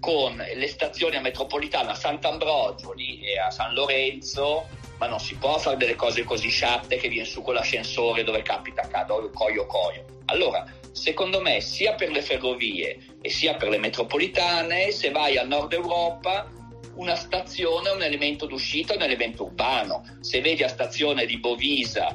con 0.00 0.36
le 0.36 0.68
stazioni 0.68 1.16
a 1.16 1.20
metropolitana 1.20 1.92
a 1.92 1.94
Sant'Ambrogio 1.94 2.92
lì 2.92 3.20
e 3.20 3.38
a 3.38 3.50
San 3.50 3.72
Lorenzo, 3.72 4.68
ma 4.98 5.06
non 5.06 5.18
si 5.18 5.34
può 5.36 5.56
fare 5.58 5.78
delle 5.78 5.94
cose 5.94 6.24
così 6.24 6.50
sciatte 6.50 6.96
che 6.96 7.08
viene 7.08 7.26
su 7.26 7.42
con 7.42 7.54
l'ascensore 7.54 8.22
dove 8.22 8.42
capita 8.42 8.86
cado 8.86 9.30
coio 9.32 9.66
coio. 9.66 10.04
Allora, 10.26 10.64
secondo 10.92 11.40
me, 11.40 11.60
sia 11.60 11.94
per 11.94 12.10
le 12.10 12.20
ferrovie 12.20 12.98
e 13.20 13.30
sia 13.30 13.54
per 13.54 13.70
le 13.70 13.78
metropolitane, 13.78 14.90
se 14.90 15.10
vai 15.10 15.38
al 15.38 15.48
nord 15.48 15.72
Europa 15.72 16.50
una 16.96 17.16
stazione 17.16 17.88
è 17.88 17.92
un 17.92 18.02
elemento 18.02 18.46
d'uscita, 18.46 18.92
è 18.92 18.96
un 18.96 19.02
elemento 19.02 19.44
urbano. 19.44 20.04
Se 20.20 20.40
vedi 20.40 20.60
la 20.60 20.68
stazione 20.68 21.26
di 21.26 21.38
Bovisa 21.38 22.14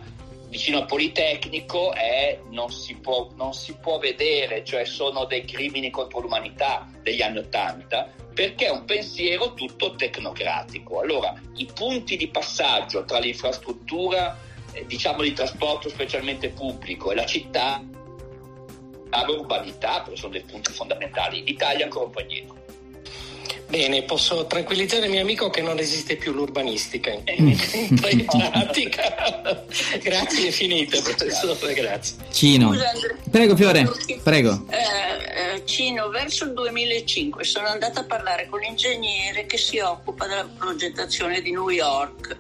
vicino 0.50 0.80
al 0.80 0.86
Politecnico 0.86 1.93
è, 1.93 2.39
non, 2.50 2.72
si 2.72 2.95
può, 2.95 3.30
non 3.36 3.54
si 3.54 3.76
può 3.76 4.00
vedere, 4.00 4.64
cioè 4.64 4.84
sono 4.86 5.26
dei 5.26 5.45
crimini 5.45 5.89
contro 5.89 6.20
l'umanità 6.20 6.89
degli 7.02 7.22
anni 7.22 7.38
Ottanta, 7.38 8.12
perché 8.34 8.66
è 8.66 8.72
un 8.72 8.86
pensiero 8.86 9.54
tutto 9.54 9.95
tecnocratico. 9.95 11.00
Allora, 11.00 11.39
i 11.56 11.70
punti 11.74 12.18
di 12.18 12.28
passaggio 12.30 13.06
tra 13.06 13.20
l'infrastruttura, 13.20 14.38
eh, 14.74 14.86
diciamo 14.86 15.22
di 15.22 15.34
trasporto 15.34 15.88
specialmente 15.89 16.50
pubblico 16.50 17.12
e 17.12 17.16
la 17.16 17.26
città, 17.26 17.84
l'urbanità, 19.26 20.02
perché 20.02 20.18
sono 20.20 20.34
dei 20.34 20.43
punti 20.43 20.72
fondamentali. 20.72 21.43
L'Italia 21.43 21.86
ancora 21.86 22.06
un 22.06 22.12
po' 22.12 22.22
indietro. 22.22 22.59
Bene, 23.70 24.01
posso 24.01 24.47
tranquillizzare 24.47 25.05
il 25.05 25.11
mio 25.11 25.22
amico 25.22 25.51
che 25.51 25.61
non 25.61 25.78
esiste 25.78 26.15
più 26.15 26.34
l'urbanistica 26.34 27.11
in, 27.38 27.55
in 27.74 28.26
pratica. 28.26 29.63
grazie 30.01 30.47
infinite, 30.47 30.99
professore, 31.01 31.74
grazie. 31.76 32.15
Cino. 32.32 32.74
Scusa, 32.74 32.91
prego 33.30 33.55
Fiore, 33.55 33.88
prego. 34.24 34.65
Eh, 34.70 35.53
eh, 35.55 35.65
Cino, 35.65 36.09
verso 36.09 36.45
il 36.45 36.53
2005 36.53 37.43
sono 37.43 37.67
andata 37.67 37.99
a 37.99 38.03
parlare 38.05 38.47
con 38.49 38.59
l'ingegnere 38.59 39.45
che 39.45 39.57
si 39.59 39.78
occupa 39.78 40.26
della 40.26 40.49
progettazione 40.57 41.39
di 41.39 41.51
New 41.51 41.70
York 41.70 42.38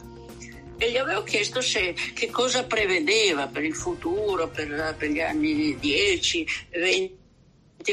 e 0.79 0.91
gli 0.91 0.97
avevo 0.97 1.21
chiesto 1.21 1.61
se, 1.61 1.93
che 2.15 2.31
cosa 2.31 2.63
prevedeva 2.63 3.45
per 3.45 3.63
il 3.63 3.75
futuro, 3.75 4.47
per, 4.47 4.95
per 4.97 5.09
gli 5.09 5.19
anni 5.19 5.77
10, 5.77 6.47
20 6.71 7.18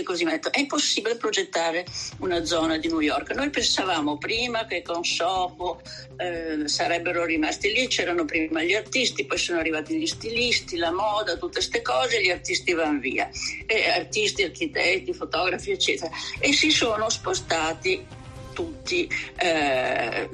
così 0.05 0.25
metto. 0.25 0.53
È 0.53 0.59
impossibile 0.59 1.17
progettare 1.17 1.85
una 2.19 2.45
zona 2.45 2.77
di 2.79 2.89
New 2.89 3.01
York. 3.01 3.33
Noi 3.33 3.51
pensavamo 3.51 4.19
prima 4.19 4.67
che 4.67 4.83
con 4.83 5.05
Soho 5.05 5.81
eh, 6.17 6.69
sarebbero 6.69 7.25
rimasti 7.25 7.73
lì, 7.73 7.87
c'erano 7.87 8.25
prima 8.25 8.63
gli 8.63 8.75
artisti, 8.75 9.25
poi 9.25 9.39
sono 9.39 9.59
arrivati 9.59 9.97
gli 9.97 10.07
stilisti, 10.07 10.77
la 10.77 10.93
moda, 10.93 11.37
tutte 11.37 11.55
queste 11.55 11.83
cose, 11.83 12.23
gli 12.23 12.31
artisti 12.31 12.73
vanno 12.73 12.99
via. 12.99 13.29
E 13.67 13.89
artisti, 13.89 14.43
architetti, 14.43 15.13
fotografi, 15.13 15.71
eccetera. 15.71 16.11
E 16.41 16.53
si 16.53 16.71
sono 16.71 17.09
spostati 17.09 18.05
tutti 18.53 19.09
eh, 19.37 20.29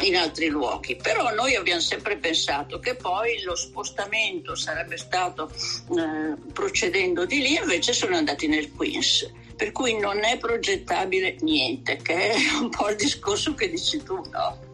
in 0.00 0.16
altri 0.16 0.48
luoghi. 0.48 0.96
Però 0.96 1.32
noi 1.34 1.54
abbiamo 1.54 1.80
sempre 1.80 2.16
pensato 2.16 2.78
che 2.78 2.94
poi 2.94 3.42
lo 3.42 3.54
spostamento 3.54 4.54
sarebbe 4.54 4.96
stato 4.96 5.50
eh, 5.50 6.34
procedendo 6.52 7.24
di 7.24 7.40
lì, 7.40 7.56
invece 7.56 7.92
sono 7.92 8.16
andati 8.16 8.46
nel 8.46 8.72
Queens. 8.72 9.30
Per 9.56 9.72
cui 9.72 9.98
non 9.98 10.24
è 10.24 10.38
progettabile 10.38 11.36
niente, 11.40 11.96
che 11.96 12.30
è 12.30 12.36
un 12.60 12.70
po' 12.70 12.88
il 12.88 12.96
discorso 12.96 13.54
che 13.54 13.68
dici 13.68 14.02
tu, 14.02 14.22
no? 14.30 14.68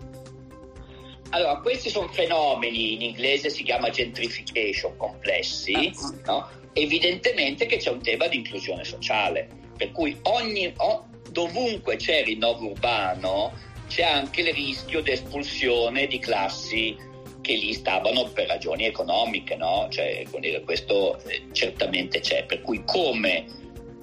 Allora, 1.31 1.57
questi 1.57 1.91
sono 1.91 2.09
fenomeni, 2.09 2.95
in 2.95 3.03
inglese 3.03 3.51
si 3.51 3.65
chiama 3.65 3.91
gentrification, 3.91 4.97
complessi, 4.97 5.93
ah. 5.97 6.15
no? 6.25 6.49
evidentemente 6.73 7.67
che 7.67 7.79
c'è 7.79 7.91
un 7.91 8.01
tema 8.01 8.29
di 8.29 8.37
inclusione 8.37 8.85
sociale, 8.85 9.49
per 9.77 9.93
cui 9.93 10.17
ogni, 10.23 10.73
oh, 10.77 11.07
dovunque 11.31 11.97
c'è 11.97 12.23
rinnovo 12.23 12.69
urbano, 12.69 13.53
c'è 13.89 14.03
anche 14.03 14.41
il 14.41 14.53
rischio 14.53 15.01
di 15.01 15.13
espulsione 15.13 16.07
di 16.07 16.19
classi 16.19 16.97
che 17.41 17.55
lì 17.55 17.73
stavano 17.73 18.25
per 18.25 18.49
ragioni 18.49 18.87
economiche, 18.87 19.55
no? 19.55 19.87
Cioè, 19.89 20.25
questo 20.65 21.21
eh, 21.29 21.45
certamente 21.53 22.19
c'è. 22.19 22.45
Per 22.45 22.61
cui 22.61 22.83
come 22.85 23.45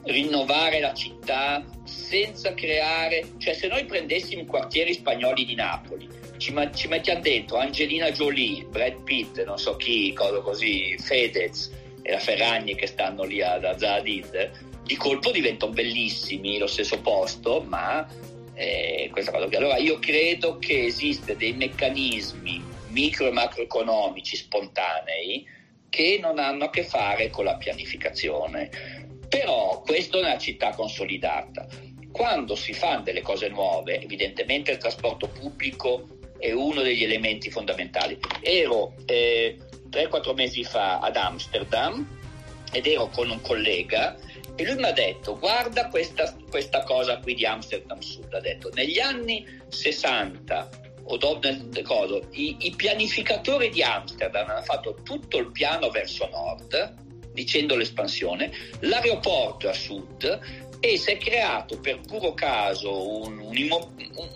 rinnovare 0.04 0.80
la 0.80 0.94
città 0.94 1.64
senza 1.84 2.54
creare, 2.54 3.34
cioè 3.38 3.54
se 3.54 3.68
noi 3.68 3.86
prendessimo 3.86 4.42
i 4.42 4.46
quartieri 4.46 4.94
spagnoli 4.94 5.46
di 5.46 5.56
Napoli, 5.56 6.08
ci, 6.38 6.54
ci 6.74 6.88
mettiamo 6.88 7.22
dentro 7.22 7.58
Angelina 7.58 8.12
Jolie, 8.12 8.64
Brad 8.64 9.04
Pitt, 9.04 9.44
non 9.44 9.58
so 9.58 9.76
chi, 9.76 10.14
cosa 10.14 10.40
così, 10.40 10.96
Fedez 10.98 11.72
e 12.02 12.12
la 12.12 12.20
Ferragni 12.20 12.76
che 12.76 12.88
stanno 12.88 13.24
lì 13.24 13.42
ad 13.42 13.78
Zaradid, 13.78 14.52
di 14.84 14.96
colpo 14.98 15.32
diventano 15.32 15.72
bellissimi 15.72 16.58
lo 16.58 16.68
stesso 16.68 17.00
posto, 17.00 17.62
ma 17.66 18.06
eh, 18.54 19.10
questa 19.12 19.32
cosa. 19.32 19.46
Allora 19.58 19.78
io 19.78 20.00
credo 20.00 20.58
che 20.60 20.86
esiste 20.86 21.36
dei 21.36 21.54
meccanismi 21.54 22.72
micro 22.90 23.28
e 23.28 23.32
macroeconomici 23.32 24.36
spontanei 24.36 25.46
che 25.90 26.20
non 26.22 26.40
hanno 26.40 26.66
a 26.66 26.70
che 26.70 26.84
fare 26.84 27.30
con 27.30 27.46
la 27.46 27.56
pianificazione. 27.58 28.70
Però 29.28 29.82
questo 29.82 30.18
è 30.18 30.22
una 30.22 30.38
città 30.38 30.72
consolidata. 30.72 31.68
Quando 32.12 32.56
si 32.56 32.74
fanno 32.74 33.02
delle 33.02 33.22
cose 33.22 33.50
nuove, 33.50 34.00
evidentemente 34.00 34.72
il 34.72 34.78
trasporto 34.78 35.28
pubblico 35.28 36.08
è 36.38 36.52
uno 36.52 36.82
degli 36.82 37.04
elementi 37.04 37.50
fondamentali. 37.50 38.20
Ero 38.42 38.94
eh, 39.06 39.58
3-4 39.90 40.34
mesi 40.36 40.64
fa 40.64 41.00
ad 41.00 41.16
Amsterdam 41.16 42.08
ed 42.72 42.88
ero 42.88 43.08
con 43.08 43.30
un 43.30 43.42
collega 43.42 44.16
e 44.56 44.64
lui 44.66 44.76
mi 44.76 44.86
ha 44.86 44.92
detto, 44.92 45.38
guarda 45.40 45.88
questa, 45.90 46.36
questa 46.50 46.84
cosa 46.84 47.18
qui 47.20 47.34
di 47.34 47.46
Amsterdam 47.46 48.00
Sud, 48.00 48.34
ha 48.34 48.40
detto, 48.40 48.70
negli 48.74 49.00
anni 49.00 49.46
60 49.68 50.70
o 51.06 51.18
dopo 51.18 51.50
ricordo, 51.72 52.28
i, 52.32 52.56
i, 52.60 52.72
pianificatori 52.76 53.70
di 53.70 53.84
Amsterdam 53.84 54.50
hanno 54.50 54.62
fatto 54.62 54.96
tutto 55.04 55.38
il 55.38 55.52
piano 55.52 55.90
verso 55.90 56.30
nord, 56.30 57.02
dicendo 57.34 57.76
l'espansione, 57.76 58.52
l'aeroporto 58.82 59.68
a 59.68 59.74
sud 59.74 60.40
e 60.80 60.98
si 60.98 61.12
è 61.12 61.18
creato 61.18 61.80
per 61.80 62.00
puro 62.02 62.34
caso 62.34 63.22
un, 63.24 63.40
un, 63.40 63.90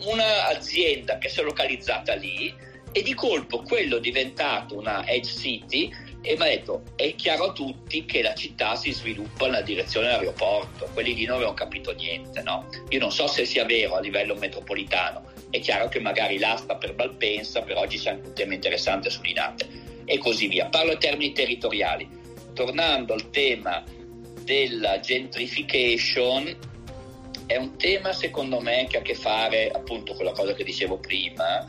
un'azienda 0.06 1.18
che 1.18 1.30
si 1.30 1.40
è 1.40 1.44
localizzata 1.44 2.16
lì 2.16 2.54
e 2.92 3.02
di 3.02 3.14
colpo 3.14 3.62
quello 3.62 3.98
è 3.98 4.00
diventato 4.00 4.78
una 4.78 5.06
edge 5.08 5.34
city 5.38 5.92
e 6.28 6.36
mi 6.36 6.44
ha 6.44 6.50
detto 6.50 6.84
è 6.98 7.16
chiaro 7.16 7.46
a 7.46 7.54
tutti 7.54 8.04
che 8.06 8.22
la 8.22 8.34
città 8.34 8.76
si 8.76 8.92
sviluppa 8.92 9.46
nella 9.46 9.62
direzione 9.62 10.08
dell'aeroporto, 10.08 10.90
quelli 10.94 11.16
lì 11.16 11.24
non 11.24 11.36
avevano 11.36 11.56
capito 11.56 11.94
niente, 11.94 12.42
no? 12.42 12.68
Io 12.90 13.00
non 13.00 13.12
so 13.12 13.28
se 13.28 13.46
sia 13.46 13.64
vero 13.64 13.96
a 13.96 14.02
livello 14.02 14.36
metropolitano, 14.36 15.24
è 15.50 15.62
chiaro 15.62 15.88
che 15.88 16.00
magari 16.00 16.38
l'asta 16.38 16.76
per 16.76 16.96
Malpensa, 16.96 17.62
però 17.62 17.80
oggi 17.80 17.98
c'è 17.98 18.12
un 18.12 18.34
tema 18.34 18.54
interessante 18.54 19.10
su 19.10 19.22
Linate 19.22 19.68
e 20.04 20.18
così 20.18 20.48
via. 20.48 20.66
Parlo 20.66 20.92
in 20.92 21.00
termini 21.00 21.32
territoriali. 21.32 22.10
Tornando 22.54 23.14
al 23.14 23.30
tema 23.30 23.84
della 24.44 25.00
gentrification, 25.00 26.58
è 27.46 27.56
un 27.56 27.78
tema 27.78 28.12
secondo 28.12 28.60
me 28.60 28.88
che 28.90 28.98
ha 28.98 29.00
a 29.00 29.04
che 29.04 29.16
fare 29.16 29.70
appunto 29.70 30.14
con 30.14 30.26
la 30.26 30.32
cosa 30.32 30.54
che 30.54 30.66
dicevo 30.66 30.98
prima, 30.98 31.66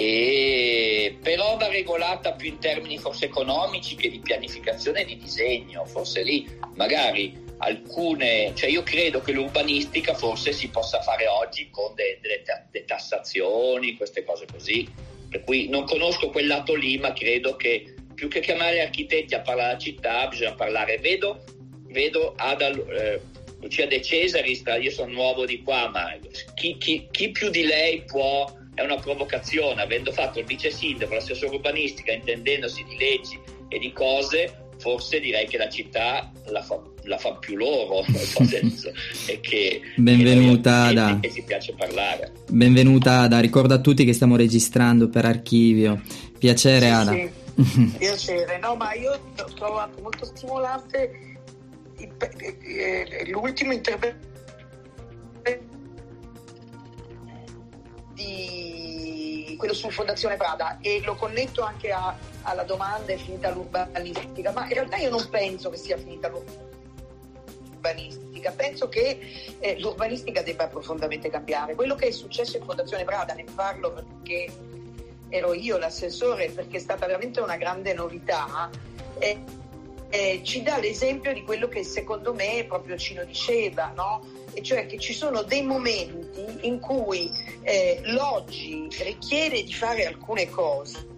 e 0.00 1.18
però 1.20 1.56
va 1.56 1.66
regolata 1.66 2.32
più 2.34 2.46
in 2.46 2.60
termini 2.60 2.98
forse 2.98 3.24
economici 3.24 3.96
che 3.96 4.08
di 4.08 4.20
pianificazione 4.20 5.00
e 5.00 5.04
di 5.04 5.18
disegno, 5.18 5.84
forse 5.86 6.22
lì 6.22 6.48
magari 6.76 7.46
alcune, 7.58 8.52
cioè 8.54 8.70
io 8.70 8.84
credo 8.84 9.20
che 9.20 9.32
l'urbanistica 9.32 10.14
forse 10.14 10.52
si 10.52 10.68
possa 10.68 11.00
fare 11.00 11.26
oggi 11.26 11.68
con 11.70 11.94
delle 11.96 12.44
de, 12.44 12.62
de 12.70 12.84
tassazioni, 12.84 13.96
queste 13.96 14.22
cose 14.22 14.46
così, 14.46 14.88
per 15.28 15.42
cui 15.42 15.68
non 15.68 15.84
conosco 15.84 16.30
quel 16.30 16.46
lato 16.46 16.76
lì, 16.76 16.96
ma 16.98 17.12
credo 17.12 17.56
che 17.56 17.94
più 18.14 18.28
che 18.28 18.38
chiamare 18.38 18.80
architetti 18.80 19.34
a 19.34 19.40
parlare 19.40 19.70
della 19.70 19.80
città 19.80 20.28
bisogna 20.28 20.54
parlare, 20.54 20.98
vedo, 20.98 21.42
vedo 21.88 22.34
Ada, 22.36 22.68
eh, 22.68 23.20
Lucia 23.60 23.86
De 23.86 24.00
Cesaris, 24.00 24.62
io 24.80 24.92
sono 24.92 25.10
nuovo 25.10 25.44
di 25.44 25.60
qua, 25.64 25.88
ma 25.88 26.16
chi, 26.54 26.78
chi, 26.78 27.08
chi 27.10 27.30
più 27.30 27.50
di 27.50 27.64
lei 27.64 28.04
può 28.04 28.57
è 28.78 28.82
una 28.82 28.94
provocazione, 28.94 29.82
avendo 29.82 30.12
fatto 30.12 30.38
il 30.38 30.44
vice 30.44 30.70
sindaco, 30.70 31.14
l'assessore 31.14 31.56
urbanistica, 31.56 32.12
intendendosi 32.12 32.84
di 32.84 32.96
leggi 32.96 33.36
e 33.66 33.76
di 33.80 33.92
cose, 33.92 34.68
forse 34.78 35.18
direi 35.18 35.48
che 35.48 35.58
la 35.58 35.68
città 35.68 36.30
la 36.46 36.62
fa, 36.62 36.80
la 37.02 37.18
fa 37.18 37.34
più 37.34 37.56
loro 37.56 38.04
senso, 38.46 38.92
e 39.26 39.40
che 39.40 39.80
benvenuta 39.96 40.84
che 40.84 40.98
Ada 40.98 41.18
che 41.20 41.32
ci 41.32 41.42
piace 41.42 41.74
parlare. 41.76 42.32
Benvenuta 42.50 43.22
Ada 43.22 43.40
ricordo 43.40 43.74
a 43.74 43.80
tutti 43.80 44.04
che 44.04 44.12
stiamo 44.12 44.36
registrando 44.36 45.08
per 45.08 45.24
archivio. 45.24 46.00
Piacere 46.38 46.86
sì, 46.86 46.92
Ada. 46.92 47.12
sì. 47.12 47.94
piacere. 47.98 48.58
No 48.60 48.76
ma 48.76 48.94
io 48.94 49.10
ho 49.10 49.52
trovato 49.54 50.00
molto 50.00 50.24
stimolante 50.24 51.26
l'ultimo 53.26 53.72
intervento 53.72 54.37
di 58.18 59.54
quello 59.56 59.72
su 59.74 59.90
Fondazione 59.90 60.36
Prada 60.36 60.78
e 60.80 61.00
lo 61.04 61.14
connetto 61.14 61.62
anche 61.62 61.92
a, 61.92 62.16
alla 62.42 62.64
domanda 62.64 63.12
è 63.12 63.16
finita 63.16 63.50
l'urbanistica, 63.50 64.50
ma 64.52 64.66
in 64.66 64.74
realtà 64.74 64.96
io 64.96 65.10
non 65.10 65.28
penso 65.30 65.70
che 65.70 65.76
sia 65.76 65.96
finita 65.96 66.28
l'urbanistica, 66.28 68.50
penso 68.52 68.88
che 68.88 69.20
eh, 69.60 69.78
l'urbanistica 69.78 70.42
debba 70.42 70.66
profondamente 70.66 71.30
cambiare. 71.30 71.74
Quello 71.74 71.94
che 71.94 72.08
è 72.08 72.10
successo 72.10 72.56
in 72.56 72.64
Fondazione 72.64 73.04
Prada, 73.04 73.34
ne 73.34 73.44
parlo 73.54 73.92
perché 73.92 74.52
ero 75.28 75.54
io 75.54 75.78
l'assessore, 75.78 76.50
perché 76.50 76.78
è 76.78 76.80
stata 76.80 77.06
veramente 77.06 77.40
una 77.40 77.56
grande 77.56 77.94
novità. 77.94 78.68
Eh, 79.18 79.66
eh, 80.10 80.40
ci 80.42 80.62
dà 80.62 80.78
l'esempio 80.78 81.32
di 81.32 81.42
quello 81.42 81.68
che 81.68 81.84
secondo 81.84 82.34
me 82.34 82.64
proprio 82.66 82.96
Cino 82.96 83.24
diceva, 83.24 83.92
no? 83.94 84.22
e 84.54 84.62
cioè 84.62 84.86
che 84.86 84.98
ci 84.98 85.12
sono 85.12 85.42
dei 85.42 85.62
momenti 85.62 86.66
in 86.66 86.80
cui 86.80 87.30
eh, 87.62 88.00
l'oggi 88.04 88.88
richiede 89.02 89.62
di 89.62 89.72
fare 89.72 90.06
alcune 90.06 90.48
cose 90.48 91.16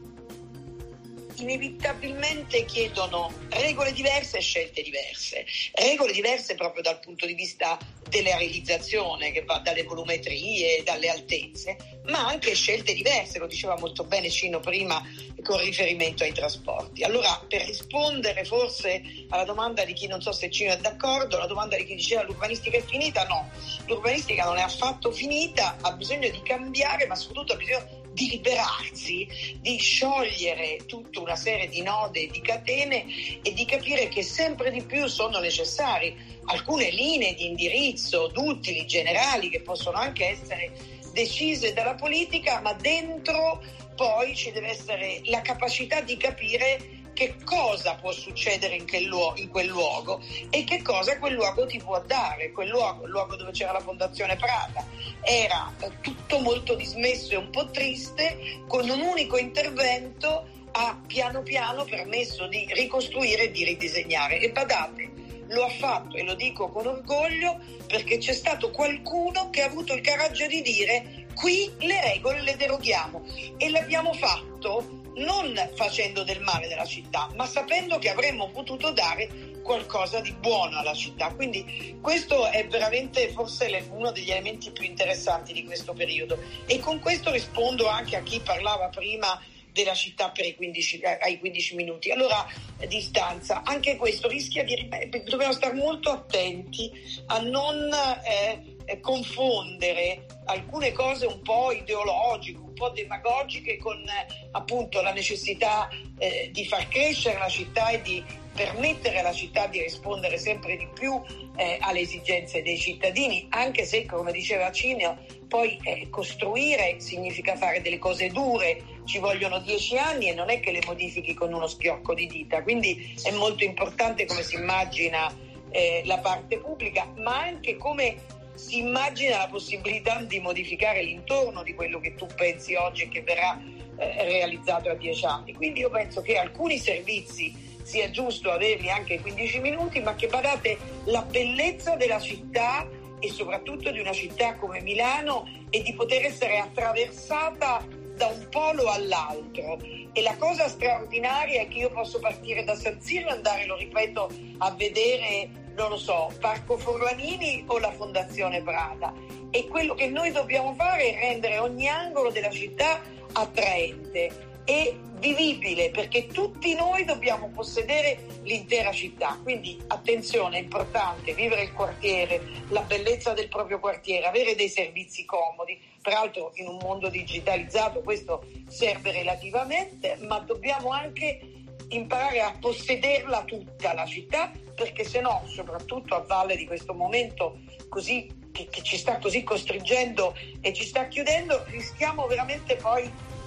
inevitabilmente 1.41 2.64
chiedono 2.64 3.32
regole 3.49 3.93
diverse 3.93 4.38
e 4.38 4.41
scelte 4.41 4.82
diverse. 4.82 5.45
Regole 5.72 6.12
diverse 6.12 6.55
proprio 6.55 6.82
dal 6.82 7.01
punto 7.01 7.26
di 7.26 7.34
vista 7.34 7.78
della 8.09 8.36
realizzazione, 8.36 9.30
che 9.30 9.45
va 9.45 9.59
dalle 9.59 9.84
volumetrie, 9.84 10.82
dalle 10.82 11.09
altezze, 11.09 12.01
ma 12.07 12.26
anche 12.26 12.55
scelte 12.55 12.93
diverse, 12.93 13.38
lo 13.38 13.47
diceva 13.47 13.78
molto 13.78 14.05
bene 14.05 14.28
Cino 14.28 14.59
prima 14.59 15.01
con 15.43 15.59
riferimento 15.61 16.24
ai 16.24 16.32
trasporti. 16.32 17.05
Allora, 17.05 17.43
per 17.49 17.64
rispondere 17.66 18.45
forse 18.45 19.03
alla 19.28 19.45
domanda 19.45 19.84
di 19.84 19.93
chi 19.93 20.07
non 20.07 20.20
so 20.20 20.32
se 20.32 20.51
Cino 20.51 20.72
è 20.72 20.76
d'accordo, 20.78 21.38
la 21.38 21.47
domanda 21.47 21.76
di 21.76 21.86
chi 21.86 21.95
diceva 21.95 22.22
l'urbanistica 22.22 22.76
è 22.76 22.82
finita, 22.82 23.24
no, 23.24 23.49
l'urbanistica 23.86 24.45
non 24.45 24.59
è 24.59 24.62
affatto 24.62 25.12
finita, 25.12 25.76
ha 25.80 25.93
bisogno 25.93 26.28
di 26.28 26.43
cambiare, 26.43 27.07
ma 27.07 27.14
soprattutto 27.14 27.53
ha 27.53 27.57
bisogno 27.57 28.00
di 28.13 28.29
liberarsi, 28.29 29.27
di 29.61 29.79
sciogliere 29.79 30.79
tutta 30.87 31.21
una 31.21 31.37
serie 31.37 31.69
di 31.69 31.83
node 31.83 32.23
e 32.23 32.27
di 32.29 32.41
catene 32.41 33.05
e 33.43 33.53
di 33.53 33.65
capire 33.65 34.09
che 34.09 34.23
sempre 34.23 34.71
di 34.71 34.83
più 34.83 35.07
sono 35.07 35.39
necessari 35.39 36.17
alcune 36.47 36.91
linee 36.91 37.35
di 37.35 37.47
indirizzo 37.47 38.29
d'utili 38.29 38.87
generali 38.87 39.49
che 39.49 39.61
possono 39.61 39.99
anche 39.99 40.29
essere 40.29 40.73
decise 41.13 41.73
dalla 41.73 41.95
politica, 41.95 42.61
ma 42.61 42.73
dentro 42.73 43.63
poi 43.97 44.35
ci 44.35 44.51
deve 44.51 44.71
essere 44.71 45.21
la 45.25 45.41
capacità 45.43 46.01
di 46.01 46.17
capire 46.17 47.00
che 47.13 47.37
cosa 47.45 47.95
può 47.95 48.13
succedere 48.13 48.77
in 48.77 48.87
quel, 48.89 49.05
luogo, 49.05 49.39
in 49.39 49.49
quel 49.49 49.67
luogo 49.67 50.21
e 50.51 50.65
che 50.65 50.83
cosa 50.83 51.19
quel 51.19 51.35
luogo 51.35 51.67
ti 51.67 51.79
può 51.79 52.01
dare. 52.07 52.53
Quel 52.53 52.69
luogo, 52.69 53.05
il 53.05 53.11
luogo 53.11 53.37
dove 53.37 53.53
c'era 53.53 53.73
la 53.73 53.81
Fondazione 53.81 54.37
Prada, 54.37 54.85
era 55.23 55.73
eh, 55.81 55.91
tutto 56.01 56.41
molto 56.41 56.75
dismesso 56.75 57.33
e 57.33 57.37
un 57.37 57.51
po' 57.51 57.71
triste, 57.71 58.63
con 58.67 58.89
un 58.89 59.01
unico 59.01 59.37
intervento 59.37 60.47
ha 60.73 61.01
piano 61.05 61.43
piano 61.43 61.85
permesso 61.85 62.47
di 62.47 62.67
ricostruire 62.73 63.45
e 63.45 63.51
di 63.51 63.65
ridisegnare. 63.65 64.39
E 64.39 64.51
badate, 64.51 65.11
lo 65.51 65.65
ha 65.65 65.69
fatto 65.69 66.17
e 66.17 66.23
lo 66.23 66.35
dico 66.35 66.69
con 66.69 66.87
orgoglio 66.87 67.59
perché 67.87 68.19
c'è 68.19 68.33
stato 68.33 68.71
qualcuno 68.71 69.51
che 69.51 69.63
ha 69.63 69.67
avuto 69.67 69.95
il 69.95 70.03
coraggio 70.03 70.47
di 70.47 70.63
dire 70.63 71.27
qui 71.35 71.71
le 71.81 72.01
regole 72.01 72.43
le 72.43 72.57
deroghiamo 72.57 73.23
e 73.57 73.71
l'abbiamo 73.71 74.13
fatto 74.13 75.00
non 75.17 75.71
facendo 75.75 76.23
del 76.25 76.41
male 76.41 76.69
della 76.69 76.85
città, 76.85 77.29
ma 77.35 77.47
sapendo 77.47 77.99
che 77.99 78.11
avremmo 78.11 78.49
potuto 78.51 78.91
dare 78.91 79.51
qualcosa 79.63 80.21
di 80.21 80.33
buono 80.33 80.79
alla 80.79 80.95
città. 80.95 81.33
Quindi 81.35 81.99
questo 82.01 82.47
è 82.49 82.67
veramente 82.67 83.29
forse 83.31 83.87
uno 83.91 84.11
degli 84.11 84.31
elementi 84.31 84.71
più 84.71 84.85
interessanti 84.85 85.53
di 85.53 85.65
questo 85.65 85.93
periodo. 85.93 86.39
E 86.67 86.79
con 86.79 86.99
questo 86.99 87.31
rispondo 87.31 87.87
anche 87.89 88.17
a 88.17 88.23
chi 88.23 88.41
parlava 88.41 88.89
prima 88.89 89.41
della 89.73 89.95
città 89.95 90.31
per 90.31 90.47
i 90.47 90.55
15, 90.57 90.99
eh, 91.01 91.19
ai 91.21 91.39
15 91.39 91.75
minuti. 91.77 92.11
Allora, 92.11 92.47
distanza, 92.89 93.63
anche 93.65 93.97
questo 93.97 94.29
rischia 94.29 94.65
di... 94.65 94.89
Dobbiamo 95.25 95.53
stare 95.53 95.75
molto 95.75 96.11
attenti 96.11 96.91
a 97.27 97.39
non 97.41 97.89
eh, 98.25 98.79
confondere 98.99 100.26
alcune 100.47 100.91
cose 100.93 101.26
un 101.26 101.41
po' 101.43 101.70
ideologiche, 101.70 102.59
un 102.59 102.72
po' 102.74 102.88
demagogiche 102.91 103.76
con 103.76 103.97
eh, 103.99 104.26
appunto 104.51 105.01
la 105.01 105.12
necessità 105.12 105.88
eh, 106.18 106.51
di 106.53 106.66
far 106.66 106.88
crescere 106.88 107.38
la 107.38 107.49
città 107.49 107.91
e 107.91 108.03
di 108.03 108.24
permettere 108.53 109.20
alla 109.20 109.32
città 109.32 109.66
di 109.68 109.80
rispondere 109.80 110.36
sempre 110.36 110.76
di 110.76 110.88
più 110.93 111.20
eh, 111.57 111.78
alle 111.80 112.01
esigenze 112.01 112.62
dei 112.62 112.78
cittadini, 112.78 113.47
anche 113.51 113.84
se, 113.84 114.07
come 114.07 114.32
diceva 114.32 114.72
Cineo, 114.72 115.18
poi 115.49 115.78
eh, 115.82 116.09
costruire 116.11 116.97
significa 116.99 117.57
fare 117.57 117.80
delle 117.80 117.99
cose 117.99 118.28
dure, 118.28 118.82
ci 119.05 119.18
vogliono 119.18 119.61
dieci 119.61 119.97
anni 119.97 120.28
e 120.28 120.34
non 120.34 120.51
è 120.51 120.61
che 120.61 120.72
le 120.72 120.82
modifichi 120.84 121.34
con 121.34 121.53
uno 121.53 121.66
schiocco 121.66 122.14
di 122.14 122.26
dita, 122.26 122.62
quindi 122.62 123.14
è 123.22 123.30
molto 123.32 123.64
importante 123.64 124.26
come 124.26 124.43
si 124.43 124.57
immagina 124.57 125.32
eh, 125.70 126.03
la 126.05 126.18
parte 126.18 126.59
pubblica, 126.59 127.12
ma 127.16 127.41
anche 127.41 127.76
come 127.76 128.16
si 128.61 128.79
immagina 128.79 129.39
la 129.39 129.49
possibilità 129.49 130.21
di 130.21 130.39
modificare 130.39 131.03
l'intorno 131.03 131.63
di 131.63 131.75
quello 131.75 131.99
che 131.99 132.15
tu 132.15 132.27
pensi 132.37 132.75
oggi 132.75 133.05
e 133.05 133.09
che 133.09 133.23
verrà 133.23 133.59
eh, 133.97 134.25
realizzato 134.25 134.91
a 134.91 134.95
dieci 134.95 135.25
anni. 135.25 135.55
Quindi 135.55 135.81
io 135.81 135.89
penso 135.89 136.21
che 136.21 136.37
alcuni 136.37 136.79
servizi 136.79 137.69
sia 137.83 138.11
giusto 138.11 138.51
averli 138.51 138.91
anche 138.91 139.19
15 139.19 139.61
minuti, 139.61 140.01
ma 140.01 140.15
che 140.15 140.27
badate 140.27 140.77
la 141.05 141.23
bellezza 141.23 141.97
della 141.97 142.21
città 142.21 142.87
e 143.19 143.31
soprattutto 143.31 143.91
di 143.91 143.99
una 143.99 144.13
città 144.13 144.55
come 144.57 144.81
Milano 144.83 145.49
e 145.71 145.83
di 145.83 145.95
poter 145.95 146.27
essere 146.27 146.59
attraversata 146.59 147.85
da 148.15 148.27
un 148.27 148.47
polo 148.51 148.91
all'altro. 148.91 149.79
E 150.13 150.21
la 150.23 150.37
cosa 150.37 150.69
straordinaria 150.69 151.63
è 151.63 151.69
che 151.69 151.79
io 151.79 151.91
posso 151.91 152.19
partire 152.19 152.63
da 152.65 152.75
San 152.75 153.01
Siro 153.01 153.29
e 153.29 153.33
andare, 153.33 153.65
lo 153.65 153.77
ripeto, 153.77 154.31
a 154.59 154.71
vedere 154.73 155.49
non 155.81 155.89
lo 155.89 155.97
so, 155.97 156.31
Parco 156.39 156.76
Forlanini 156.76 157.64
o 157.66 157.78
la 157.78 157.91
Fondazione 157.91 158.61
Prada. 158.61 159.14
E 159.51 159.66
quello 159.66 159.95
che 159.95 160.09
noi 160.09 160.31
dobbiamo 160.31 160.74
fare 160.74 161.14
è 161.14 161.18
rendere 161.20 161.59
ogni 161.59 161.89
angolo 161.89 162.31
della 162.31 162.51
città 162.51 163.01
attraente 163.33 164.49
e 164.64 164.95
vivibile 165.14 165.91
perché 165.91 166.26
tutti 166.26 166.74
noi 166.74 167.05
dobbiamo 167.05 167.49
possedere 167.49 168.26
l'intera 168.43 168.93
città. 168.93 169.39
Quindi 169.43 169.83
attenzione, 169.87 170.59
è 170.59 170.61
importante 170.61 171.33
vivere 171.33 171.62
il 171.62 171.72
quartiere, 171.72 172.43
la 172.68 172.83
bellezza 172.83 173.33
del 173.33 173.49
proprio 173.49 173.81
quartiere, 173.81 174.26
avere 174.26 174.55
dei 174.55 174.68
servizi 174.68 175.24
comodi. 175.24 175.81
Peraltro 176.03 176.53
in 176.57 176.68
un 176.68 176.76
mondo 176.83 177.09
digitalizzato 177.09 178.01
questo 178.01 178.45
serve 178.68 179.12
relativamente, 179.12 180.18
ma 180.28 180.41
dobbiamo 180.41 180.91
anche 180.91 181.41
imparare 181.89 182.41
a 182.43 182.55
possederla 182.61 183.45
tutta 183.45 183.95
la 183.95 184.05
città 184.05 184.53
perché 184.81 185.05
se 185.05 185.20
no, 185.20 185.43
soprattutto 185.47 186.14
a 186.14 186.24
valle 186.26 186.57
di 186.57 186.64
questo 186.64 186.95
momento 186.95 187.59
così, 187.91 188.26
che, 188.51 188.66
che, 188.70 188.81
ci 188.83 188.97
sta 188.97 189.18
così 189.18 189.43
costringendo 189.43 190.35
e 190.62 190.72
ci 190.72 190.85
sta 190.85 191.07
chiudendo, 191.07 191.64
rischiamo 191.66 192.26
veramente 192.26 192.76
poi 192.76 193.03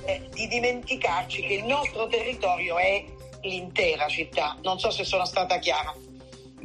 eh, 0.06 0.30
di 0.32 0.48
dimenticarci 0.48 1.42
che 1.42 1.56
il 1.56 1.66
nostro 1.66 2.06
territorio 2.06 2.78
è 2.78 3.04
l'intera 3.42 4.08
città. 4.10 4.56
Non 4.62 4.78
so 4.78 4.92
se 4.92 5.04
sono 5.04 5.26
stata 5.26 5.58
chiara. 5.58 5.92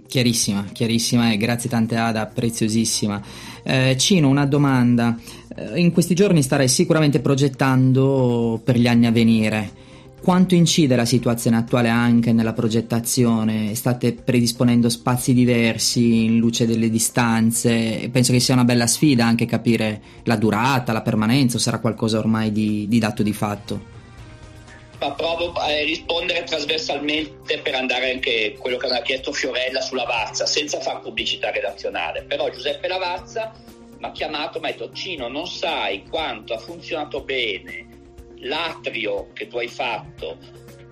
Chiarissima, 0.07 0.67
chiarissima 0.71 1.33
e 1.33 1.39
grazie 1.39 1.71
tante 1.71 1.97
Ada, 1.97 2.27
preziosissima. 2.27 3.23
Eh, 3.63 3.97
Cino, 3.97 4.29
una 4.29 4.45
domanda. 4.45 5.17
Eh, 5.57 5.81
in 5.81 5.93
questi 5.93 6.15
giorni 6.15 6.43
starai 6.43 6.69
sicuramente 6.69 7.21
progettando 7.21 8.61
per 8.63 8.77
gli 8.77 8.87
anni 8.87 9.07
a 9.07 9.13
venire 9.13 9.87
quanto 10.21 10.55
incide 10.55 10.97
la 10.97 11.05
situazione 11.05 11.57
attuale 11.57 11.89
anche 11.89 12.33
nella 12.33 12.53
progettazione? 12.53 13.75
State 13.75 14.13
predisponendo 14.13 14.89
spazi 14.89 15.33
diversi 15.33 16.25
in 16.25 16.39
luce 16.39 16.67
delle 16.67 16.91
distanze? 16.91 18.09
Penso 18.13 18.33
che 18.33 18.41
sia 18.41 18.55
una 18.55 18.65
bella 18.65 18.87
sfida 18.87 19.25
anche 19.25 19.47
capire 19.47 20.03
la 20.25 20.37
durata, 20.37 20.93
la 20.93 21.03
permanenza 21.03 21.57
o 21.57 21.61
sarà 21.61 21.79
qualcosa 21.79 22.19
ormai 22.19 22.53
di, 22.53 22.87
di 22.89 22.99
dato 22.99 23.23
di 23.23 23.33
fatto? 23.33 23.97
Ma 25.01 25.13
provo 25.13 25.53
a 25.53 25.67
rispondere 25.85 26.43
trasversalmente 26.43 27.59
per 27.59 27.75
andare 27.77 28.13
anche 28.13 28.55
a 28.57 28.61
quello 28.61 28.77
che 28.77 28.87
aveva 28.87 29.03
chiesto 29.03 29.33
Fiorella 29.33 29.81
sulla 29.81 30.03
Lavazza, 30.03 30.45
senza 30.45 30.81
fare 30.81 31.01
pubblicità 31.01 31.51
redazionale. 31.51 32.25
Però 32.25 32.51
Giuseppe 32.51 32.89
Lavazza 32.89 33.53
mi 33.99 34.05
ha 34.05 34.11
chiamato 34.11 34.59
e 34.59 34.61
mi 34.61 34.69
ha 34.69 34.71
detto 34.73 34.91
Cino, 34.93 35.29
non 35.29 35.47
sai 35.47 36.05
quanto 36.09 36.55
ha 36.55 36.59
funzionato 36.59 37.21
bene 37.21 37.88
l'atrio 38.41 39.33
che 39.33 39.47
tu 39.49 39.59
hai 39.59 39.69
fatto 39.69 40.39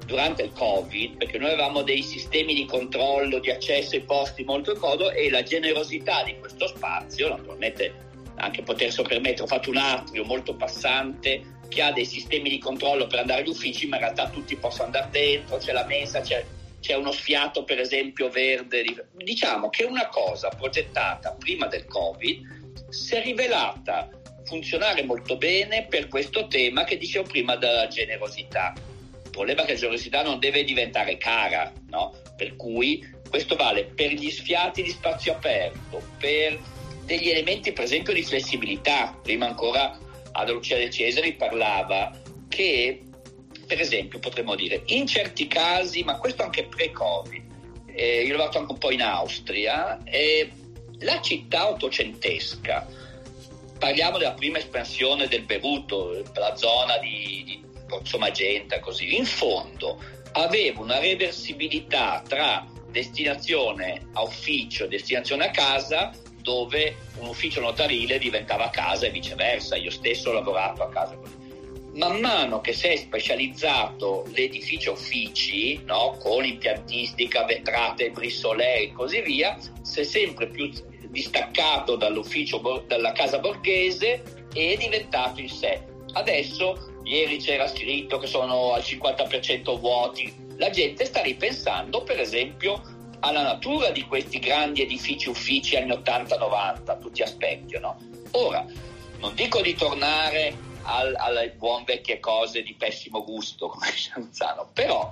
durante 0.06 0.42
il 0.42 0.52
Covid, 0.52 1.16
perché 1.16 1.38
noi 1.38 1.50
avevamo 1.50 1.82
dei 1.82 2.02
sistemi 2.02 2.54
di 2.54 2.64
controllo, 2.64 3.40
di 3.40 3.50
accesso 3.50 3.96
ai 3.96 4.02
posti 4.02 4.44
molto 4.44 4.74
comodo 4.74 5.10
e 5.10 5.28
la 5.28 5.42
generosità 5.42 6.22
di 6.22 6.38
questo 6.38 6.68
spazio, 6.68 7.28
naturalmente 7.28 8.04
anche 8.36 8.62
potersi 8.62 9.02
permettere, 9.02 9.42
ho 9.42 9.46
fatto 9.46 9.70
un 9.70 9.78
atrio 9.78 10.24
molto 10.24 10.54
passante 10.54 11.54
che 11.68 11.82
ha 11.82 11.92
dei 11.92 12.04
sistemi 12.04 12.48
di 12.48 12.58
controllo 12.58 13.06
per 13.06 13.20
andare 13.20 13.40
agli 13.42 13.48
uffici, 13.48 13.86
ma 13.88 13.96
in 13.96 14.02
realtà 14.02 14.28
tutti 14.28 14.54
possono 14.56 14.84
andare 14.84 15.08
dentro, 15.10 15.56
c'è 15.56 15.72
la 15.72 15.84
messa, 15.86 16.20
c'è, 16.20 16.44
c'è 16.80 16.94
uno 16.94 17.10
sfiato 17.10 17.64
per 17.64 17.80
esempio 17.80 18.28
verde. 18.28 18.84
Diciamo 19.16 19.68
che 19.70 19.84
una 19.84 20.06
cosa 20.08 20.48
progettata 20.48 21.32
prima 21.32 21.66
del 21.66 21.86
Covid 21.86 22.90
si 22.90 23.14
è 23.14 23.22
rivelata 23.22 24.08
funzionare 24.46 25.02
molto 25.02 25.36
bene 25.36 25.86
per 25.86 26.08
questo 26.08 26.46
tema 26.46 26.84
che 26.84 26.96
dicevo 26.96 27.28
prima 27.28 27.56
della 27.56 27.88
generosità. 27.88 28.72
Il 29.24 29.30
problema 29.30 29.62
è 29.62 29.64
che 29.66 29.72
la 29.72 29.78
generosità 29.78 30.22
non 30.22 30.38
deve 30.38 30.64
diventare 30.64 31.18
cara, 31.18 31.70
no? 31.90 32.14
per 32.36 32.56
cui 32.56 33.04
questo 33.28 33.56
vale 33.56 33.84
per 33.84 34.12
gli 34.12 34.30
sfiati 34.30 34.82
di 34.82 34.90
spazio 34.90 35.32
aperto, 35.32 36.02
per 36.18 36.58
degli 37.04 37.28
elementi 37.28 37.72
per 37.72 37.84
esempio 37.84 38.12
di 38.12 38.22
flessibilità. 38.22 39.18
Prima 39.22 39.46
ancora 39.46 39.98
Ada 40.32 40.52
Lucia 40.52 40.76
De 40.76 40.90
Cesari 40.90 41.34
parlava 41.34 42.18
che 42.48 43.02
per 43.66 43.80
esempio 43.80 44.18
potremmo 44.18 44.54
dire 44.54 44.82
in 44.86 45.06
certi 45.06 45.46
casi, 45.46 46.02
ma 46.02 46.18
questo 46.18 46.42
anche 46.42 46.64
pre-Covid, 46.64 47.44
eh, 47.86 48.22
io 48.22 48.36
l'ho 48.36 48.44
fatto 48.44 48.58
anche 48.58 48.72
un 48.72 48.78
po' 48.78 48.92
in 48.92 49.02
Austria, 49.02 50.02
eh, 50.04 50.50
la 51.00 51.20
città 51.20 51.68
ottocentesca, 51.68 52.86
parliamo 53.78 54.18
della 54.18 54.34
prima 54.34 54.58
espansione 54.58 55.28
del 55.28 55.42
bevuto, 55.42 56.22
la 56.34 56.56
zona 56.56 56.98
di, 56.98 57.42
di 57.44 57.64
Corso 57.88 58.18
Magenta, 58.18 58.80
così, 58.80 59.16
in 59.16 59.24
fondo 59.24 60.02
aveva 60.32 60.80
una 60.80 60.98
reversibilità 60.98 62.22
tra 62.26 62.66
destinazione 62.90 64.08
a 64.12 64.22
ufficio 64.22 64.84
e 64.84 64.88
destinazione 64.88 65.46
a 65.46 65.50
casa 65.50 66.12
dove 66.40 66.96
un 67.18 67.28
ufficio 67.28 67.60
notarile 67.60 68.18
diventava 68.18 68.70
casa 68.70 69.06
e 69.06 69.10
viceversa. 69.10 69.76
Io 69.76 69.90
stesso 69.90 70.30
ho 70.30 70.32
lavorato 70.32 70.82
a 70.82 70.88
casa. 70.88 71.18
Man 71.94 72.20
mano 72.20 72.60
che 72.60 72.72
si 72.72 72.88
è 72.88 72.96
specializzato 72.96 74.26
l'edificio 74.32 74.92
uffici, 74.92 75.82
no, 75.84 76.16
con 76.20 76.44
impiantistica, 76.44 77.44
vetrate, 77.44 78.10
brissolè 78.10 78.80
e 78.82 78.92
così 78.92 79.22
via, 79.22 79.56
si 79.82 80.00
è 80.00 80.04
sempre 80.04 80.48
più 80.48 80.70
distaccato 81.10 81.96
dall'ufficio, 81.96 82.84
dalla 82.86 83.12
casa 83.12 83.38
borghese 83.38 84.22
e 84.52 84.74
è 84.74 84.76
diventato 84.76 85.40
in 85.40 85.48
sé. 85.48 85.82
Adesso, 86.12 87.00
ieri 87.04 87.38
c'era 87.38 87.68
scritto 87.68 88.18
che 88.18 88.26
sono 88.26 88.72
al 88.72 88.80
50% 88.80 89.78
vuoti, 89.78 90.34
la 90.56 90.70
gente 90.70 91.04
sta 91.04 91.20
ripensando 91.20 92.02
per 92.02 92.18
esempio 92.18 92.80
alla 93.20 93.42
natura 93.42 93.90
di 93.90 94.02
questi 94.02 94.38
grandi 94.38 94.82
edifici 94.82 95.28
uffici 95.28 95.76
anni 95.76 95.90
80-90, 95.92 97.00
tutti 97.00 97.22
a 97.22 97.26
specchio. 97.26 97.80
No? 97.80 97.98
Ora, 98.32 98.64
non 99.18 99.34
dico 99.34 99.60
di 99.60 99.74
tornare 99.74 100.54
al, 100.82 101.14
alle 101.16 101.50
buone 101.56 101.84
vecchie 101.86 102.20
cose 102.20 102.62
di 102.62 102.74
pessimo 102.74 103.24
gusto, 103.24 103.68
come 103.68 103.90
dice 103.90 104.12
Anzano, 104.14 104.68
però 104.72 105.10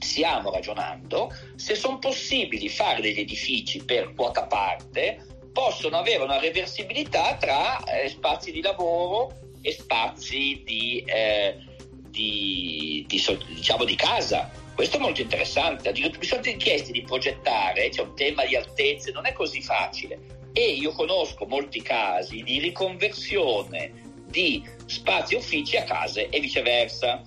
stiamo 0.00 0.50
ragionando 0.50 1.32
se 1.54 1.74
sono 1.74 1.98
possibili 1.98 2.68
fare 2.68 3.00
degli 3.00 3.20
edifici 3.20 3.84
per 3.84 4.14
quota 4.14 4.46
parte, 4.46 5.24
possono 5.52 5.98
avere 5.98 6.22
una 6.24 6.38
reversibilità 6.38 7.36
tra 7.36 7.82
eh, 7.84 8.08
spazi 8.08 8.50
di 8.50 8.60
lavoro 8.60 9.32
e 9.60 9.72
spazi 9.72 10.62
di... 10.64 11.04
Eh, 11.06 11.68
di, 12.10 13.04
di, 13.06 13.22
diciamo, 13.54 13.84
di 13.84 13.94
casa. 13.94 14.50
Questo 14.74 14.96
è 14.96 15.00
molto 15.00 15.20
interessante. 15.20 15.92
Mi 15.92 16.12
sono 16.20 16.40
chiesti 16.40 16.92
di 16.92 17.02
progettare, 17.02 17.88
c'è 17.88 18.02
un 18.02 18.14
tema 18.14 18.44
di 18.44 18.56
altezze, 18.56 19.12
non 19.12 19.26
è 19.26 19.32
così 19.32 19.62
facile. 19.62 20.18
E 20.52 20.72
io 20.72 20.92
conosco 20.92 21.46
molti 21.46 21.80
casi 21.80 22.42
di 22.42 22.58
riconversione 22.58 24.08
di 24.26 24.64
spazi 24.86 25.34
uffici 25.34 25.76
a 25.76 25.84
case 25.84 26.28
e 26.28 26.40
viceversa. 26.40 27.22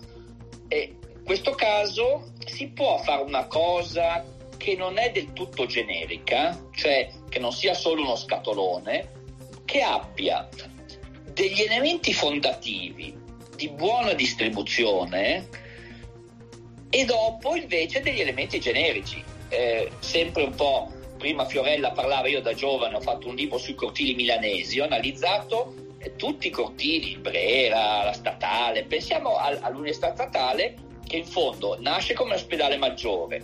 E 0.67 0.95
questo 1.23 1.51
caso 1.51 2.33
si 2.45 2.67
può 2.69 2.97
fare 2.97 3.23
una 3.23 3.47
cosa 3.47 4.25
che 4.57 4.75
non 4.75 4.97
è 4.97 5.11
del 5.11 5.33
tutto 5.33 5.65
generica, 5.65 6.57
cioè 6.71 7.09
che 7.29 7.39
non 7.39 7.51
sia 7.51 7.73
solo 7.73 8.01
uno 8.01 8.15
scatolone, 8.15 9.11
che 9.65 9.81
abbia 9.81 10.47
degli 11.33 11.61
elementi 11.61 12.13
fondativi 12.13 13.13
di 13.55 13.69
buona 13.69 14.13
distribuzione 14.13 15.47
e 16.89 17.05
dopo 17.05 17.55
invece 17.55 18.01
degli 18.01 18.21
elementi 18.21 18.59
generici. 18.59 19.23
Eh, 19.49 19.89
sempre 19.99 20.43
un 20.43 20.55
po', 20.55 20.91
prima 21.17 21.45
Fiorella 21.45 21.91
parlava, 21.91 22.27
io 22.27 22.41
da 22.41 22.53
giovane 22.53 22.95
ho 22.95 23.01
fatto 23.01 23.27
un 23.27 23.35
libro 23.35 23.57
sui 23.57 23.75
cortili 23.75 24.13
milanesi, 24.13 24.79
ho 24.79 24.85
analizzato 24.85 25.73
eh, 25.99 26.15
tutti 26.15 26.47
i 26.47 26.51
cortili, 26.51 27.11
il 27.11 27.19
Brera, 27.19 28.03
la 28.03 28.13
statale, 28.13 28.83
pensiamo 28.83 29.37
al, 29.37 29.59
all'università 29.61 30.13
statale 30.13 30.91
che 31.13 31.19
in 31.19 31.25
fondo 31.25 31.77
nasce 31.79 32.15
come 32.15 32.33
ospedale 32.33 32.75
maggiore, 32.75 33.43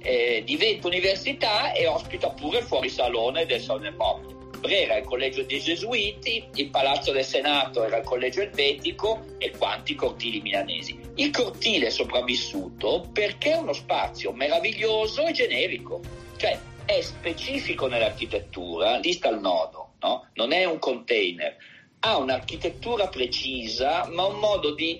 eh, 0.00 0.42
diventa 0.44 0.88
università 0.88 1.72
e 1.72 1.86
ospita 1.86 2.30
pure 2.30 2.58
il 2.58 2.64
fuorisalone 2.64 3.46
del 3.46 3.60
Salone 3.60 3.92
Pop 3.92 4.32
era 4.62 4.96
il 4.96 5.04
collegio 5.04 5.44
dei 5.44 5.60
Gesuiti, 5.60 6.42
il 6.54 6.70
Palazzo 6.70 7.12
del 7.12 7.22
Senato 7.22 7.84
era 7.84 7.98
il 7.98 8.04
collegio 8.04 8.40
elvetico 8.40 9.24
e 9.38 9.50
quanti 9.50 9.94
cortili 9.94 10.40
milanesi. 10.40 10.98
Il 11.16 11.30
cortile 11.30 11.88
è 11.88 11.90
sopravvissuto 11.90 13.08
perché 13.12 13.52
è 13.52 13.58
uno 13.58 13.74
spazio 13.74 14.32
meraviglioso 14.32 15.26
e 15.26 15.32
generico, 15.32 16.00
cioè 16.36 16.58
è 16.84 17.00
specifico 17.00 17.86
nell'architettura, 17.86 18.96
lì 18.96 19.12
sta 19.12 19.28
il 19.28 19.38
nodo, 19.38 19.92
no? 20.00 20.28
non 20.32 20.52
è 20.52 20.64
un 20.64 20.78
container, 20.78 21.56
ha 22.00 22.16
un'architettura 22.16 23.06
precisa 23.08 24.08
ma 24.10 24.24
un 24.24 24.38
modo 24.38 24.74
di 24.74 24.98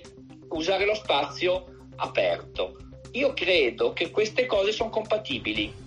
usare 0.49 0.85
lo 0.85 0.93
spazio 0.93 1.73
aperto. 1.97 2.77
Io 3.11 3.33
credo 3.33 3.93
che 3.93 4.11
queste 4.11 4.45
cose 4.45 4.71
sono 4.71 4.89
compatibili 4.89 5.83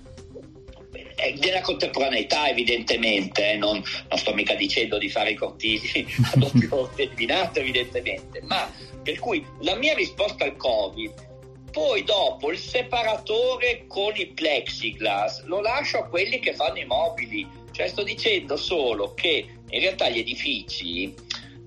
della 1.38 1.60
contemporaneità 1.60 2.48
evidentemente, 2.48 3.52
eh, 3.52 3.56
non, 3.56 3.82
non, 4.08 4.18
sto 4.18 4.32
mica 4.34 4.54
dicendo 4.54 4.98
di 4.98 5.10
fare 5.10 5.32
i 5.32 5.34
cortili 5.34 6.06
a 6.32 6.36
doppio 6.36 6.90
ordinato 6.96 7.58
evidentemente, 7.58 8.40
ma 8.42 8.70
per 9.02 9.18
cui 9.18 9.44
la 9.60 9.74
mia 9.74 9.94
risposta 9.94 10.44
al 10.44 10.56
Covid, 10.56 11.26
poi 11.72 12.04
dopo 12.04 12.50
il 12.50 12.58
separatore 12.58 13.84
con 13.86 14.12
i 14.16 14.26
plexiglass 14.26 15.44
lo 15.44 15.60
lascio 15.60 15.98
a 15.98 16.04
quelli 16.04 16.38
che 16.38 16.54
fanno 16.54 16.78
i 16.78 16.84
mobili, 16.84 17.46
cioè 17.72 17.88
sto 17.88 18.02
dicendo 18.02 18.56
solo 18.56 19.14
che 19.14 19.46
in 19.68 19.80
realtà 19.80 20.08
gli 20.08 20.18
edifici 20.18 21.12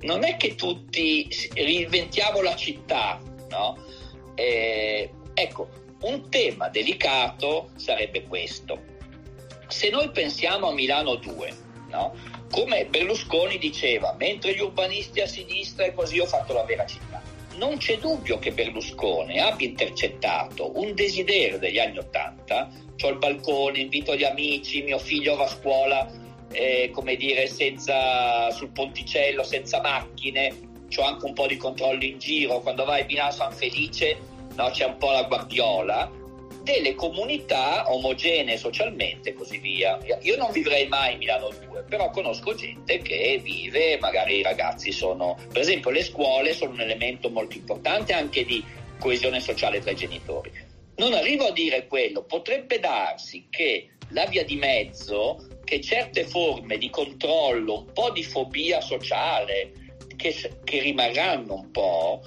non 0.02 0.24
è 0.24 0.38
che 0.38 0.56
tutti 0.56 1.28
reinventiamo 1.54 2.42
la 2.42 2.56
città, 2.56 3.22
no? 3.50 3.78
Eh, 4.42 5.12
ecco, 5.34 5.70
un 6.02 6.30
tema 6.30 6.70
delicato 6.70 7.70
sarebbe 7.76 8.24
questo 8.24 8.92
se 9.72 9.90
noi 9.90 10.10
pensiamo 10.12 10.68
a 10.68 10.74
Milano 10.74 11.16
2, 11.16 11.54
no? 11.90 12.14
come 12.52 12.86
Berlusconi 12.86 13.58
diceva, 13.58 14.14
mentre 14.18 14.54
gli 14.54 14.60
urbanisti 14.60 15.22
a 15.22 15.28
sinistra 15.28 15.86
e 15.86 15.94
così 15.94 16.20
ho 16.20 16.26
fatto 16.26 16.54
la 16.54 16.64
vera 16.64 16.86
città, 16.86 17.22
non 17.56 17.78
c'è 17.78 17.98
dubbio 17.98 18.38
che 18.38 18.52
Berlusconi 18.52 19.40
abbia 19.40 19.68
intercettato 19.68 20.78
un 20.78 20.94
desiderio 20.94 21.58
degli 21.58 21.80
anni 21.80 21.98
Ottanta, 21.98 22.70
ho 23.02 23.08
il 23.08 23.18
balcone, 23.18 23.80
invito 23.80 24.16
gli 24.16 24.26
amici, 24.26 24.84
mio 24.84 25.00
figlio 25.00 25.36
va 25.36 25.46
a 25.46 25.48
scuola, 25.48 26.12
eh, 26.52 26.92
come 26.94 27.16
dire, 27.16 27.48
senza, 27.48 28.52
sul 28.52 28.72
ponticello, 28.72 29.44
senza 29.44 29.80
macchine, 29.80 30.70
ho 30.98 31.04
anche 31.04 31.26
un 31.26 31.34
po' 31.34 31.48
di 31.48 31.56
controllo 31.56 32.04
in 32.04 32.20
giro, 32.20 32.60
quando 32.60 32.84
vai 32.84 33.02
a 33.02 33.06
Milano 33.06 33.32
San 33.32 33.54
Felice 33.54 34.18
no, 34.56 34.70
c'è 34.70 34.86
un 34.86 34.98
po' 34.98 35.12
la 35.12 35.24
guardiola, 35.24 36.12
delle 36.64 36.94
comunità 36.96 37.92
omogenee 37.92 38.58
socialmente 38.58 39.30
e 39.30 39.34
così 39.34 39.58
via. 39.58 39.98
Io 40.22 40.38
non 40.38 40.52
vivrei 40.52 40.88
mai 40.88 41.14
in 41.14 41.18
Milano 41.20 41.50
2, 41.50 41.84
però 41.84 42.10
conosco 42.12 42.54
gente 42.54 43.00
che 43.00 43.40
vive, 43.42 43.98
magari 44.00 44.38
i 44.38 44.44
ragazzi 44.44 44.92
sono, 44.92 45.38
per 45.52 45.62
esempio 45.62 45.90
le 45.90 46.04
scuole 46.04 46.54
sono 46.54 46.74
un 46.74 46.82
elemento 46.82 47.30
molto 47.30 47.58
importante 47.58 48.14
anche 48.14 48.46
di 48.46 48.64
coesione 49.00 49.40
sociale 49.40 49.80
tra 49.80 49.92
i 49.92 49.96
genitori. 49.96 50.52
Non 50.98 51.14
arrivo 51.14 51.48
a 51.48 51.52
dire 51.52 51.88
quello, 51.88 52.24
potrebbe 52.24 52.80
darsi 52.80 53.48
che 53.50 53.90
la 54.10 54.26
via 54.26 54.44
di 54.44 54.56
mezzo, 54.56 55.48
che 55.64 55.82
certe 55.82 56.26
forme 56.26 56.78
di 56.78 56.90
controllo, 56.90 57.80
un 57.80 57.94
po' 57.94 58.12
di 58.12 58.24
fobia 58.24 58.82
sociale, 58.82 59.72
che, 60.16 60.36
che 60.64 60.80
rimarranno 60.82 61.56
un 61.56 61.72
po', 61.72 62.22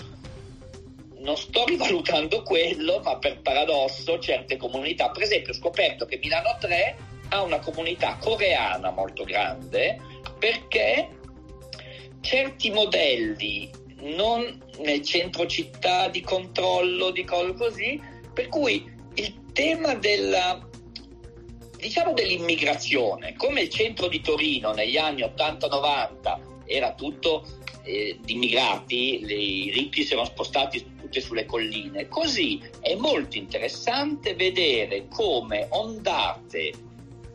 non 1.25 1.37
sto 1.37 1.65
rivalutando 1.65 2.43
quello, 2.43 3.01
ma 3.03 3.17
per 3.19 3.41
paradosso 3.41 4.19
certe 4.19 4.57
comunità, 4.57 5.11
per 5.11 5.23
esempio 5.23 5.53
ho 5.53 5.57
scoperto 5.57 6.05
che 6.05 6.19
Milano 6.23 6.57
3 6.61 6.97
ha 7.31 7.43
una 7.43 7.59
comunità 7.59 8.19
coreana 8.21 8.91
molto 8.91 9.25
grande 9.25 9.99
perché 10.39 11.09
certi 12.21 12.71
modelli 12.71 13.71
non 14.01 14.63
nel 14.81 15.03
centro 15.03 15.47
città 15.47 16.09
di 16.09 16.21
controllo 16.21 17.11
di 17.11 17.25
cose 17.25 17.55
così, 17.55 18.01
per 18.33 18.49
cui 18.49 18.93
il 19.15 19.53
tema 19.53 19.95
della 19.95 20.69
diciamo 21.79 22.13
dell'immigrazione, 22.13 23.35
come 23.37 23.63
il 23.63 23.69
centro 23.71 24.09
di 24.09 24.21
Torino 24.21 24.73
negli 24.73 24.97
anni 24.97 25.23
80-90 25.23 26.65
era 26.67 26.95
tutto 26.95 27.47
eh, 27.83 28.19
di 28.23 28.33
immigrati, 28.33 29.23
i 29.23 29.71
ricchi 29.71 30.03
si 30.03 30.13
erano 30.13 30.29
spostati 30.29 30.94
tutte 31.05 31.21
sulle 31.21 31.45
colline. 31.45 32.09
Così 32.09 32.61
è 32.81 32.95
molto 32.95 33.37
interessante 33.37 34.35
vedere 34.35 35.07
come 35.09 35.67
ondate 35.71 36.73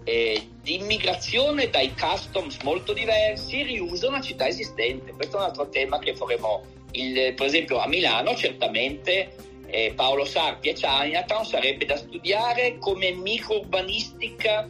eh, 0.03 0.47
di 0.61 0.75
immigrazione 0.75 1.69
dai 1.69 1.93
customs 1.95 2.57
molto 2.63 2.93
diversi, 2.93 3.61
riusa 3.61 4.07
una 4.07 4.21
città 4.21 4.47
esistente. 4.47 5.11
Questo 5.11 5.37
è 5.37 5.39
un 5.39 5.45
altro 5.45 5.69
tema 5.69 5.99
che 5.99 6.15
faremo, 6.15 6.63
il, 6.91 7.33
per 7.35 7.45
esempio 7.45 7.77
a 7.77 7.87
Milano 7.87 8.35
certamente 8.35 9.35
eh, 9.67 9.93
Paolo 9.95 10.25
Sarpi 10.25 10.69
e 10.69 10.73
Chinatown 10.73 11.45
sarebbe 11.45 11.85
da 11.85 11.95
studiare 11.95 12.77
come 12.79 13.11
microurbanistica 13.11 14.67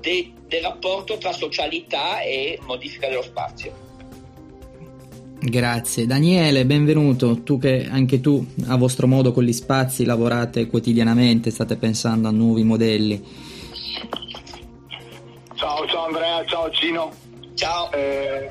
de, 0.00 0.32
del 0.46 0.62
rapporto 0.62 1.16
tra 1.16 1.32
socialità 1.32 2.20
e 2.22 2.58
modifica 2.62 3.08
dello 3.08 3.22
spazio. 3.22 3.90
Grazie. 5.44 6.06
Daniele, 6.06 6.64
benvenuto. 6.64 7.42
Tu 7.42 7.58
che 7.58 7.88
anche 7.90 8.20
tu, 8.20 8.46
a 8.68 8.76
vostro 8.76 9.08
modo 9.08 9.32
con 9.32 9.42
gli 9.42 9.52
spazi, 9.52 10.04
lavorate 10.04 10.68
quotidianamente, 10.68 11.50
state 11.50 11.74
pensando 11.76 12.28
a 12.28 12.30
nuovi 12.30 12.62
modelli. 12.62 13.20
Ciao, 15.56 15.84
ciao 15.88 16.04
Andrea, 16.04 16.44
ciao 16.46 16.70
Cino. 16.70 17.12
Ciao. 17.54 17.90
Eh, 17.90 18.50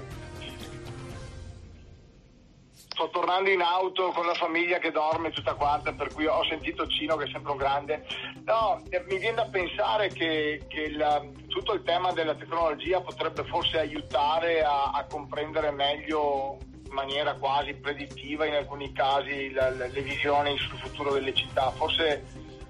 sto 2.74 3.10
tornando 3.10 3.50
in 3.50 3.62
auto 3.62 4.12
con 4.12 4.26
la 4.26 4.34
famiglia 4.34 4.78
che 4.80 4.92
dorme 4.92 5.32
tutta 5.32 5.54
quanta, 5.54 5.94
per 5.94 6.14
cui 6.14 6.26
ho 6.26 6.44
sentito 6.44 6.86
Cino 6.88 7.16
che 7.16 7.24
è 7.24 7.30
sempre 7.32 7.54
un 7.54 7.58
grande. 7.58 8.06
No, 8.44 8.82
mi 9.08 9.18
viene 9.18 9.36
da 9.36 9.46
pensare 9.46 10.10
che, 10.10 10.66
che 10.68 10.92
la, 10.92 11.24
tutto 11.48 11.72
il 11.72 11.84
tema 11.84 12.12
della 12.12 12.36
tecnologia 12.36 13.00
potrebbe 13.00 13.46
forse 13.46 13.80
aiutare 13.80 14.62
a, 14.62 14.92
a 14.94 15.06
comprendere 15.06 15.72
meglio 15.72 16.58
in 16.92 16.98
maniera 16.98 17.34
quasi 17.36 17.74
predittiva 17.74 18.46
in 18.46 18.54
alcuni 18.54 18.92
casi 18.92 19.52
la, 19.52 19.70
la, 19.70 19.88
le 19.88 20.02
visioni 20.02 20.58
sul 20.58 20.78
futuro 20.78 21.14
delle 21.14 21.34
città. 21.34 21.72
Forse 21.72 22.24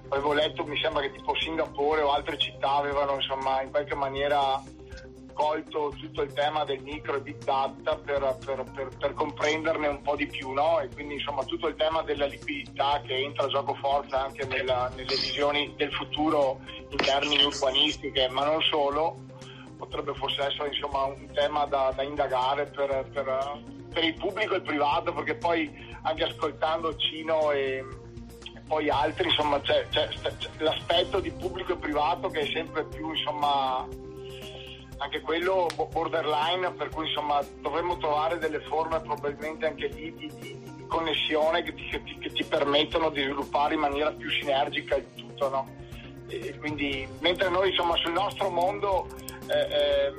avevo 0.08 0.32
letto, 0.32 0.64
mi 0.64 0.78
sembra 0.80 1.02
che 1.02 1.10
tipo 1.10 1.34
Singapore 1.34 2.02
o 2.02 2.12
altre 2.12 2.38
città 2.38 2.76
avevano 2.76 3.16
insomma 3.16 3.60
in 3.62 3.70
qualche 3.70 3.96
maniera 3.96 4.62
colto 5.32 5.92
tutto 5.98 6.22
il 6.22 6.32
tema 6.34 6.64
del 6.64 6.82
micro 6.82 7.16
e 7.16 7.20
big 7.20 7.42
data 7.42 7.96
per, 7.96 8.36
per, 8.44 8.64
per, 8.74 8.88
per 8.96 9.14
comprenderne 9.14 9.88
un 9.88 10.02
po' 10.02 10.14
di 10.14 10.26
più, 10.26 10.52
no? 10.52 10.78
E 10.80 10.88
quindi 10.88 11.14
insomma 11.14 11.42
tutto 11.44 11.66
il 11.68 11.74
tema 11.74 12.02
della 12.02 12.26
liquidità 12.26 13.00
che 13.04 13.16
entra 13.16 13.46
a 13.46 13.48
gioco 13.48 13.74
forza 13.74 14.24
anche 14.24 14.44
nella, 14.44 14.90
nelle 14.94 15.16
visioni 15.16 15.74
del 15.76 15.92
futuro 15.92 16.60
in 16.90 16.98
termini 16.98 17.42
urbanistiche, 17.42 18.28
ma 18.28 18.44
non 18.44 18.60
solo, 18.62 19.16
potrebbe 19.78 20.14
forse 20.14 20.42
essere 20.42 20.68
insomma 20.68 21.04
un 21.04 21.26
tema 21.32 21.64
da, 21.64 21.92
da 21.96 22.02
indagare 22.02 22.66
per, 22.66 23.08
per 23.92 24.04
il 24.04 24.14
pubblico 24.14 24.54
e 24.54 24.56
il 24.56 24.62
privato, 24.62 25.12
perché 25.12 25.34
poi 25.34 25.70
anche 26.02 26.24
ascoltando 26.24 26.96
Cino 26.96 27.50
e, 27.52 27.84
poi 28.66 28.88
altri, 28.88 29.28
insomma, 29.28 29.60
c'è, 29.60 29.86
c'è, 29.90 30.08
c'è, 30.08 30.48
l'aspetto 30.58 31.20
di 31.20 31.30
pubblico 31.30 31.74
e 31.74 31.76
privato 31.76 32.28
che 32.28 32.40
è 32.40 32.46
sempre 32.52 32.84
più, 32.86 33.10
insomma, 33.12 33.86
anche 34.96 35.20
quello 35.20 35.68
borderline, 35.90 36.70
per 36.72 36.88
cui 36.88 37.06
insomma 37.06 37.40
dovremmo 37.60 37.98
trovare 37.98 38.38
delle 38.38 38.60
forme 38.60 39.00
probabilmente 39.00 39.66
anche 39.66 39.88
lì 39.88 40.14
di, 40.14 40.30
di, 40.38 40.58
di 40.76 40.86
connessione 40.86 41.62
che 41.62 41.74
ti, 41.74 41.86
che, 41.88 42.02
ti, 42.02 42.18
che 42.18 42.30
ti, 42.30 42.44
permettono 42.44 43.10
di 43.10 43.22
sviluppare 43.22 43.74
in 43.74 43.80
maniera 43.80 44.12
più 44.12 44.30
sinergica 44.30 44.96
il 44.96 45.06
tutto, 45.16 45.48
no? 45.48 45.68
E 46.28 46.56
quindi 46.58 47.06
mentre 47.18 47.48
noi 47.50 47.70
insomma 47.70 47.96
sul 47.96 48.12
nostro 48.12 48.48
mondo 48.48 49.08
eh, 49.48 49.58
eh, 49.58 50.14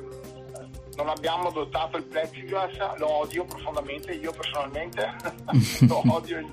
non 0.96 1.08
abbiamo 1.08 1.48
adottato 1.48 1.96
il 1.96 2.04
plexiglass, 2.04 2.96
lo 2.96 3.10
odio 3.10 3.44
profondamente, 3.44 4.12
io 4.12 4.32
personalmente. 4.32 5.14
Lo 5.88 6.02
odio, 6.12 6.46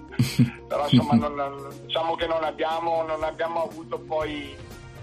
però 0.68 0.88
insomma 0.88 1.28
non, 1.28 1.70
diciamo 1.86 2.16
che 2.16 2.28
non 2.28 2.44
abbiamo, 2.44 3.04
non 3.04 3.24
abbiamo 3.24 3.64
avuto 3.64 4.00
poi 4.00 4.56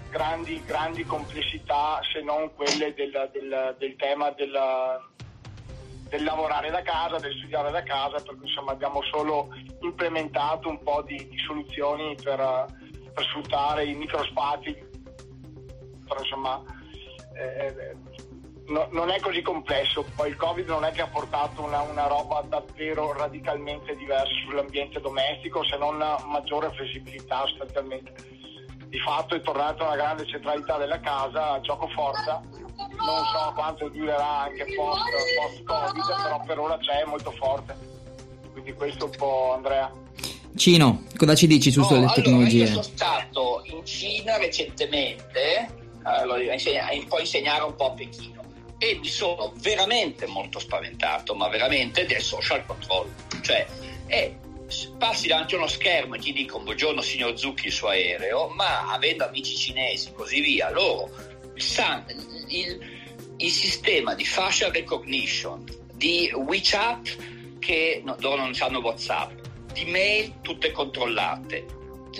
grandi, 0.09 0.61
grandi 0.65 1.03
complessità 1.03 1.99
se 2.11 2.21
non 2.21 2.53
quelle 2.55 2.93
del, 2.93 3.29
del, 3.31 3.75
del 3.77 3.95
tema 3.95 4.31
della, 4.31 4.99
del 6.09 6.23
lavorare 6.23 6.69
da 6.71 6.81
casa, 6.81 7.17
del 7.17 7.35
studiare 7.37 7.71
da 7.71 7.83
casa, 7.83 8.17
per 8.17 8.35
cui 8.35 8.47
insomma 8.47 8.71
abbiamo 8.71 9.01
solo 9.03 9.49
implementato 9.81 10.69
un 10.69 10.81
po' 10.83 11.03
di, 11.03 11.27
di 11.29 11.37
soluzioni 11.39 12.15
per, 12.21 12.65
per, 13.13 13.23
sfruttare 13.25 13.85
i 13.85 13.93
microspazi, 13.93 14.75
però 16.07 16.19
insomma 16.19 16.63
eh, 17.35 17.95
no, 18.69 18.87
non 18.91 19.09
è 19.09 19.19
così 19.19 19.41
complesso, 19.41 20.05
poi 20.15 20.29
il 20.29 20.35
Covid 20.35 20.67
non 20.67 20.83
è 20.83 20.91
che 20.91 21.01
ha 21.01 21.07
portato 21.07 21.63
una, 21.63 21.81
una 21.81 22.07
roba 22.07 22.43
davvero 22.47 23.13
radicalmente 23.13 23.95
diversa 23.95 24.33
sull'ambiente 24.45 24.99
domestico 24.99 25.63
se 25.63 25.77
non 25.77 25.95
una 25.95 26.17
maggiore 26.25 26.71
flessibilità 26.73 27.45
sostanzialmente. 27.47 28.13
Di 28.87 28.99
fatto 28.99 29.35
è 29.35 29.41
tornata 29.41 29.83
una 29.83 29.95
grande 29.95 30.25
centralità 30.25 30.77
della 30.77 30.99
casa, 30.99 31.59
gioco 31.61 31.87
forza, 31.89 32.41
non 32.75 33.25
so 33.25 33.51
quanto 33.53 33.87
durerà 33.89 34.41
anche 34.41 34.65
post, 34.75 35.03
post 35.37 35.63
Covid, 35.63 36.23
però 36.23 36.41
per 36.45 36.59
ora 36.59 36.77
c'è 36.77 37.03
molto 37.05 37.31
forte. 37.31 37.77
Quindi 38.51 38.73
questo 38.73 39.05
un 39.05 39.11
po' 39.15 39.53
Andrea. 39.53 39.91
Cino, 40.55 41.03
cosa 41.15 41.35
ci 41.35 41.45
dici 41.45 41.71
su 41.71 41.81
oh, 41.81 41.83
sulle 41.83 41.99
allora, 41.99 42.13
tecnologie? 42.13 42.63
Io 42.63 42.67
sono 42.67 42.81
stato 42.81 43.61
in 43.65 43.85
Cina 43.85 44.37
recentemente, 44.37 45.67
allora, 46.01 46.41
un 46.41 47.05
po' 47.07 47.19
insegnare 47.19 47.63
un 47.63 47.75
po' 47.75 47.91
a 47.91 47.91
Pechino 47.91 48.38
e 48.79 48.97
mi 48.99 49.07
sono 49.07 49.53
veramente 49.57 50.25
molto 50.25 50.57
spaventato, 50.57 51.35
ma 51.35 51.49
veramente 51.49 52.05
del 52.05 52.21
social 52.21 52.65
control. 52.65 53.13
Cioè, 53.41 53.67
è, 54.07 54.33
passi 54.97 55.27
davanti 55.27 55.55
a 55.55 55.57
uno 55.57 55.67
schermo 55.67 56.15
e 56.15 56.19
ti 56.19 56.31
dicono 56.31 56.63
buongiorno 56.63 57.01
signor 57.01 57.37
Zucchi 57.37 57.67
il 57.67 57.73
suo 57.73 57.89
aereo, 57.89 58.47
ma 58.47 58.91
avendo 58.91 59.25
amici 59.25 59.55
cinesi 59.55 60.09
e 60.09 60.13
così 60.13 60.39
via, 60.39 60.71
loro 60.71 61.09
sanno 61.55 62.05
il, 62.47 62.79
il, 63.37 63.51
sistema 63.51 64.15
di 64.15 64.25
facial 64.25 64.71
recognition, 64.71 65.65
di 65.93 66.31
WeChat, 66.33 67.59
che 67.59 68.01
no, 68.03 68.15
loro 68.19 68.37
non 68.37 68.55
hanno 68.59 68.79
WhatsApp, 68.79 69.31
di 69.73 69.83
mail 69.85 70.39
tutte 70.41 70.71
controllate, 70.71 71.65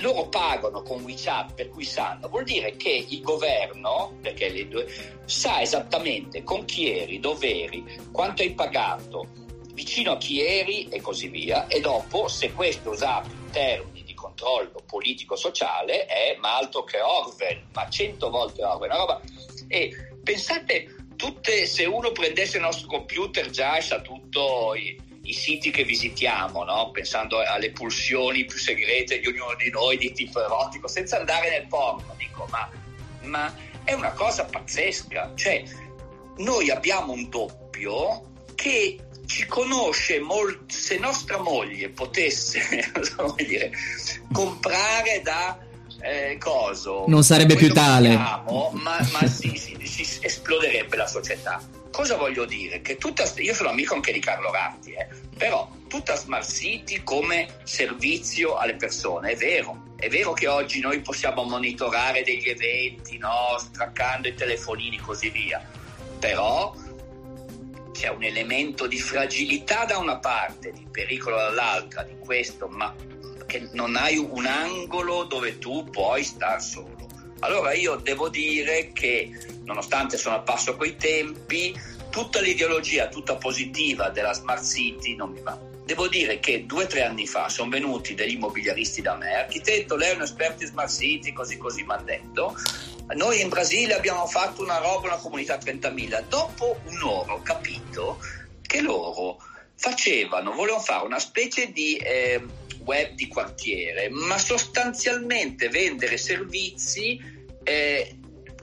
loro 0.02 0.28
pagano 0.28 0.82
con 0.82 1.04
WeChat 1.04 1.54
per 1.54 1.70
cui 1.70 1.86
sanno, 1.86 2.28
vuol 2.28 2.43
dire 2.43 2.76
che 2.76 3.06
il 3.08 3.22
governo, 3.22 4.18
perché 4.22 4.50
le 4.50 4.68
due, 4.68 4.88
sa 5.26 5.62
esattamente 5.62 6.43
con 6.43 6.66
chi 6.66 6.91
eri, 6.91 7.20
dove 7.20 7.64
eri, 7.64 7.84
quanto 8.12 8.41
hai 8.41 8.54
pagato, 8.54 9.28
vicino 9.74 10.12
a 10.12 10.18
chi 10.18 10.41
eri 10.41 10.88
e 10.89 11.02
così 11.02 11.28
via, 11.30 11.68
e 11.68 11.80
dopo 11.80 12.28
se 12.28 12.52
questo 12.54 12.91
usato 12.91 13.30
in 13.30 13.50
termini 13.52 14.04
di 14.04 14.14
controllo 14.14 14.84
politico-sociale 14.86 16.06
è 16.06 16.36
ma 16.39 16.58
altro 16.58 16.84
che 16.84 17.00
Orwell, 17.00 17.64
ma 17.74 17.89
cento 17.89 18.30
volte 18.30 18.64
Orwell, 18.64 18.89
una 18.89 19.00
roba. 19.00 19.22
E 19.68 19.91
pensate, 20.24 20.95
tutte, 21.16 21.66
se 21.66 21.86
uno 21.86 22.12
prendesse 22.12 22.58
il 22.58 22.64
nostro 22.64 22.88
computer 22.88 23.50
già 23.50 23.80
sa 23.82 24.02
tutto 24.02 24.74
i 24.76 25.08
siti 25.34 25.72
che 25.72 25.84
visitiamo, 25.84 26.64
no? 26.64 26.92
pensando 26.92 27.40
alle 27.40 27.72
pulsioni 27.72 28.46
più 28.46 28.58
segrete 28.58 29.20
di 29.20 29.28
ognuno 29.28 29.56
di 29.56 29.70
noi 29.70 29.98
di 29.98 30.12
tipo 30.12 30.44
erotico, 30.44 30.88
senza 30.88 31.18
andare 31.18 31.50
nel 31.50 31.68
porno, 31.68 32.14
dico, 32.18 32.48
ma, 32.50 32.70
ma 33.22 33.54
è 33.84 33.94
una 33.94 34.12
cosa 34.12 34.46
pazzesca. 34.46 35.32
Cioè, 35.36 35.64
noi 36.38 36.70
abbiamo 36.70 37.14
un 37.14 37.30
doppio 37.30 38.28
che 38.56 39.00
ci 39.26 39.46
conosce 39.46 40.20
molto. 40.20 40.66
Se 40.68 40.98
nostra 40.98 41.40
moglie 41.40 41.90
potesse 41.90 42.92
dire, 43.38 43.72
comprare 44.32 45.22
da 45.24 45.58
eh, 46.02 46.38
coso, 46.40 47.06
non 47.08 47.24
sarebbe 47.24 47.56
più 47.56 47.72
tale, 47.72 48.14
abbiamo, 48.14 48.72
ma, 48.74 48.98
ma 49.12 49.28
sì, 49.28 49.56
sì, 49.56 49.78
si 49.84 50.20
esploderebbe 50.22 50.96
la 50.96 51.08
società. 51.08 51.62
Cosa 51.92 52.16
voglio 52.16 52.46
dire? 52.46 52.82
Che 52.82 52.98
tutta, 52.98 53.24
io 53.38 53.54
sono 53.54 53.70
amico 53.70 53.96
anche 53.96 54.12
di 54.12 54.20
Carlo 54.20 54.52
Ratti, 54.52 54.92
eh, 54.92 55.08
però 55.38 55.70
tutta 55.88 56.16
Smart 56.16 56.50
City 56.50 57.04
come 57.04 57.60
servizio 57.64 58.56
alle 58.56 58.76
persone 58.76 59.32
è 59.32 59.36
vero. 59.36 59.88
È 59.96 60.08
vero 60.08 60.34
che 60.34 60.48
oggi 60.48 60.80
noi 60.80 61.02
possiamo 61.02 61.44
monitorare 61.44 62.24
degli 62.24 62.48
eventi, 62.48 63.18
no? 63.18 63.58
straccando 63.58 64.28
i 64.28 64.34
telefonini 64.34 64.98
e 64.98 65.02
così 65.02 65.30
via, 65.30 65.62
però 66.20 66.74
c'è 67.92 68.08
un 68.08 68.24
elemento 68.24 68.88
di 68.88 68.98
fragilità 68.98 69.84
da 69.84 69.98
una 69.98 70.20
parte, 70.20 70.72
di 70.72 70.88
pericolo 70.90 71.36
dall'altra, 71.36 72.04
di 72.04 72.18
questo, 72.20 72.70
ma 72.70 72.96
che 73.46 73.68
non 73.74 73.98
hai 73.98 74.16
un 74.16 74.46
angolo 74.46 75.24
dove 75.24 75.58
tu 75.58 75.84
puoi 75.90 76.24
star 76.24 76.62
solo. 76.62 77.08
Allora 77.40 77.74
io 77.74 77.96
devo 77.96 78.30
dire 78.30 78.92
che 78.94 79.32
nonostante 79.70 80.18
sono 80.18 80.36
a 80.36 80.40
passo 80.40 80.76
coi 80.76 80.96
tempi, 80.96 81.80
tutta 82.10 82.42
l'ideologia, 82.42 83.08
tutta 83.08 83.36
positiva 83.36 84.10
della 84.10 84.34
Smart 84.34 84.66
City 84.66 85.16
non 85.16 85.32
mi 85.32 85.42
va. 85.42 85.58
Devo 85.86 86.08
dire 86.08 86.40
che 86.40 86.66
due 86.66 86.84
o 86.84 86.88
tre 86.88 87.04
anni 87.04 87.28
fa 87.28 87.50
sono 87.50 87.70
venuti 87.70 88.16
degli 88.16 88.34
immobiliaristi 88.34 89.02
da 89.02 89.16
me, 89.16 89.36
architetto, 89.36 89.96
lei 89.96 90.12
è 90.12 90.16
un 90.16 90.24
esperto 90.24 90.64
in 90.64 90.70
Smart 90.70 90.92
City, 90.92 91.34
così 91.34 91.58
così 91.58 91.84
mi 91.84 91.94
hanno 91.94 92.04
detto. 92.04 92.56
Noi 93.14 93.42
in 93.42 93.50
Brasile 93.50 93.96
abbiamo 93.96 94.26
fatto 94.28 94.62
una 94.62 94.78
roba, 94.78 95.08
una 95.08 95.18
comunità 95.18 95.58
30.000. 95.58 96.26
Dopo 96.28 96.80
un'ora 96.86 97.34
ho 97.34 97.42
capito 97.42 98.20
che 98.62 98.82
loro 98.82 99.38
facevano, 99.76 100.52
volevano 100.52 100.84
fare 100.84 101.06
una 101.06 101.18
specie 101.18 101.72
di 101.72 101.96
eh, 101.98 102.44
web 102.84 103.14
di 103.14 103.28
quartiere, 103.28 104.10
ma 104.10 104.38
sostanzialmente 104.38 105.70
vendere 105.70 106.18
servizi 106.18 107.20
eh, 107.64 108.19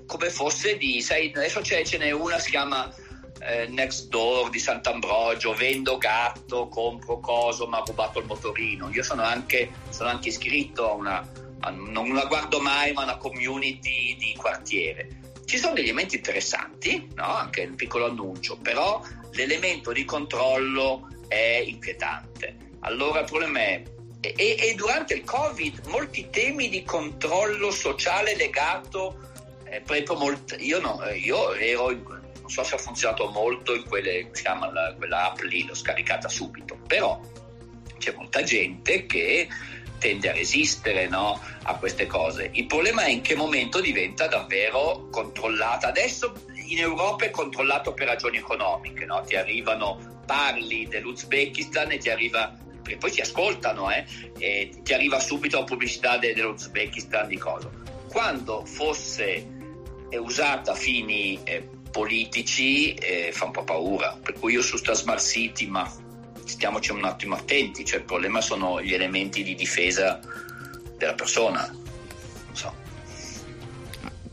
come 0.07 0.31
fosse 0.31 0.77
di, 0.77 1.01
sai, 1.03 1.33
adesso 1.35 1.63
ce 1.63 1.85
n'è 1.99 2.11
una, 2.13 2.39
si 2.39 2.51
chiama 2.51 2.93
eh, 3.41 3.67
Next 3.69 4.09
Door 4.09 4.51
di 4.51 4.59
Sant'Ambrogio, 4.59 5.55
vendo 5.55 5.99
gatto, 5.99 6.69
compro 6.69 7.21
coso, 7.21 7.67
ma 7.67 7.79
ha 7.79 7.85
rubato 7.85 8.21
il 8.21 8.27
motorino. 8.27 8.89
Io 8.91 9.03
sono 9.03 9.23
anche, 9.23 9.71
sono 9.91 10.09
anche 10.09 10.29
iscritto 10.29 10.91
a 10.91 10.95
una, 10.95 11.31
a, 11.61 11.71
non 11.71 12.15
la 12.15 12.25
guardo 12.25 12.61
mai, 12.61 12.93
ma 12.93 13.03
una 13.03 13.17
community 13.17 14.17
di 14.17 14.35
quartiere. 14.37 15.21
Ci 15.45 15.59
sono 15.59 15.75
degli 15.75 15.85
elementi 15.85 16.17
interessanti, 16.17 17.09
no? 17.15 17.25
anche 17.25 17.63
il 17.63 17.75
piccolo 17.75 18.07
annuncio, 18.07 18.57
però 18.57 19.01
l'elemento 19.33 19.93
di 19.93 20.05
controllo 20.05 21.09
è 21.29 21.63
inquietante. 21.65 22.57
Allora 22.81 23.21
il 23.21 23.27
problema 23.27 23.61
è 23.61 23.83
e, 24.21 24.57
e, 24.59 24.75
durante 24.75 25.15
il 25.15 25.25
Covid 25.25 25.87
molti 25.87 26.29
temi 26.31 26.69
di 26.69 26.83
controllo 26.83 27.71
sociale 27.71 28.35
legato 28.35 29.35
molto, 30.15 30.55
io, 30.57 30.81
no, 30.81 31.01
io 31.11 31.53
ero 31.55 31.91
in, 31.91 32.03
non 32.03 32.51
so 32.51 32.63
se 32.63 32.75
ha 32.75 32.79
funzionato 32.79 33.29
molto 33.31 33.75
in 33.75 33.85
quelle, 33.85 34.29
si 34.33 34.43
chiama 34.43 34.71
la, 34.73 34.95
quella 34.97 35.31
app 35.31 35.41
lì, 35.41 35.65
l'ho 35.67 35.75
scaricata 35.75 36.29
subito, 36.29 36.79
però 36.87 37.21
c'è 37.99 38.13
molta 38.15 38.43
gente 38.43 39.07
che 39.07 39.49
tende 39.99 40.31
a 40.31 40.33
resistere 40.33 41.09
no, 41.09 41.41
a 41.63 41.75
queste 41.77 42.07
cose. 42.07 42.51
Il 42.53 42.67
problema 42.67 43.03
è 43.03 43.11
in 43.11 43.23
che 43.23 43.35
momento 43.35 43.81
diventa 43.81 44.27
davvero 44.27 45.09
controllata. 45.11 45.89
Adesso 45.89 46.35
in 46.67 46.79
Europa 46.79 47.25
è 47.25 47.31
controllato 47.31 47.93
per 47.95 48.07
ragioni 48.07 48.37
economiche, 48.37 49.05
no? 49.05 49.23
ti 49.23 49.37
arrivano, 49.37 50.23
parli 50.27 50.87
dell'Uzbekistan 50.87 51.93
e 51.93 51.99
ti 51.99 52.11
arriva 52.11 52.57
poi 52.99 53.11
ti 53.11 53.21
ascoltano 53.21 53.91
eh, 53.91 54.05
e 54.39 54.71
ti 54.85 54.95
arriva 54.95 55.19
subito 55.19 55.59
la 55.59 55.65
pubblicità 55.65 56.19
de- 56.19 56.35
dell'Uzbekistan 56.35 57.27
di 57.27 57.37
cosa. 57.37 57.69
Quando 58.09 58.65
fosse 58.65 59.56
usata 60.13 60.73
a 60.73 60.75
fini 60.75 61.41
eh, 61.45 61.69
politici 61.91 62.95
eh, 62.95 63.31
fa 63.33 63.47
un 63.47 63.53
po' 63.53 63.65
paura, 63.65 64.19
per 64.23 64.35
cui 64.39 64.53
io 64.53 64.63
su 64.63 64.77
sta 64.77 64.95
Smart 64.95 65.23
City 65.23 65.67
ma 65.67 65.91
stiamoci 66.45 66.93
un 66.93 67.05
attimo 67.05 67.35
attenti, 67.35 67.85
cioè 67.85 67.99
il 67.99 68.05
problema 68.05 68.41
sono 68.41 68.81
gli 68.81 68.95
elementi 68.95 69.43
di 69.43 69.55
difesa 69.55 70.21
della 70.97 71.15
persona. 71.15 71.67
Non 71.67 72.55
so 72.55 72.86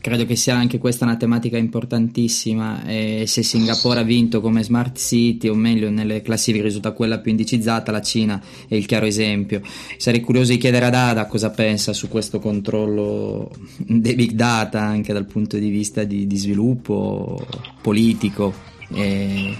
credo 0.04 0.26
che 0.26 0.36
sia 0.36 0.54
anche 0.54 0.76
questa 0.76 1.06
una 1.06 1.16
tematica 1.16 1.56
importantissima 1.56 2.84
e 2.84 3.24
se 3.26 3.42
Singapore 3.42 4.00
ha 4.00 4.02
vinto 4.02 4.42
come 4.42 4.62
smart 4.62 4.98
city 4.98 5.48
o 5.48 5.54
meglio 5.54 5.88
nelle 5.88 6.20
classifiche 6.20 6.62
risulta 6.62 6.92
quella 6.92 7.20
più 7.20 7.30
indicizzata 7.30 7.90
la 7.90 8.02
Cina 8.02 8.38
è 8.68 8.74
il 8.74 8.84
chiaro 8.84 9.06
esempio 9.06 9.62
sarei 9.96 10.20
curioso 10.20 10.52
di 10.52 10.58
chiedere 10.58 10.84
ad 10.84 10.94
Ada 10.94 11.24
cosa 11.24 11.48
pensa 11.48 11.94
su 11.94 12.08
questo 12.08 12.38
controllo 12.38 13.50
dei 13.78 14.14
big 14.14 14.32
data 14.32 14.82
anche 14.82 15.14
dal 15.14 15.24
punto 15.24 15.56
di 15.56 15.70
vista 15.70 16.04
di, 16.04 16.26
di 16.26 16.36
sviluppo 16.36 17.42
politico 17.80 18.52
e, 18.92 19.56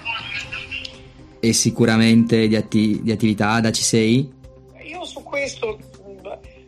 e 1.40 1.52
sicuramente 1.54 2.48
di, 2.48 2.56
atti, 2.56 3.00
di 3.02 3.12
attività 3.12 3.52
Ada 3.52 3.72
ci 3.72 3.82
sei? 3.82 4.30
Io 4.90 5.04
su 5.06 5.22
questo 5.22 5.78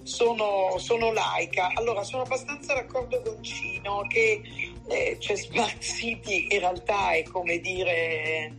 sono, 0.06 0.78
sono 0.78 1.12
laica. 1.12 1.72
Allora, 1.74 2.04
sono 2.04 2.22
abbastanza 2.22 2.74
d'accordo 2.74 3.20
con 3.22 3.42
Cino 3.42 4.06
che 4.08 4.40
eh, 4.88 5.16
cioè 5.18 5.36
Smart 5.36 5.80
City 5.80 6.46
in 6.50 6.60
realtà 6.60 7.10
è 7.12 7.24
come 7.24 7.58
dire 7.58 8.52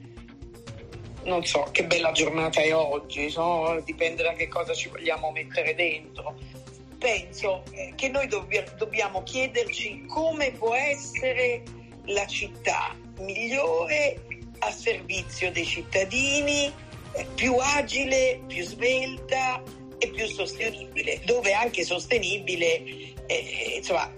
non 1.24 1.44
so 1.46 1.68
che 1.72 1.86
bella 1.86 2.12
giornata 2.12 2.62
è 2.62 2.74
oggi, 2.74 3.32
no? 3.36 3.82
dipende 3.84 4.24
da 4.24 4.34
che 4.34 4.48
cosa 4.48 4.74
ci 4.74 4.90
vogliamo 4.90 5.32
mettere 5.32 5.76
dentro. 5.76 6.36
Penso 6.98 7.64
eh, 7.72 7.94
che 7.96 8.10
noi 8.10 8.28
dobb- 8.28 8.76
dobbiamo 8.78 9.24
chiederci 9.24 10.06
come 10.08 10.52
può 10.52 10.74
essere 10.74 11.64
la 12.06 12.26
città 12.26 12.96
migliore 13.20 14.22
a 14.60 14.72
servizio 14.72 15.52
dei 15.52 15.66
cittadini, 15.66 16.72
eh, 17.12 17.26
più 17.36 17.56
agile, 17.58 18.42
più 18.48 18.64
svelta, 18.64 19.62
e 19.98 20.10
più 20.10 20.26
sostenibile, 20.28 21.22
dove 21.26 21.54
anche 21.54 21.84
sostenibile 21.84 22.84
eh, 23.26 23.74
insomma, 23.78 24.12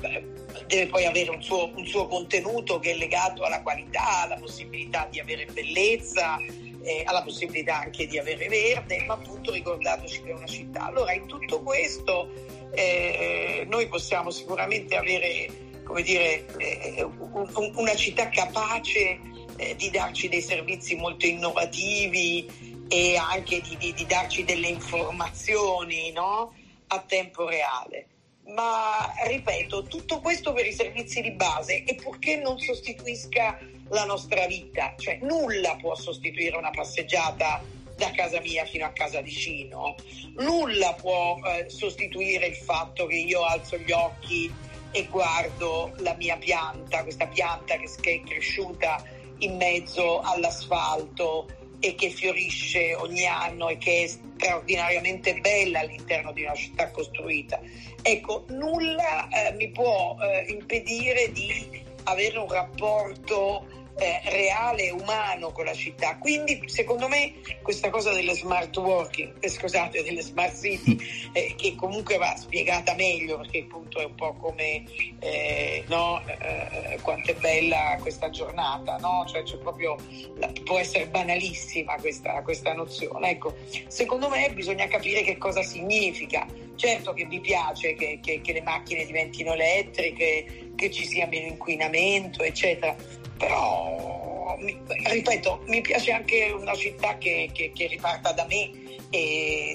deve 0.67 0.87
poi 0.87 1.05
avere 1.05 1.29
un 1.31 1.41
suo, 1.41 1.71
un 1.75 1.85
suo, 1.85 2.07
contenuto 2.07 2.79
che 2.79 2.91
è 2.91 2.95
legato 2.95 3.43
alla 3.43 3.61
qualità, 3.61 4.23
alla 4.23 4.35
possibilità 4.35 5.07
di 5.09 5.19
avere 5.19 5.45
bellezza, 5.45 6.37
eh, 6.81 7.03
alla 7.05 7.23
possibilità 7.23 7.81
anche 7.81 8.07
di 8.07 8.17
avere 8.17 8.47
verde, 8.47 9.03
ma 9.05 9.15
appunto 9.15 9.51
ricordandoci 9.51 10.21
che 10.21 10.29
è 10.29 10.33
una 10.33 10.45
città. 10.45 10.85
Allora 10.85 11.13
in 11.13 11.25
tutto 11.25 11.61
questo 11.61 12.29
eh, 12.73 13.65
noi 13.67 13.87
possiamo 13.87 14.29
sicuramente 14.29 14.95
avere 14.95 15.67
come 15.89 16.03
dire, 16.03 16.45
eh, 16.57 17.01
un, 17.03 17.71
una 17.75 17.95
città 17.95 18.29
capace 18.29 19.19
eh, 19.57 19.75
di 19.75 19.89
darci 19.89 20.29
dei 20.29 20.41
servizi 20.41 20.95
molto 20.95 21.25
innovativi, 21.25 22.68
e 22.89 23.15
anche 23.17 23.61
di, 23.61 23.77
di, 23.77 23.93
di 23.93 24.05
darci 24.05 24.43
delle 24.43 24.67
informazioni 24.67 26.11
no? 26.11 26.53
a 26.87 26.99
tempo 27.07 27.47
reale. 27.47 28.07
Ma 28.47 29.13
ripeto, 29.27 29.83
tutto 29.83 30.19
questo 30.19 30.53
per 30.53 30.65
i 30.65 30.73
servizi 30.73 31.21
di 31.21 31.31
base 31.31 31.83
e 31.83 31.93
purché 31.95 32.37
non 32.37 32.57
sostituisca 32.57 33.59
la 33.89 34.05
nostra 34.05 34.47
vita, 34.47 34.95
cioè 34.97 35.19
nulla 35.21 35.75
può 35.75 35.93
sostituire 35.95 36.57
una 36.57 36.71
passeggiata 36.71 37.61
da 37.95 38.11
casa 38.11 38.39
mia 38.39 38.65
fino 38.65 38.85
a 38.85 38.91
casa 38.91 39.21
vicino, 39.21 39.95
nulla 40.37 40.93
può 40.93 41.37
eh, 41.43 41.69
sostituire 41.69 42.47
il 42.47 42.55
fatto 42.55 43.05
che 43.05 43.17
io 43.17 43.43
alzo 43.43 43.77
gli 43.77 43.91
occhi 43.91 44.51
e 44.91 45.05
guardo 45.05 45.93
la 45.97 46.15
mia 46.15 46.37
pianta, 46.37 47.03
questa 47.03 47.27
pianta 47.27 47.77
che, 47.77 47.87
che 48.01 48.13
è 48.15 48.27
cresciuta 48.27 49.03
in 49.39 49.57
mezzo 49.57 50.21
all'asfalto 50.21 51.45
e 51.79 51.95
che 51.95 52.09
fiorisce 52.09 52.93
ogni 52.95 53.25
anno 53.25 53.69
e 53.69 53.77
che 53.77 54.03
è 54.03 54.07
straordinariamente 54.07 55.39
bella 55.39 55.79
all'interno 55.79 56.31
di 56.31 56.43
una 56.43 56.55
città 56.55 56.91
costruita. 56.91 57.59
Ecco, 58.01 58.45
nulla 58.49 59.27
eh, 59.29 59.53
mi 59.53 59.69
può 59.71 60.17
eh, 60.21 60.45
impedire 60.51 61.31
di 61.31 61.81
avere 62.03 62.37
un 62.37 62.49
rapporto 62.49 63.65
eh, 63.99 64.21
reale 64.29 64.85
e 64.85 64.91
umano 64.91 65.51
con 65.51 65.65
la 65.65 65.73
città. 65.73 66.17
Quindi 66.17 66.61
secondo 66.67 67.07
me 67.07 67.33
questa 67.61 67.89
cosa 67.89 68.11
delle 68.11 68.33
smart 68.33 68.75
working, 68.77 69.35
eh, 69.39 69.49
scusate, 69.49 70.03
delle 70.03 70.21
smart 70.21 70.57
city, 70.57 70.97
eh, 71.33 71.55
che 71.55 71.75
comunque 71.75 72.17
va 72.17 72.35
spiegata 72.35 72.95
meglio 72.95 73.37
perché 73.37 73.59
appunto 73.59 73.99
è 73.99 74.05
un 74.05 74.15
po' 74.15 74.33
come 74.33 74.83
eh, 75.19 75.83
no, 75.87 76.21
eh, 76.25 76.99
quanto 77.01 77.31
è 77.31 77.35
bella 77.35 77.97
questa 78.01 78.29
giornata, 78.29 78.97
no? 78.97 79.25
cioè, 79.27 79.43
cioè 79.43 79.59
proprio, 79.59 79.95
la, 80.35 80.51
può 80.63 80.79
essere 80.79 81.07
banalissima 81.07 81.95
questa, 81.95 82.41
questa 82.41 82.73
nozione. 82.73 83.31
Ecco, 83.31 83.55
secondo 83.87 84.29
me 84.29 84.51
bisogna 84.53 84.87
capire 84.87 85.21
che 85.21 85.37
cosa 85.37 85.61
significa. 85.61 86.47
Certo 86.75 87.11
che 87.11 87.25
mi 87.25 87.41
piace 87.41 87.93
che, 87.93 88.19
che, 88.23 88.39
che 88.39 88.53
le 88.53 88.61
macchine 88.61 89.05
diventino 89.05 89.51
elettriche, 89.51 90.71
che 90.75 90.89
ci 90.89 91.05
sia 91.05 91.27
meno 91.27 91.47
inquinamento, 91.47 92.41
eccetera 92.41 92.95
però 93.39 94.57
ripeto, 94.59 95.63
mi 95.67 95.79
piace 95.79 96.11
anche 96.11 96.51
una 96.51 96.75
città 96.75 97.17
che, 97.17 97.49
che, 97.53 97.71
che 97.73 97.87
riparta 97.87 98.33
da 98.33 98.45
me, 98.45 98.69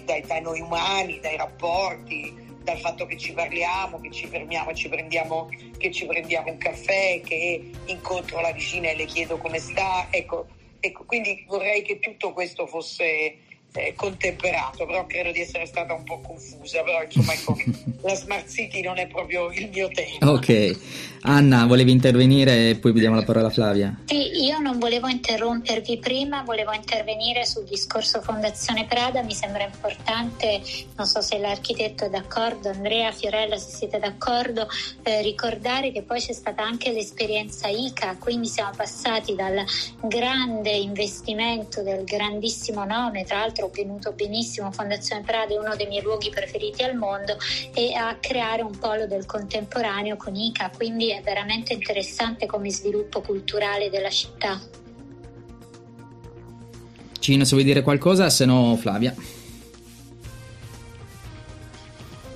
dai, 0.04 0.20
dai, 0.20 0.42
noi 0.42 0.60
umani, 0.60 1.18
dai 1.20 1.36
rapporti, 1.38 2.32
dal 2.62 2.78
fatto 2.78 3.06
che 3.06 3.16
ci 3.16 3.32
parliamo, 3.32 4.00
che 4.00 4.10
ci 4.10 4.26
fermiamo 4.26 4.70
e 4.70 4.74
ci 4.74 4.88
prendiamo, 4.88 5.48
che 5.78 5.90
ci 5.90 6.04
prendiamo 6.04 6.50
un 6.50 6.58
caffè, 6.58 7.20
che 7.22 7.70
incontro 7.86 8.40
la 8.40 8.52
vicina 8.52 8.90
e 8.90 8.96
le 8.96 9.06
chiedo 9.06 9.38
come 9.38 9.58
sta. 9.58 10.08
Ecco, 10.10 10.46
ecco 10.80 11.04
quindi 11.04 11.44
vorrei 11.48 11.82
che 11.82 11.98
tutto 11.98 12.32
questo 12.32 12.66
fosse 12.66 13.38
eh, 13.76 13.92
contemperato, 13.96 14.86
però 14.86 15.04
credo 15.06 15.32
di 15.32 15.40
essere 15.40 15.66
stata 15.66 15.94
un 15.94 16.04
po' 16.04 16.20
confusa, 16.20 16.82
però 16.82 17.02
insomma 17.02 17.32
ecco, 17.32 17.56
la 18.02 18.14
Smart 18.14 18.48
City 18.48 18.80
non 18.80 18.98
è 18.98 19.08
proprio 19.08 19.50
il 19.50 19.68
mio 19.72 19.88
tema. 19.88 20.30
Ok, 20.30 20.78
Anna, 21.22 21.66
volevi 21.66 21.90
intervenire 21.90 22.70
e 22.70 22.76
poi 22.76 22.92
diamo 22.92 23.16
la 23.16 23.24
parola 23.24 23.48
a 23.48 23.50
Flavia. 23.50 23.98
Sì, 24.04 24.44
io 24.44 24.60
non 24.60 24.78
volevo 24.78 25.08
interrompervi 25.08 25.98
prima, 25.98 26.42
volevo 26.42 26.72
intervenire 26.72 27.44
sul 27.44 27.64
discorso 27.64 28.20
Fondazione 28.20 28.86
Prada, 28.86 29.22
mi 29.22 29.34
sembra 29.34 29.64
importante, 29.64 30.62
non 30.94 31.06
so 31.06 31.20
se 31.20 31.38
l'architetto 31.38 32.04
è 32.04 32.10
d'accordo, 32.10 32.68
Andrea, 32.68 33.10
Fiorella, 33.10 33.56
se 33.56 33.74
siete 33.74 33.98
d'accordo, 33.98 34.68
eh, 35.02 35.20
ricordare 35.22 35.90
che 35.90 36.02
poi 36.02 36.20
c'è 36.20 36.32
stata 36.32 36.62
anche 36.62 36.92
l'esperienza 36.92 37.66
ICA, 37.66 38.18
quindi 38.20 38.46
siamo 38.46 38.70
passati 38.76 39.34
dal 39.34 39.64
grande 40.00 40.70
investimento 40.70 41.82
del 41.82 42.04
grandissimo 42.04 42.84
nome, 42.84 43.24
tra 43.24 43.38
l'altro 43.38 43.63
ho 43.64 43.70
venuto 43.72 44.12
benissimo, 44.12 44.70
Fondazione 44.72 45.22
Prada 45.22 45.54
è 45.54 45.58
uno 45.58 45.74
dei 45.76 45.86
miei 45.86 46.02
luoghi 46.02 46.30
preferiti 46.30 46.82
al 46.82 46.96
mondo, 46.96 47.36
e 47.74 47.94
a 47.94 48.16
creare 48.20 48.62
un 48.62 48.76
polo 48.78 49.06
del 49.06 49.26
contemporaneo 49.26 50.16
con 50.16 50.34
ICA, 50.34 50.70
quindi 50.76 51.10
è 51.10 51.20
veramente 51.22 51.72
interessante 51.72 52.46
come 52.46 52.70
sviluppo 52.70 53.20
culturale 53.20 53.90
della 53.90 54.10
città. 54.10 54.60
Cino, 57.18 57.44
se 57.44 57.54
vuoi 57.54 57.64
dire 57.64 57.82
qualcosa, 57.82 58.28
se 58.28 58.44
no 58.44 58.76
Flavia. 58.76 59.14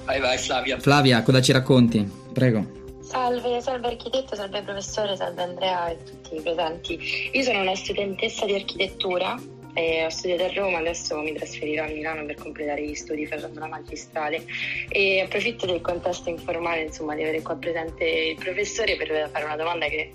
Vai, 0.04 0.20
vai 0.20 0.38
Flavia. 0.38 0.80
Flavia, 0.80 1.22
cosa 1.22 1.42
ci 1.42 1.52
racconti? 1.52 2.10
Prego. 2.32 2.76
Salve, 3.02 3.60
salve 3.60 3.88
architetto, 3.88 4.34
salve 4.34 4.62
professore, 4.62 5.16
salve 5.16 5.42
Andrea 5.42 5.88
e 5.90 6.02
tutti 6.02 6.36
i 6.36 6.40
presenti. 6.40 6.98
Io 7.32 7.42
sono 7.42 7.60
una 7.60 7.74
studentessa 7.74 8.46
di 8.46 8.54
architettura 8.54 9.38
e 9.74 10.04
ho 10.04 10.08
studiato 10.08 10.44
a 10.44 10.52
Roma, 10.52 10.78
adesso 10.78 11.18
mi 11.20 11.32
trasferirò 11.32 11.84
a 11.84 11.88
Milano 11.88 12.24
per 12.24 12.36
completare 12.36 12.84
gli 12.84 12.94
studi 12.94 13.26
facendo 13.26 13.60
la 13.60 13.68
magistrale 13.68 14.44
e 14.88 15.20
approfitto 15.20 15.66
del 15.66 15.80
contesto 15.80 16.30
informale 16.30 16.82
insomma, 16.82 17.14
di 17.14 17.22
avere 17.22 17.42
qua 17.42 17.56
presente 17.56 18.04
il 18.04 18.36
professore 18.36 18.96
per 18.96 19.30
fare 19.32 19.44
una 19.44 19.56
domanda 19.56 19.86
che 19.86 20.12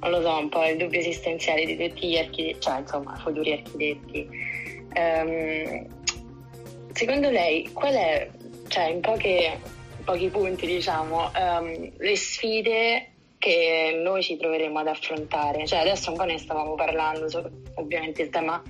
non 0.00 0.10
lo 0.10 0.20
so, 0.20 0.38
un 0.38 0.48
po' 0.48 0.64
il 0.64 0.76
dubbio 0.76 1.00
esistenziale 1.00 1.64
di 1.64 1.76
tutti 1.76 2.08
gli 2.08 2.18
architetti, 2.18 2.60
cioè 2.60 2.80
insomma 2.80 3.16
futuri 3.16 3.52
architetti. 3.52 4.28
Um, 4.94 5.86
secondo 6.92 7.30
lei 7.30 7.70
qual 7.72 7.94
è, 7.94 8.30
cioè 8.68 8.84
in 8.84 9.00
poche 9.00 9.58
pochi 10.06 10.28
punti, 10.28 10.66
diciamo, 10.66 11.30
um, 11.36 11.92
le 11.98 12.16
sfide 12.16 13.10
che 13.46 13.96
noi 14.02 14.24
ci 14.24 14.36
troveremo 14.36 14.80
ad 14.80 14.88
affrontare. 14.88 15.64
Cioè, 15.68 15.78
adesso 15.78 16.10
un 16.10 16.16
po' 16.16 16.24
ne 16.24 16.36
stavamo 16.36 16.74
parlando, 16.74 17.28
ovviamente 17.74 18.22
il 18.22 18.28
tema 18.28 18.60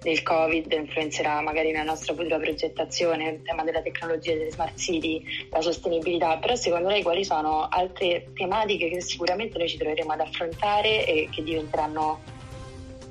del 0.00 0.22
Covid 0.22 0.72
influenzerà 0.72 1.42
magari 1.42 1.70
la 1.70 1.82
nostra 1.82 2.14
futura 2.14 2.38
progettazione, 2.38 3.28
il 3.28 3.42
tema 3.42 3.62
della 3.62 3.82
tecnologia, 3.82 4.32
delle 4.32 4.50
smart 4.50 4.78
city, 4.78 5.22
la 5.50 5.60
sostenibilità, 5.60 6.38
però 6.38 6.54
secondo 6.54 6.88
lei 6.88 7.02
quali 7.02 7.26
sono 7.26 7.68
altre 7.68 8.30
tematiche 8.32 8.88
che 8.88 9.02
sicuramente 9.02 9.58
noi 9.58 9.68
ci 9.68 9.76
troveremo 9.76 10.12
ad 10.12 10.20
affrontare 10.20 11.06
e 11.06 11.28
che 11.30 11.42
diventeranno 11.42 12.20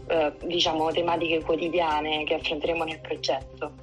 eh, 0.07 0.31
diciamo 0.43 0.91
tematiche 0.91 1.41
quotidiane 1.41 2.23
che 2.23 2.33
affronteremo 2.33 2.83
nel 2.83 2.99
progetto? 2.99 3.73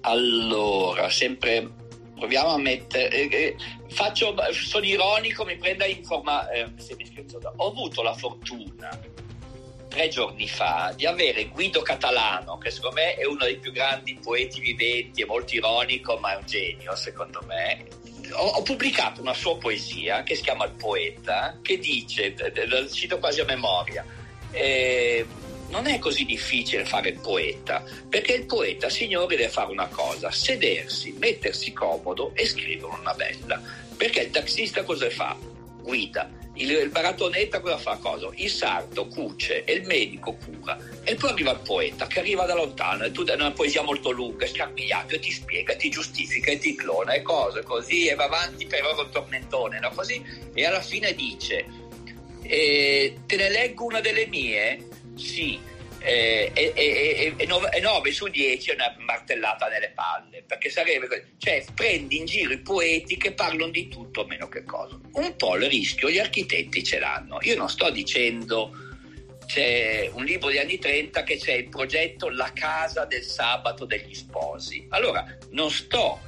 Allora, 0.00 1.08
sempre 1.10 1.81
proviamo 2.22 2.50
a 2.50 2.58
mettere. 2.58 3.08
Eh, 3.10 3.28
eh, 3.30 3.56
faccio, 3.88 4.34
sono 4.52 4.84
ironico, 4.84 5.44
mi 5.44 5.56
prenda 5.56 5.84
in 5.86 6.04
forma 6.04 6.48
eh, 6.50 6.70
Ho 7.56 7.68
avuto 7.68 8.02
la 8.02 8.14
fortuna 8.14 8.96
tre 9.88 10.08
giorni 10.08 10.48
fa 10.48 10.94
di 10.96 11.04
avere 11.04 11.48
Guido 11.48 11.82
Catalano, 11.82 12.56
che 12.56 12.70
secondo 12.70 12.96
me 12.96 13.14
è 13.16 13.26
uno 13.26 13.44
dei 13.44 13.58
più 13.58 13.72
grandi 13.72 14.18
poeti 14.22 14.60
viventi, 14.60 15.22
è 15.22 15.26
molto 15.26 15.54
ironico, 15.54 16.16
ma 16.16 16.32
è 16.32 16.36
un 16.36 16.46
genio, 16.46 16.94
secondo 16.94 17.42
me. 17.46 17.84
Ho, 18.32 18.46
ho 18.46 18.62
pubblicato 18.62 19.20
una 19.20 19.34
sua 19.34 19.58
poesia 19.58 20.22
che 20.22 20.34
si 20.34 20.42
chiama 20.42 20.64
Il 20.64 20.72
poeta, 20.72 21.58
che 21.60 21.78
dice, 21.78 22.34
lo 22.66 22.88
cito 22.88 23.18
quasi 23.18 23.40
a 23.40 23.44
memoria. 23.44 24.06
Eh, 24.52 25.26
non 25.72 25.86
è 25.86 25.98
così 25.98 26.26
difficile 26.26 26.84
fare 26.84 27.08
il 27.08 27.18
poeta, 27.18 27.82
perché 28.08 28.34
il 28.34 28.44
poeta, 28.44 28.90
signori, 28.90 29.36
deve 29.36 29.48
fare 29.48 29.72
una 29.72 29.88
cosa, 29.88 30.30
sedersi, 30.30 31.16
mettersi 31.18 31.72
comodo 31.72 32.32
e 32.34 32.46
scrivere 32.46 32.94
una 33.00 33.14
bella. 33.14 33.60
Perché 33.96 34.20
il 34.20 34.30
taxista 34.30 34.84
cosa 34.84 35.08
fa? 35.08 35.36
Guida. 35.82 36.30
Il, 36.56 36.70
il 36.70 36.90
baratonetta 36.90 37.60
cosa 37.60 37.78
fa? 37.78 37.96
Cosa? 37.96 38.28
Il 38.34 38.50
sarto 38.50 39.06
cuce 39.06 39.64
e 39.64 39.72
il 39.72 39.86
medico 39.86 40.36
cura. 40.44 40.76
E 41.04 41.14
poi 41.14 41.30
arriva 41.30 41.52
il 41.52 41.60
poeta 41.64 42.06
che 42.06 42.18
arriva 42.18 42.44
da 42.44 42.54
lontano 42.54 43.04
e 43.04 43.10
tu 43.10 43.22
dai 43.22 43.36
una 43.36 43.52
poesia 43.52 43.80
molto 43.80 44.10
lunga, 44.10 44.46
scarmigliato, 44.46 45.14
e 45.14 45.20
ti 45.20 45.32
spiega, 45.32 45.74
ti 45.76 45.88
giustifica 45.88 46.50
e 46.50 46.58
ti 46.58 46.74
clona 46.74 47.14
e 47.14 47.22
cose 47.22 47.62
così, 47.62 48.08
e 48.08 48.14
va 48.14 48.24
avanti 48.24 48.66
per 48.66 48.84
ora 48.84 49.00
un 49.00 49.10
tormentone, 49.10 49.80
no? 49.80 49.90
Così, 49.94 50.22
e 50.52 50.66
alla 50.66 50.82
fine 50.82 51.14
dice, 51.14 51.64
eh, 52.42 53.16
te 53.24 53.36
ne 53.36 53.48
leggo 53.48 53.86
una 53.86 54.00
delle 54.00 54.26
mie? 54.26 54.88
Sì, 55.14 55.58
eh, 56.04 56.50
e, 56.52 56.72
e, 56.74 57.34
e, 57.36 57.46
9, 57.46 57.80
9, 57.80 58.12
su 58.12 58.26
10 58.26 58.70
è 58.70 58.74
una 58.74 58.94
martellata 58.98 59.68
nelle 59.68 59.92
palle, 59.94 60.42
perché 60.42 60.68
sarebbe, 60.68 61.34
cioè 61.38 61.64
prendi 61.74 62.18
in 62.18 62.24
giro 62.24 62.52
i 62.52 62.58
poeti 62.58 63.16
che 63.16 63.32
parlano 63.32 63.70
di 63.70 63.88
tutto 63.88 64.26
meno 64.26 64.48
che 64.48 64.64
cosa. 64.64 64.98
Un 65.12 65.36
po' 65.36 65.56
il 65.56 65.68
rischio 65.68 66.10
gli 66.10 66.18
architetti 66.18 66.82
ce 66.82 66.98
l'hanno. 66.98 67.38
Io 67.42 67.56
non 67.56 67.68
sto 67.68 67.88
dicendo 67.90 68.72
c'è 69.46 70.10
un 70.12 70.24
libro 70.24 70.48
degli 70.48 70.58
anni 70.58 70.78
30 70.78 71.22
che 71.22 71.36
c'è 71.36 71.52
il 71.52 71.68
progetto 71.68 72.30
La 72.30 72.50
casa 72.52 73.04
del 73.04 73.22
sabato 73.22 73.84
degli 73.84 74.14
sposi. 74.14 74.86
Allora, 74.90 75.24
non 75.50 75.70
sto 75.70 76.20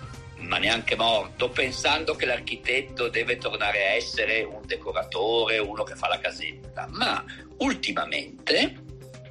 ma 0.46 0.58
neanche 0.58 0.96
morto, 0.96 1.50
pensando 1.50 2.14
che 2.14 2.26
l'architetto 2.26 3.08
deve 3.08 3.38
tornare 3.38 3.86
a 3.86 3.90
essere 3.92 4.42
un 4.42 4.62
decoratore, 4.64 5.58
uno 5.58 5.82
che 5.84 5.94
fa 5.94 6.08
la 6.08 6.18
casetta, 6.18 6.86
ma 6.90 7.24
ultimamente 7.58 8.82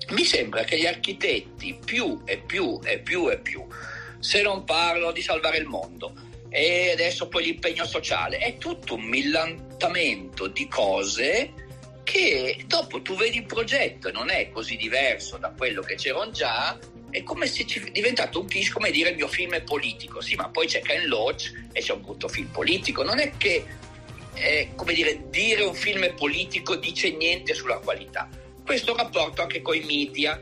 mi 0.09 0.23
sembra 0.25 0.63
che 0.63 0.77
gli 0.77 0.85
architetti 0.85 1.77
più 1.83 2.21
e 2.25 2.37
più 2.37 2.79
e 2.83 2.99
più 2.99 3.29
e 3.29 3.39
più, 3.39 3.65
se 4.19 4.41
non 4.41 4.63
parlo 4.63 5.11
di 5.11 5.21
salvare 5.21 5.57
il 5.57 5.65
mondo, 5.65 6.13
e 6.49 6.91
adesso 6.91 7.27
poi 7.27 7.45
l'impegno 7.45 7.85
sociale, 7.85 8.37
è 8.37 8.57
tutto 8.57 8.95
un 8.95 9.03
millantamento 9.03 10.47
di 10.47 10.67
cose 10.67 11.53
che 12.03 12.63
dopo 12.67 13.01
tu 13.01 13.15
vedi 13.15 13.37
il 13.37 13.45
progetto 13.45 14.09
e 14.09 14.11
non 14.11 14.29
è 14.29 14.49
così 14.51 14.75
diverso 14.75 15.37
da 15.37 15.53
quello 15.55 15.81
che 15.81 15.95
c'erano 15.95 16.31
già, 16.31 16.77
è 17.13 17.23
come 17.23 17.45
se 17.45 17.65
ci 17.65 17.91
diventato 17.91 18.39
un 18.39 18.47
cliché 18.47 18.71
come 18.71 18.91
dire 18.91 19.11
il 19.11 19.15
mio 19.15 19.27
film 19.27 19.53
è 19.53 19.61
politico, 19.61 20.19
sì, 20.19 20.35
ma 20.35 20.49
poi 20.49 20.67
c'è 20.67 20.81
Ken 20.81 21.07
Loach 21.07 21.51
e 21.71 21.79
c'è 21.79 21.93
un 21.93 22.01
brutto 22.01 22.27
film 22.27 22.47
politico, 22.47 23.03
non 23.03 23.19
è 23.19 23.31
che 23.37 23.63
eh, 24.33 24.71
come 24.75 24.93
dire, 24.93 25.29
dire 25.29 25.63
un 25.63 25.75
film 25.75 26.03
è 26.03 26.13
politico 26.13 26.75
dice 26.75 27.11
niente 27.11 27.53
sulla 27.53 27.77
qualità 27.77 28.27
questo 28.63 28.95
rapporto 28.95 29.41
anche 29.41 29.61
con 29.61 29.75
i 29.75 29.81
media. 29.81 30.39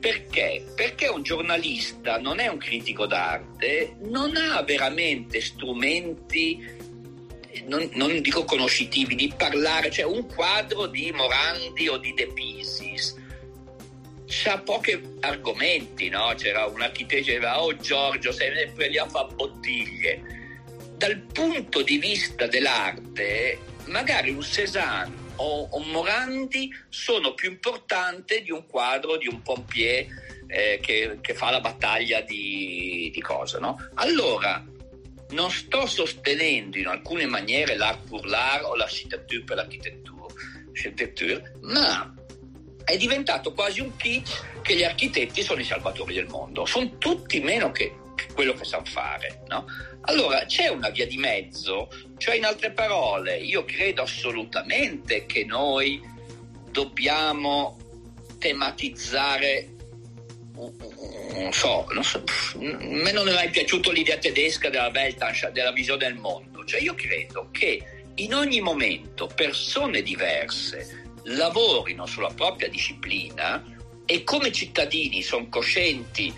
Perché? 0.00 0.64
Perché 0.74 1.08
un 1.08 1.22
giornalista 1.22 2.18
non 2.18 2.40
è 2.40 2.48
un 2.48 2.56
critico 2.56 3.04
d'arte, 3.04 3.96
non 4.00 4.34
ha 4.34 4.62
veramente 4.62 5.42
strumenti, 5.42 6.66
non, 7.66 7.86
non 7.92 8.22
dico 8.22 8.44
conoscitivi, 8.44 9.14
di 9.14 9.30
parlare, 9.36 9.90
cioè 9.90 10.06
un 10.06 10.26
quadro 10.26 10.86
di 10.86 11.12
Morandi 11.12 11.86
o 11.88 11.98
di 11.98 12.14
De 12.14 12.28
Pisis 12.28 13.19
c'ha 14.30 14.58
pochi 14.58 15.16
argomenti, 15.20 16.08
no? 16.08 16.32
C'era 16.36 16.66
un 16.66 16.80
architetto 16.80 17.14
che 17.16 17.20
diceva, 17.20 17.60
oh 17.60 17.76
Giorgio, 17.76 18.30
sei 18.30 18.54
sempre 18.56 18.88
lì 18.88 18.96
a 18.96 19.06
fare 19.06 19.34
bottiglie. 19.34 20.22
Dal 20.96 21.18
punto 21.32 21.82
di 21.82 21.98
vista 21.98 22.46
dell'arte, 22.46 23.58
magari 23.86 24.30
un 24.30 24.42
Cézanne 24.42 25.14
o, 25.36 25.66
o 25.70 25.78
Morandi 25.80 26.72
sono 26.88 27.34
più 27.34 27.50
importanti 27.50 28.42
di 28.42 28.52
un 28.52 28.66
quadro 28.66 29.16
di 29.16 29.26
un 29.26 29.42
pompier 29.42 30.06
eh, 30.46 30.78
che, 30.80 31.18
che, 31.20 31.34
fa 31.34 31.50
la 31.50 31.60
battaglia 31.60 32.20
di, 32.20 33.10
di 33.12 33.20
cosa, 33.20 33.58
no? 33.58 33.78
Allora, 33.94 34.64
non 35.30 35.50
sto 35.50 35.86
sostenendo 35.86 36.78
in 36.78 36.86
alcune 36.86 37.26
maniere 37.26 37.76
l'art 37.76 38.06
pour 38.06 38.24
l'art 38.26 38.64
o 38.64 38.76
l'architecture 38.76 39.42
per 39.42 39.56
l'architettura, 39.56 41.40
ma 41.62 42.14
è 42.90 42.96
diventato 42.96 43.52
quasi 43.52 43.80
un 43.80 43.96
kitsch 43.96 44.62
che 44.62 44.76
gli 44.76 44.84
architetti 44.84 45.42
sono 45.42 45.60
i 45.60 45.64
salvatori 45.64 46.14
del 46.14 46.26
mondo. 46.26 46.66
Sono 46.66 46.98
tutti 46.98 47.40
meno 47.40 47.70
che 47.70 47.94
quello 48.34 48.52
che 48.54 48.64
sanno 48.64 48.84
fare, 48.84 49.42
no? 49.48 49.64
Allora 50.02 50.44
c'è 50.44 50.68
una 50.68 50.90
via 50.90 51.06
di 51.06 51.16
mezzo, 51.16 51.88
cioè 52.18 52.36
in 52.36 52.44
altre 52.44 52.72
parole, 52.72 53.38
io 53.38 53.64
credo 53.64 54.02
assolutamente 54.02 55.26
che 55.26 55.44
noi 55.44 56.00
dobbiamo 56.70 57.78
tematizzare 58.38 59.74
non 60.52 61.52
so, 61.52 61.86
non 61.92 62.04
so, 62.04 62.18
a 62.18 62.58
me 62.58 63.12
non 63.12 63.28
è 63.28 63.32
mai 63.32 63.48
piaciuta 63.48 63.92
l'idea 63.92 64.18
tedesca 64.18 64.68
della 64.68 64.90
Weltanschauung, 64.92 65.54
della 65.54 65.72
visione 65.72 66.04
del 66.04 66.16
mondo. 66.16 66.64
Cioè 66.64 66.80
io 66.80 66.94
credo 66.94 67.48
che 67.50 67.82
in 68.16 68.34
ogni 68.34 68.60
momento 68.60 69.26
persone 69.26 70.02
diverse 70.02 71.09
lavorino 71.24 72.06
sulla 72.06 72.32
propria 72.34 72.68
disciplina 72.68 73.62
e 74.04 74.24
come 74.24 74.52
cittadini 74.52 75.22
sono 75.22 75.48
coscienti 75.48 76.32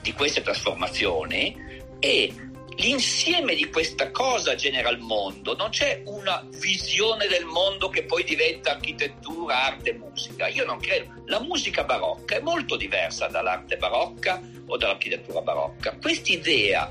di 0.00 0.12
queste 0.12 0.42
trasformazioni 0.42 1.56
e 1.98 2.32
l'insieme 2.76 3.54
di 3.54 3.68
questa 3.68 4.10
cosa 4.10 4.54
genera 4.54 4.88
il 4.88 4.98
mondo, 4.98 5.54
non 5.54 5.70
c'è 5.70 6.02
una 6.06 6.46
visione 6.58 7.26
del 7.26 7.44
mondo 7.44 7.88
che 7.88 8.04
poi 8.04 8.24
diventa 8.24 8.72
architettura, 8.72 9.64
arte, 9.64 9.92
musica. 9.92 10.48
Io 10.48 10.64
non 10.64 10.78
credo. 10.78 11.22
La 11.26 11.40
musica 11.40 11.84
barocca 11.84 12.36
è 12.36 12.40
molto 12.40 12.76
diversa 12.76 13.26
dall'arte 13.26 13.76
barocca 13.76 14.40
o 14.66 14.76
dall'architettura 14.76 15.42
barocca. 15.42 15.96
Quest'idea 16.00 16.88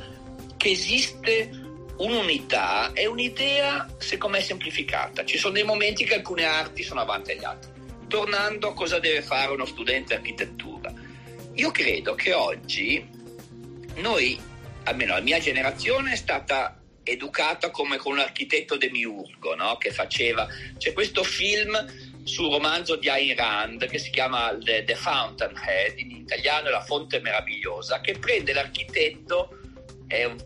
che 0.57 0.69
esiste 0.69 1.68
un'unità 1.99 2.91
è 2.93 3.05
un'idea, 3.05 3.88
secondo 3.97 4.38
me, 4.38 4.43
semplificata. 4.43 5.23
Ci 5.26 5.38
sono 5.38 5.53
dei 5.53 5.63
momenti 5.63 6.03
che 6.05 6.15
alcune 6.15 6.45
arti 6.45 6.84
sono 6.84 7.01
avanti 7.01 7.31
agli 7.31 7.43
altri. 7.43 7.71
Tornando 8.07 8.69
a 8.69 8.73
cosa 8.73 8.99
deve 8.99 9.21
fare 9.21 9.51
uno 9.51 9.65
studente 9.65 10.15
di 10.15 10.21
architettura. 10.21 10.91
Io 11.53 11.71
credo 11.71 12.15
che 12.15 12.34
oggi 12.34 13.07
noi 13.95 14.39
almeno 14.84 15.13
la 15.13 15.21
mia 15.21 15.39
generazione 15.39 16.13
è 16.13 16.15
stata 16.15 16.81
educata 17.03 17.69
come 17.69 17.97
con 17.97 18.13
un 18.13 18.19
architetto 18.19 18.77
demiurgo, 18.77 19.55
no? 19.55 19.77
che 19.77 19.91
faceva... 19.91 20.47
C'è 20.77 20.93
questo 20.93 21.23
film 21.23 21.73
sul 22.23 22.51
romanzo 22.51 22.95
di 22.95 23.09
Ayn 23.09 23.35
Rand 23.35 23.88
che 23.88 23.97
si 23.97 24.09
chiama 24.09 24.55
The, 24.59 24.84
The 24.84 24.95
Fountainhead, 24.95 25.97
in 25.97 26.11
italiano 26.11 26.69
La 26.69 26.84
fonte 26.84 27.19
meravigliosa, 27.19 28.01
che 28.01 28.17
prende 28.19 28.53
l'architetto, 28.53 29.57
è 30.07 30.26
un 30.26 30.38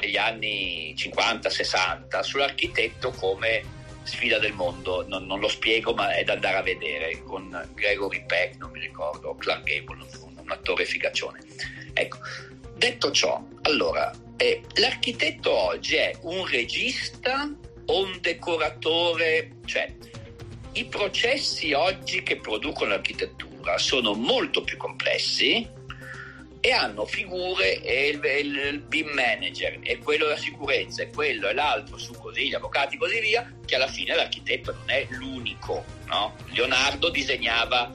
degli 0.00 0.16
anni 0.16 0.94
50-60 0.96 2.20
sull'architetto 2.20 3.10
come 3.10 3.62
sfida 4.04 4.38
del 4.38 4.52
mondo, 4.52 5.04
non, 5.08 5.24
non, 5.26 5.40
lo 5.40 5.48
spiego 5.48 5.94
ma 5.94 6.14
è 6.14 6.24
da 6.24 6.34
andare 6.34 6.58
a 6.58 6.62
vedere 6.62 7.22
con 7.22 7.68
Gregory 7.74 8.24
Peck, 8.26 8.56
non 8.58 8.70
mi 8.70 8.80
ricordo, 8.80 9.34
Clark 9.34 9.64
Gable, 9.64 10.04
un, 10.22 10.38
un 10.38 10.50
attore 10.50 10.84
figaccione. 10.84 11.40
Ecco, 11.94 12.18
detto 12.76 13.10
ciò, 13.10 13.42
allora, 13.62 14.12
eh, 14.36 14.60
l'architetto 14.74 15.50
oggi 15.50 15.96
è 15.96 16.12
un 16.22 16.46
regista 16.46 17.50
o 17.86 18.02
un 18.02 18.18
decoratore? 18.20 19.56
Cioè, 19.64 19.92
i 20.72 20.84
processi 20.84 21.72
oggi 21.72 22.22
che 22.22 22.36
producono 22.36 22.90
l'architettura 22.90 23.78
sono 23.78 24.12
molto 24.12 24.62
più 24.62 24.76
complessi 24.76 25.66
e 26.66 26.72
hanno 26.72 27.04
figure 27.04 27.82
e 27.82 28.08
il, 28.08 28.24
il, 28.24 28.56
il 28.56 28.78
BIM 28.80 29.08
manager 29.08 29.80
e 29.82 29.98
quello 29.98 30.24
della 30.24 30.38
sicurezza 30.38 31.02
e 31.02 31.10
quello 31.10 31.46
e 31.46 31.52
l'altro 31.52 31.98
su 31.98 32.14
così, 32.14 32.48
gli 32.48 32.54
avvocati 32.54 32.94
e 32.94 32.98
così 32.98 33.20
via, 33.20 33.52
che 33.66 33.74
alla 33.74 33.86
fine 33.86 34.14
l'architetto 34.14 34.72
non 34.72 34.88
è 34.88 35.06
l'unico. 35.10 35.84
No? 36.06 36.34
Leonardo 36.52 37.10
disegnava 37.10 37.92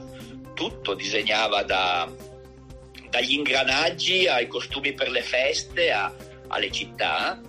tutto, 0.54 0.94
disegnava 0.94 1.64
da, 1.64 2.08
dagli 3.08 3.32
ingranaggi 3.32 4.28
ai 4.28 4.46
costumi 4.46 4.92
per 4.92 5.10
le 5.10 5.22
feste 5.22 5.90
a, 5.90 6.14
alle 6.46 6.70
città, 6.70 7.40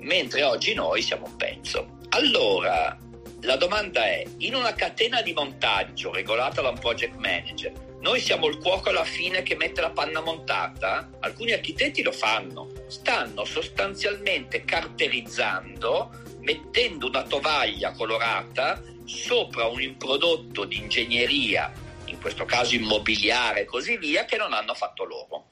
mentre 0.00 0.42
oggi 0.42 0.74
noi 0.74 1.00
siamo 1.00 1.24
un 1.24 1.36
pezzo. 1.36 2.00
Allora, 2.10 2.98
la 3.40 3.56
domanda 3.56 4.04
è, 4.04 4.22
in 4.38 4.54
una 4.54 4.74
catena 4.74 5.22
di 5.22 5.32
montaggio 5.32 6.12
regolata 6.12 6.60
da 6.60 6.68
un 6.68 6.78
project 6.78 7.16
manager, 7.16 7.72
noi 8.06 8.20
siamo 8.20 8.46
il 8.46 8.58
cuoco 8.58 8.90
alla 8.90 9.02
fine 9.02 9.42
che 9.42 9.56
mette 9.56 9.80
la 9.80 9.90
panna 9.90 10.20
montata? 10.20 11.10
Alcuni 11.18 11.50
architetti 11.50 12.04
lo 12.04 12.12
fanno, 12.12 12.70
stanno 12.86 13.44
sostanzialmente 13.44 14.64
carterizzando, 14.64 16.12
mettendo 16.38 17.08
una 17.08 17.24
tovaglia 17.24 17.90
colorata 17.90 18.80
sopra 19.06 19.66
un 19.66 19.82
improdotto 19.82 20.66
di 20.66 20.76
ingegneria, 20.76 21.72
in 22.04 22.20
questo 22.20 22.44
caso 22.44 22.76
immobiliare 22.76 23.62
e 23.62 23.64
così 23.64 23.96
via, 23.96 24.24
che 24.24 24.36
non 24.36 24.52
hanno 24.52 24.74
fatto 24.74 25.02
loro. 25.02 25.46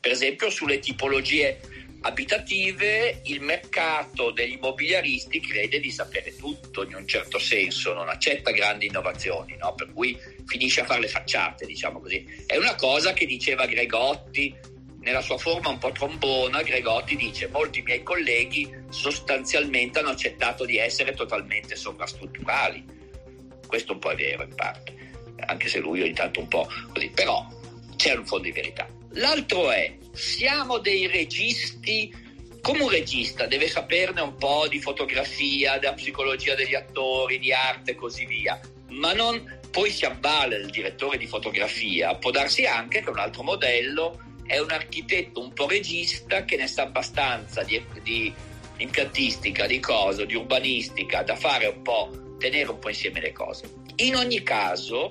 Per 0.00 0.10
esempio 0.10 0.50
sulle 0.50 0.80
tipologie 0.80 1.60
abitative 2.06 3.22
il 3.24 3.40
mercato 3.40 4.30
degli 4.30 4.52
immobiliaristi 4.52 5.40
crede 5.40 5.80
di 5.80 5.90
sapere 5.90 6.36
tutto 6.36 6.84
in 6.84 6.94
un 6.94 7.06
certo 7.06 7.38
senso, 7.38 7.94
non 7.94 8.08
accetta 8.08 8.50
grandi 8.50 8.86
innovazioni, 8.86 9.56
no? 9.56 9.74
per 9.74 9.90
cui 9.92 10.18
finisce 10.44 10.82
a 10.82 10.84
fare 10.84 11.00
le 11.00 11.08
facciate, 11.08 11.64
diciamo 11.64 12.00
così. 12.00 12.44
È 12.46 12.56
una 12.56 12.74
cosa 12.74 13.14
che 13.14 13.24
diceva 13.24 13.64
Gregotti 13.64 14.54
nella 15.00 15.22
sua 15.22 15.38
forma 15.38 15.70
un 15.70 15.78
po' 15.78 15.92
trombona, 15.92 16.62
Gregotti 16.62 17.16
dice 17.16 17.48
molti 17.48 17.80
miei 17.80 18.02
colleghi 18.02 18.70
sostanzialmente 18.90 19.98
hanno 19.98 20.10
accettato 20.10 20.66
di 20.66 20.76
essere 20.76 21.14
totalmente 21.14 21.74
sovrastrutturali. 21.74 22.84
Questo 23.66 23.94
un 23.94 23.98
po' 23.98 24.10
è 24.10 24.16
vero 24.16 24.42
in 24.42 24.54
parte, 24.54 24.94
anche 25.46 25.68
se 25.68 25.78
lui 25.78 26.02
ogni 26.02 26.12
tanto 26.12 26.40
un 26.40 26.48
po' 26.48 26.68
così, 26.92 27.08
però 27.08 27.46
c'è 27.96 28.14
un 28.14 28.26
fondo 28.26 28.44
di 28.44 28.52
verità. 28.52 28.86
L'altro 29.12 29.70
è, 29.70 29.94
siamo 30.14 30.78
dei 30.78 31.06
registi, 31.06 32.12
come 32.60 32.82
un 32.82 32.88
regista 32.88 33.46
deve 33.46 33.68
saperne 33.68 34.20
un 34.20 34.36
po' 34.36 34.66
di 34.68 34.80
fotografia, 34.80 35.78
della 35.78 35.94
psicologia 35.94 36.54
degli 36.54 36.74
attori, 36.74 37.38
di 37.38 37.52
arte 37.52 37.92
e 37.92 37.94
così 37.94 38.24
via, 38.24 38.58
ma 38.88 39.12
non 39.12 39.60
poi 39.70 39.90
si 39.90 40.04
avvale 40.04 40.56
il 40.56 40.70
direttore 40.70 41.18
di 41.18 41.26
fotografia, 41.26 42.14
può 42.14 42.30
darsi 42.30 42.64
anche 42.64 43.02
che 43.02 43.10
un 43.10 43.18
altro 43.18 43.42
modello 43.42 44.22
è 44.46 44.58
un 44.58 44.70
architetto 44.70 45.40
un 45.40 45.52
po' 45.52 45.66
regista 45.66 46.44
che 46.44 46.56
ne 46.56 46.68
sa 46.68 46.82
abbastanza 46.82 47.62
di, 47.64 47.82
di 48.02 48.32
impiantistica, 48.76 49.66
di 49.66 49.80
cose, 49.80 50.26
di 50.26 50.34
urbanistica, 50.34 51.22
da 51.22 51.34
fare 51.34 51.66
un 51.66 51.82
po', 51.82 52.36
tenere 52.38 52.70
un 52.70 52.78
po' 52.78 52.88
insieme 52.88 53.20
le 53.20 53.32
cose. 53.32 53.68
In 53.96 54.16
ogni 54.16 54.42
caso, 54.42 55.10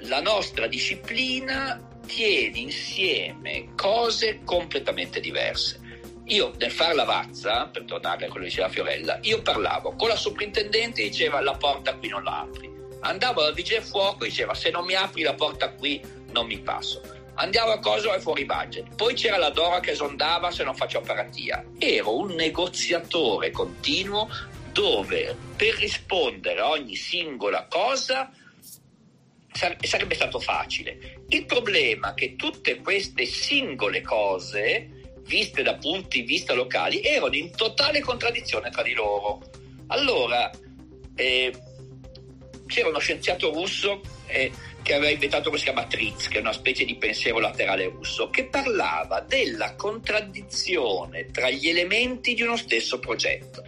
la 0.00 0.20
nostra 0.20 0.66
disciplina 0.66 1.93
tiene 2.06 2.58
insieme 2.58 3.72
cose 3.74 4.40
completamente 4.44 5.20
diverse. 5.20 5.80
Io 6.26 6.52
nel 6.56 6.70
fare 6.70 6.94
la 6.94 7.04
vazza, 7.04 7.66
per 7.66 7.84
tornare 7.84 8.24
a 8.24 8.28
quello 8.28 8.44
che 8.44 8.50
diceva 8.50 8.68
Fiorella, 8.68 9.18
io 9.22 9.42
parlavo 9.42 9.94
con 9.94 10.08
la 10.08 10.16
soprintendente 10.16 11.02
e 11.02 11.08
diceva 11.08 11.40
la 11.40 11.54
porta 11.54 11.94
qui 11.96 12.08
non 12.08 12.24
la 12.24 12.40
apri. 12.40 12.72
Andavo 13.00 13.42
dal 13.42 13.52
vigile 13.52 13.82
fuoco 13.82 14.24
e 14.24 14.28
diceva 14.28 14.54
se 14.54 14.70
non 14.70 14.86
mi 14.86 14.94
apri 14.94 15.22
la 15.22 15.34
porta 15.34 15.70
qui 15.72 16.00
non 16.30 16.46
mi 16.46 16.58
passo. 16.58 17.02
Andiamo 17.34 17.72
a 17.72 17.80
cosa 17.80 18.14
è 18.14 18.20
fuori 18.20 18.44
budget. 18.44 18.94
Poi 18.94 19.14
c'era 19.14 19.36
la 19.36 19.50
Dora 19.50 19.80
che 19.80 19.94
sondava 19.94 20.50
se 20.50 20.62
non 20.62 20.74
faccio 20.74 21.00
paratia. 21.00 21.64
Ero 21.78 22.16
un 22.16 22.28
negoziatore 22.28 23.50
continuo 23.50 24.28
dove 24.72 25.36
per 25.56 25.74
rispondere 25.74 26.60
a 26.60 26.70
ogni 26.70 26.94
singola 26.94 27.66
cosa 27.68 28.30
sarebbe 29.52 30.14
stato 30.14 30.38
facile. 30.38 31.13
Il 31.28 31.46
problema 31.46 32.10
è 32.10 32.14
che 32.14 32.36
tutte 32.36 32.76
queste 32.76 33.24
singole 33.26 34.02
cose, 34.02 34.88
viste 35.22 35.62
da 35.62 35.74
punti 35.76 36.20
di 36.20 36.26
vista 36.26 36.52
locali, 36.52 37.02
erano 37.02 37.34
in 37.34 37.50
totale 37.50 38.00
contraddizione 38.00 38.70
tra 38.70 38.82
di 38.82 38.92
loro. 38.92 39.42
Allora, 39.88 40.50
eh, 41.14 41.52
c'era 42.66 42.88
uno 42.88 42.98
scienziato 42.98 43.52
russo 43.52 44.00
eh, 44.26 44.50
che 44.82 44.94
aveva 44.94 45.10
inventato 45.10 45.50
chiama 45.50 45.86
Tritz, 45.86 46.28
che 46.28 46.38
è 46.38 46.40
una 46.40 46.52
specie 46.52 46.84
di 46.84 46.96
pensiero 46.96 47.38
laterale 47.38 47.86
russo, 47.86 48.28
che 48.28 48.44
parlava 48.44 49.20
della 49.20 49.74
contraddizione 49.76 51.30
tra 51.30 51.48
gli 51.48 51.68
elementi 51.68 52.34
di 52.34 52.42
uno 52.42 52.56
stesso 52.56 52.98
progetto. 52.98 53.62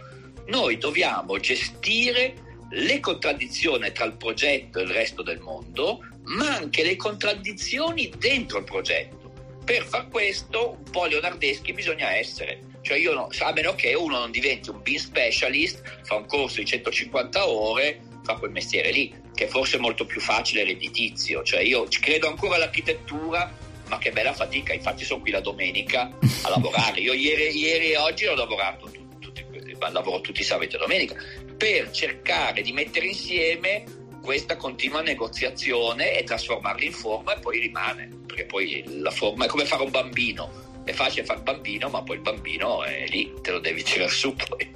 Noi 0.45 0.77
dobbiamo 0.77 1.39
gestire 1.39 2.33
le 2.69 2.99
contraddizioni 2.99 3.91
tra 3.91 4.05
il 4.05 4.15
progetto 4.15 4.79
e 4.79 4.83
il 4.83 4.89
resto 4.89 5.23
del 5.23 5.39
mondo, 5.39 6.05
ma 6.27 6.55
anche 6.55 6.83
le 6.83 6.95
contraddizioni 6.95 8.11
dentro 8.17 8.59
il 8.59 8.63
progetto. 8.63 9.31
Per 9.63 9.85
far 9.85 10.07
questo, 10.09 10.77
un 10.83 10.91
po' 10.91 11.05
leonardeschi 11.05 11.73
bisogna 11.73 12.15
essere. 12.15 12.61
Cioè 12.81 12.97
io 12.97 13.13
no, 13.13 13.27
a 13.39 13.51
meno 13.51 13.75
che 13.75 13.93
uno 13.93 14.19
non 14.19 14.31
diventi 14.31 14.69
un 14.69 14.81
BIM 14.81 14.97
specialist, 14.97 15.81
fa 16.03 16.15
un 16.15 16.25
corso 16.25 16.59
di 16.59 16.65
150 16.65 17.47
ore, 17.47 17.99
fa 18.23 18.35
quel 18.35 18.51
mestiere 18.51 18.91
lì, 18.91 19.13
che 19.33 19.47
forse 19.47 19.77
è 19.77 19.79
molto 19.79 20.05
più 20.05 20.21
facile 20.21 20.61
e 20.61 20.65
redditizio. 20.65 21.43
Cioè 21.43 21.61
io 21.61 21.85
credo 21.99 22.29
ancora 22.29 22.55
all'architettura, 22.55 23.53
ma 23.87 23.97
che 23.97 24.11
bella 24.11 24.33
fatica, 24.33 24.73
infatti 24.73 25.03
sono 25.03 25.21
qui 25.21 25.31
la 25.31 25.41
domenica 25.41 26.17
a 26.43 26.49
lavorare. 26.49 27.01
Io 27.01 27.13
ieri, 27.13 27.57
ieri 27.57 27.91
e 27.91 27.97
oggi 27.97 28.25
ho 28.25 28.35
lavorato, 28.35 28.89
tutti, 29.19 29.45
lavoro 29.91 30.21
tutti 30.21 30.41
i 30.41 30.45
sabati 30.45 30.75
e 30.75 30.79
domenica, 30.79 31.15
per 31.57 31.91
cercare 31.91 32.61
di 32.61 32.71
mettere 32.71 33.07
insieme 33.07 33.96
questa 34.27 34.57
continua 34.57 35.01
negoziazione 35.01 36.19
e 36.19 36.25
trasformarla 36.25 36.83
in 36.83 36.91
forma 36.91 37.33
e 37.33 37.39
poi 37.39 37.61
rimane, 37.61 38.09
perché 38.25 38.43
poi 38.43 38.83
la 38.99 39.09
forma 39.09 39.45
è 39.45 39.47
come 39.47 39.63
fare 39.63 39.83
un 39.83 39.89
bambino. 39.89 40.49
È 40.83 40.91
facile 40.91 41.23
fare 41.23 41.39
il 41.39 41.45
bambino, 41.45 41.87
ma 41.87 42.01
poi 42.01 42.17
il 42.17 42.21
bambino 42.23 42.83
è 42.83 43.05
lì, 43.07 43.31
te 43.41 43.51
lo 43.51 43.59
devi 43.59 43.83
tirare 43.83 44.09
su 44.09 44.35
poi. 44.35 44.67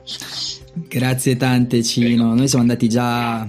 Grazie 0.88 1.36
tante 1.36 1.84
Cino, 1.84 2.34
noi 2.34 2.48
siamo 2.48 2.64
andati 2.64 2.88
già 2.88 3.46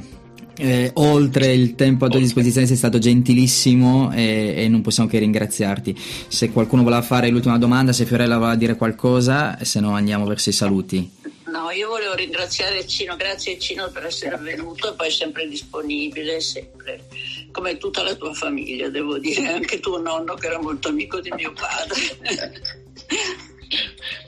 eh, 0.57 0.91
oltre 0.95 1.53
il 1.53 1.77
tempo 1.77 2.07
a 2.07 2.09
tua 2.09 2.19
disposizione, 2.19 2.67
sei 2.67 2.77
stato 2.77 2.99
gentilissimo 2.99 4.11
e, 4.13 4.55
e, 4.57 4.69
non 4.69 4.81
possiamo 4.81 5.09
che 5.09 5.21
ringraziarti. 5.21 5.97
Se 6.27 6.51
qualcuno 6.51 6.83
voleva 6.83 7.03
fare 7.03 7.29
l'ultima 7.29 7.59
domanda, 7.59 7.93
se 7.93 8.07
Fiorella 8.07 8.39
voleva 8.39 8.57
dire 8.57 8.75
qualcosa, 8.75 9.57
se 9.63 9.79
no 9.79 9.93
andiamo 9.93 10.27
verso 10.27 10.49
i 10.49 10.53
saluti. 10.53 11.21
No, 11.53 11.71
io 11.71 11.89
volevo 11.89 12.15
ringraziare 12.15 12.87
Cino, 12.87 13.15
grazie 13.15 13.59
Cino 13.59 13.91
per 13.91 14.07
essere 14.07 14.39
venuto 14.39 14.91
e 14.91 14.95
poi 14.95 15.11
sempre 15.11 15.47
disponibile, 15.47 16.41
sempre, 16.41 17.05
come 17.51 17.77
tutta 17.77 18.03
la 18.03 18.15
tua 18.15 18.33
famiglia, 18.33 18.89
devo 18.89 19.19
dire, 19.19 19.49
anche 19.49 19.79
tuo 19.79 20.01
nonno 20.01 20.33
che 20.33 20.47
era 20.47 20.59
molto 20.59 20.89
amico 20.89 21.21
di 21.21 21.31
mio 21.33 21.53
padre. 21.53 22.17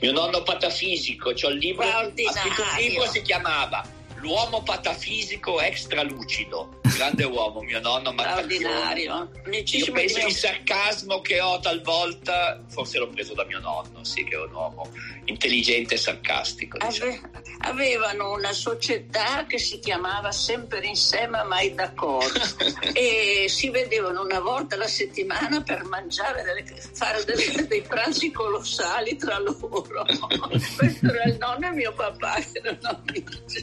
mio 0.01 0.11
nonno 0.11 0.43
patafisico, 0.43 1.33
c'ho 1.33 1.49
il 1.49 1.57
libro, 1.57 1.87
scritto 2.13 2.61
un 2.61 2.77
libro 2.77 3.07
si 3.07 3.23
chiamava 3.23 3.83
L'uomo 4.15 4.63
patafisico 4.63 5.61
extra 5.61 6.01
lucido, 6.01 6.79
grande 6.81 7.25
uomo, 7.25 7.61
mio 7.61 7.79
nonno 7.79 8.11
Straordinario. 8.11 9.29
Io 9.45 9.91
penso 9.91 10.25
il 10.25 10.33
sarcasmo 10.33 11.21
che 11.21 11.39
ho 11.41 11.59
talvolta, 11.59 12.63
forse 12.67 12.97
l'ho 12.97 13.09
preso 13.09 13.33
da 13.33 13.45
mio 13.45 13.59
nonno, 13.59 14.03
sì, 14.03 14.23
che 14.23 14.35
è 14.35 14.39
un 14.39 14.53
uomo 14.53 14.89
intelligente 15.25 15.95
e 15.95 15.97
sarcastico. 15.97 16.77
Diciamo. 16.77 17.19
Avevano 17.65 18.31
una 18.31 18.53
società 18.53 19.45
che 19.47 19.57
si 19.57 19.79
chiamava 19.79 20.31
Sempre 20.31 20.85
insieme, 20.85 21.43
mai 21.43 21.73
d'accordo 21.73 22.39
e 22.93 23.45
si 23.47 23.69
vedevano 23.69 24.21
una 24.21 24.39
volta 24.39 24.75
alla 24.75 24.87
settimana 24.87 25.61
per 25.61 25.83
mangiare, 25.85 26.43
delle, 26.43 26.63
fare 26.93 27.23
delle, 27.23 27.67
dei 27.67 27.81
pranzi 27.81 28.31
colossali 28.31 29.15
tra 29.15 29.39
loro. 29.39 30.05
Questo 30.77 31.07
era 31.07 31.23
il 31.23 31.37
nonno 31.39 31.67
e 31.67 31.71
mio 31.71 31.93
papà 31.93 32.35
che 32.35 32.61
erano 32.61 33.01
amici. 33.07 33.59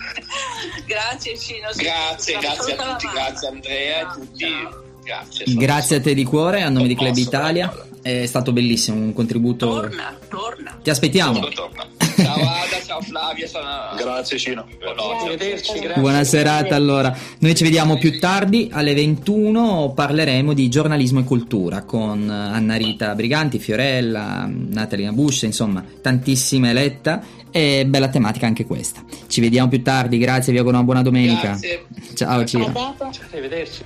Grazie 0.87 1.39
Cino. 1.39 1.69
Grazie, 1.75 2.39
grazie 2.39 2.77
a 2.77 2.93
tutti, 2.93 3.09
grazie 3.13 3.49
Andrea 3.49 3.99
e 3.99 4.01
a 4.01 4.13
tutti. 4.13 4.69
Grazie, 5.05 5.45
grazie 5.55 5.97
a 5.97 6.01
te 6.01 6.15
di 6.15 6.25
cuore 6.25 6.63
a 6.63 6.69
nome 6.69 6.89
di 6.89 6.95
Club 6.95 7.17
Italia. 7.17 7.73
È 8.01 8.27
stato 8.27 8.53
bellissimo, 8.53 8.97
un 8.97 9.13
contributo. 9.13 9.67
Torna, 9.67 10.19
torna. 10.29 10.79
Ti 10.83 10.91
aspettiamo. 10.91 11.39
Torna, 11.39 11.55
torna. 11.55 12.02
Ciao 12.23 12.37
Ada, 12.37 12.83
ciao 12.85 13.01
Flavia. 13.01 13.47
Sono... 13.47 13.69
Grazie 13.97 14.39
Cino. 14.39 14.67
Arrivederci, 15.25 15.79
grazie. 15.79 16.01
Buona 16.01 16.25
serata 16.25 16.75
allora. 16.75 17.17
Noi 17.39 17.55
ci 17.55 17.65
vediamo 17.65 17.99
più 17.99 18.19
tardi 18.19 18.69
alle 18.73 18.95
21 18.95 19.93
parleremo 19.95 20.53
di 20.53 20.69
giornalismo 20.69 21.21
e 21.21 21.25
cultura 21.25 21.83
con 21.83 22.29
Anna 22.29 22.77
Rita 22.77 23.15
Briganti, 23.15 23.59
Fiorella, 23.59 24.49
Natalina 24.49 25.13
Bush, 25.13 25.43
insomma, 25.43 25.85
tantissime 26.01 26.71
eletta 26.71 27.23
e 27.51 27.85
bella 27.87 28.09
tematica 28.09 28.47
anche 28.47 28.65
questa. 28.65 29.05
Ci 29.27 29.41
vediamo 29.41 29.69
più 29.69 29.83
tardi, 29.83 30.19
grazie, 30.19 30.53
vi 30.53 30.59
auguro 30.59 30.77
una 30.77 30.85
buona 30.85 31.03
domenica. 31.03 31.49
Grazie. 31.49 31.85
Ciao. 32.15 32.41
A 32.41 32.45
dopo. 32.45 33.11
Arrivederci. 33.31 33.85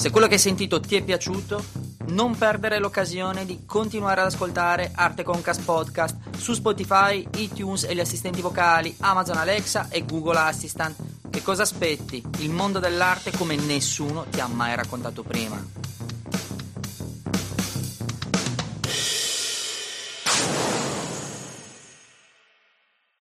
Se 0.00 0.08
quello 0.08 0.28
che 0.28 0.32
hai 0.32 0.40
sentito 0.40 0.80
ti 0.80 0.96
è 0.96 1.02
piaciuto, 1.02 1.62
non 2.06 2.34
perdere 2.34 2.78
l'occasione 2.78 3.44
di 3.44 3.66
continuare 3.66 4.22
ad 4.22 4.28
ascoltare 4.28 4.92
Arte 4.94 5.22
Concast 5.22 5.62
Podcast 5.62 6.16
su 6.38 6.54
Spotify, 6.54 7.28
iTunes 7.36 7.84
e 7.84 7.94
gli 7.94 8.00
assistenti 8.00 8.40
vocali, 8.40 8.96
Amazon 9.00 9.36
Alexa 9.36 9.88
e 9.90 10.06
Google 10.06 10.38
Assistant. 10.38 10.96
Che 11.28 11.42
cosa 11.42 11.64
aspetti? 11.64 12.24
Il 12.38 12.48
mondo 12.48 12.78
dell'arte 12.78 13.30
come 13.32 13.56
nessuno 13.56 14.24
ti 14.30 14.40
ha 14.40 14.46
mai 14.46 14.74
raccontato 14.74 15.22
prima. 15.22 15.62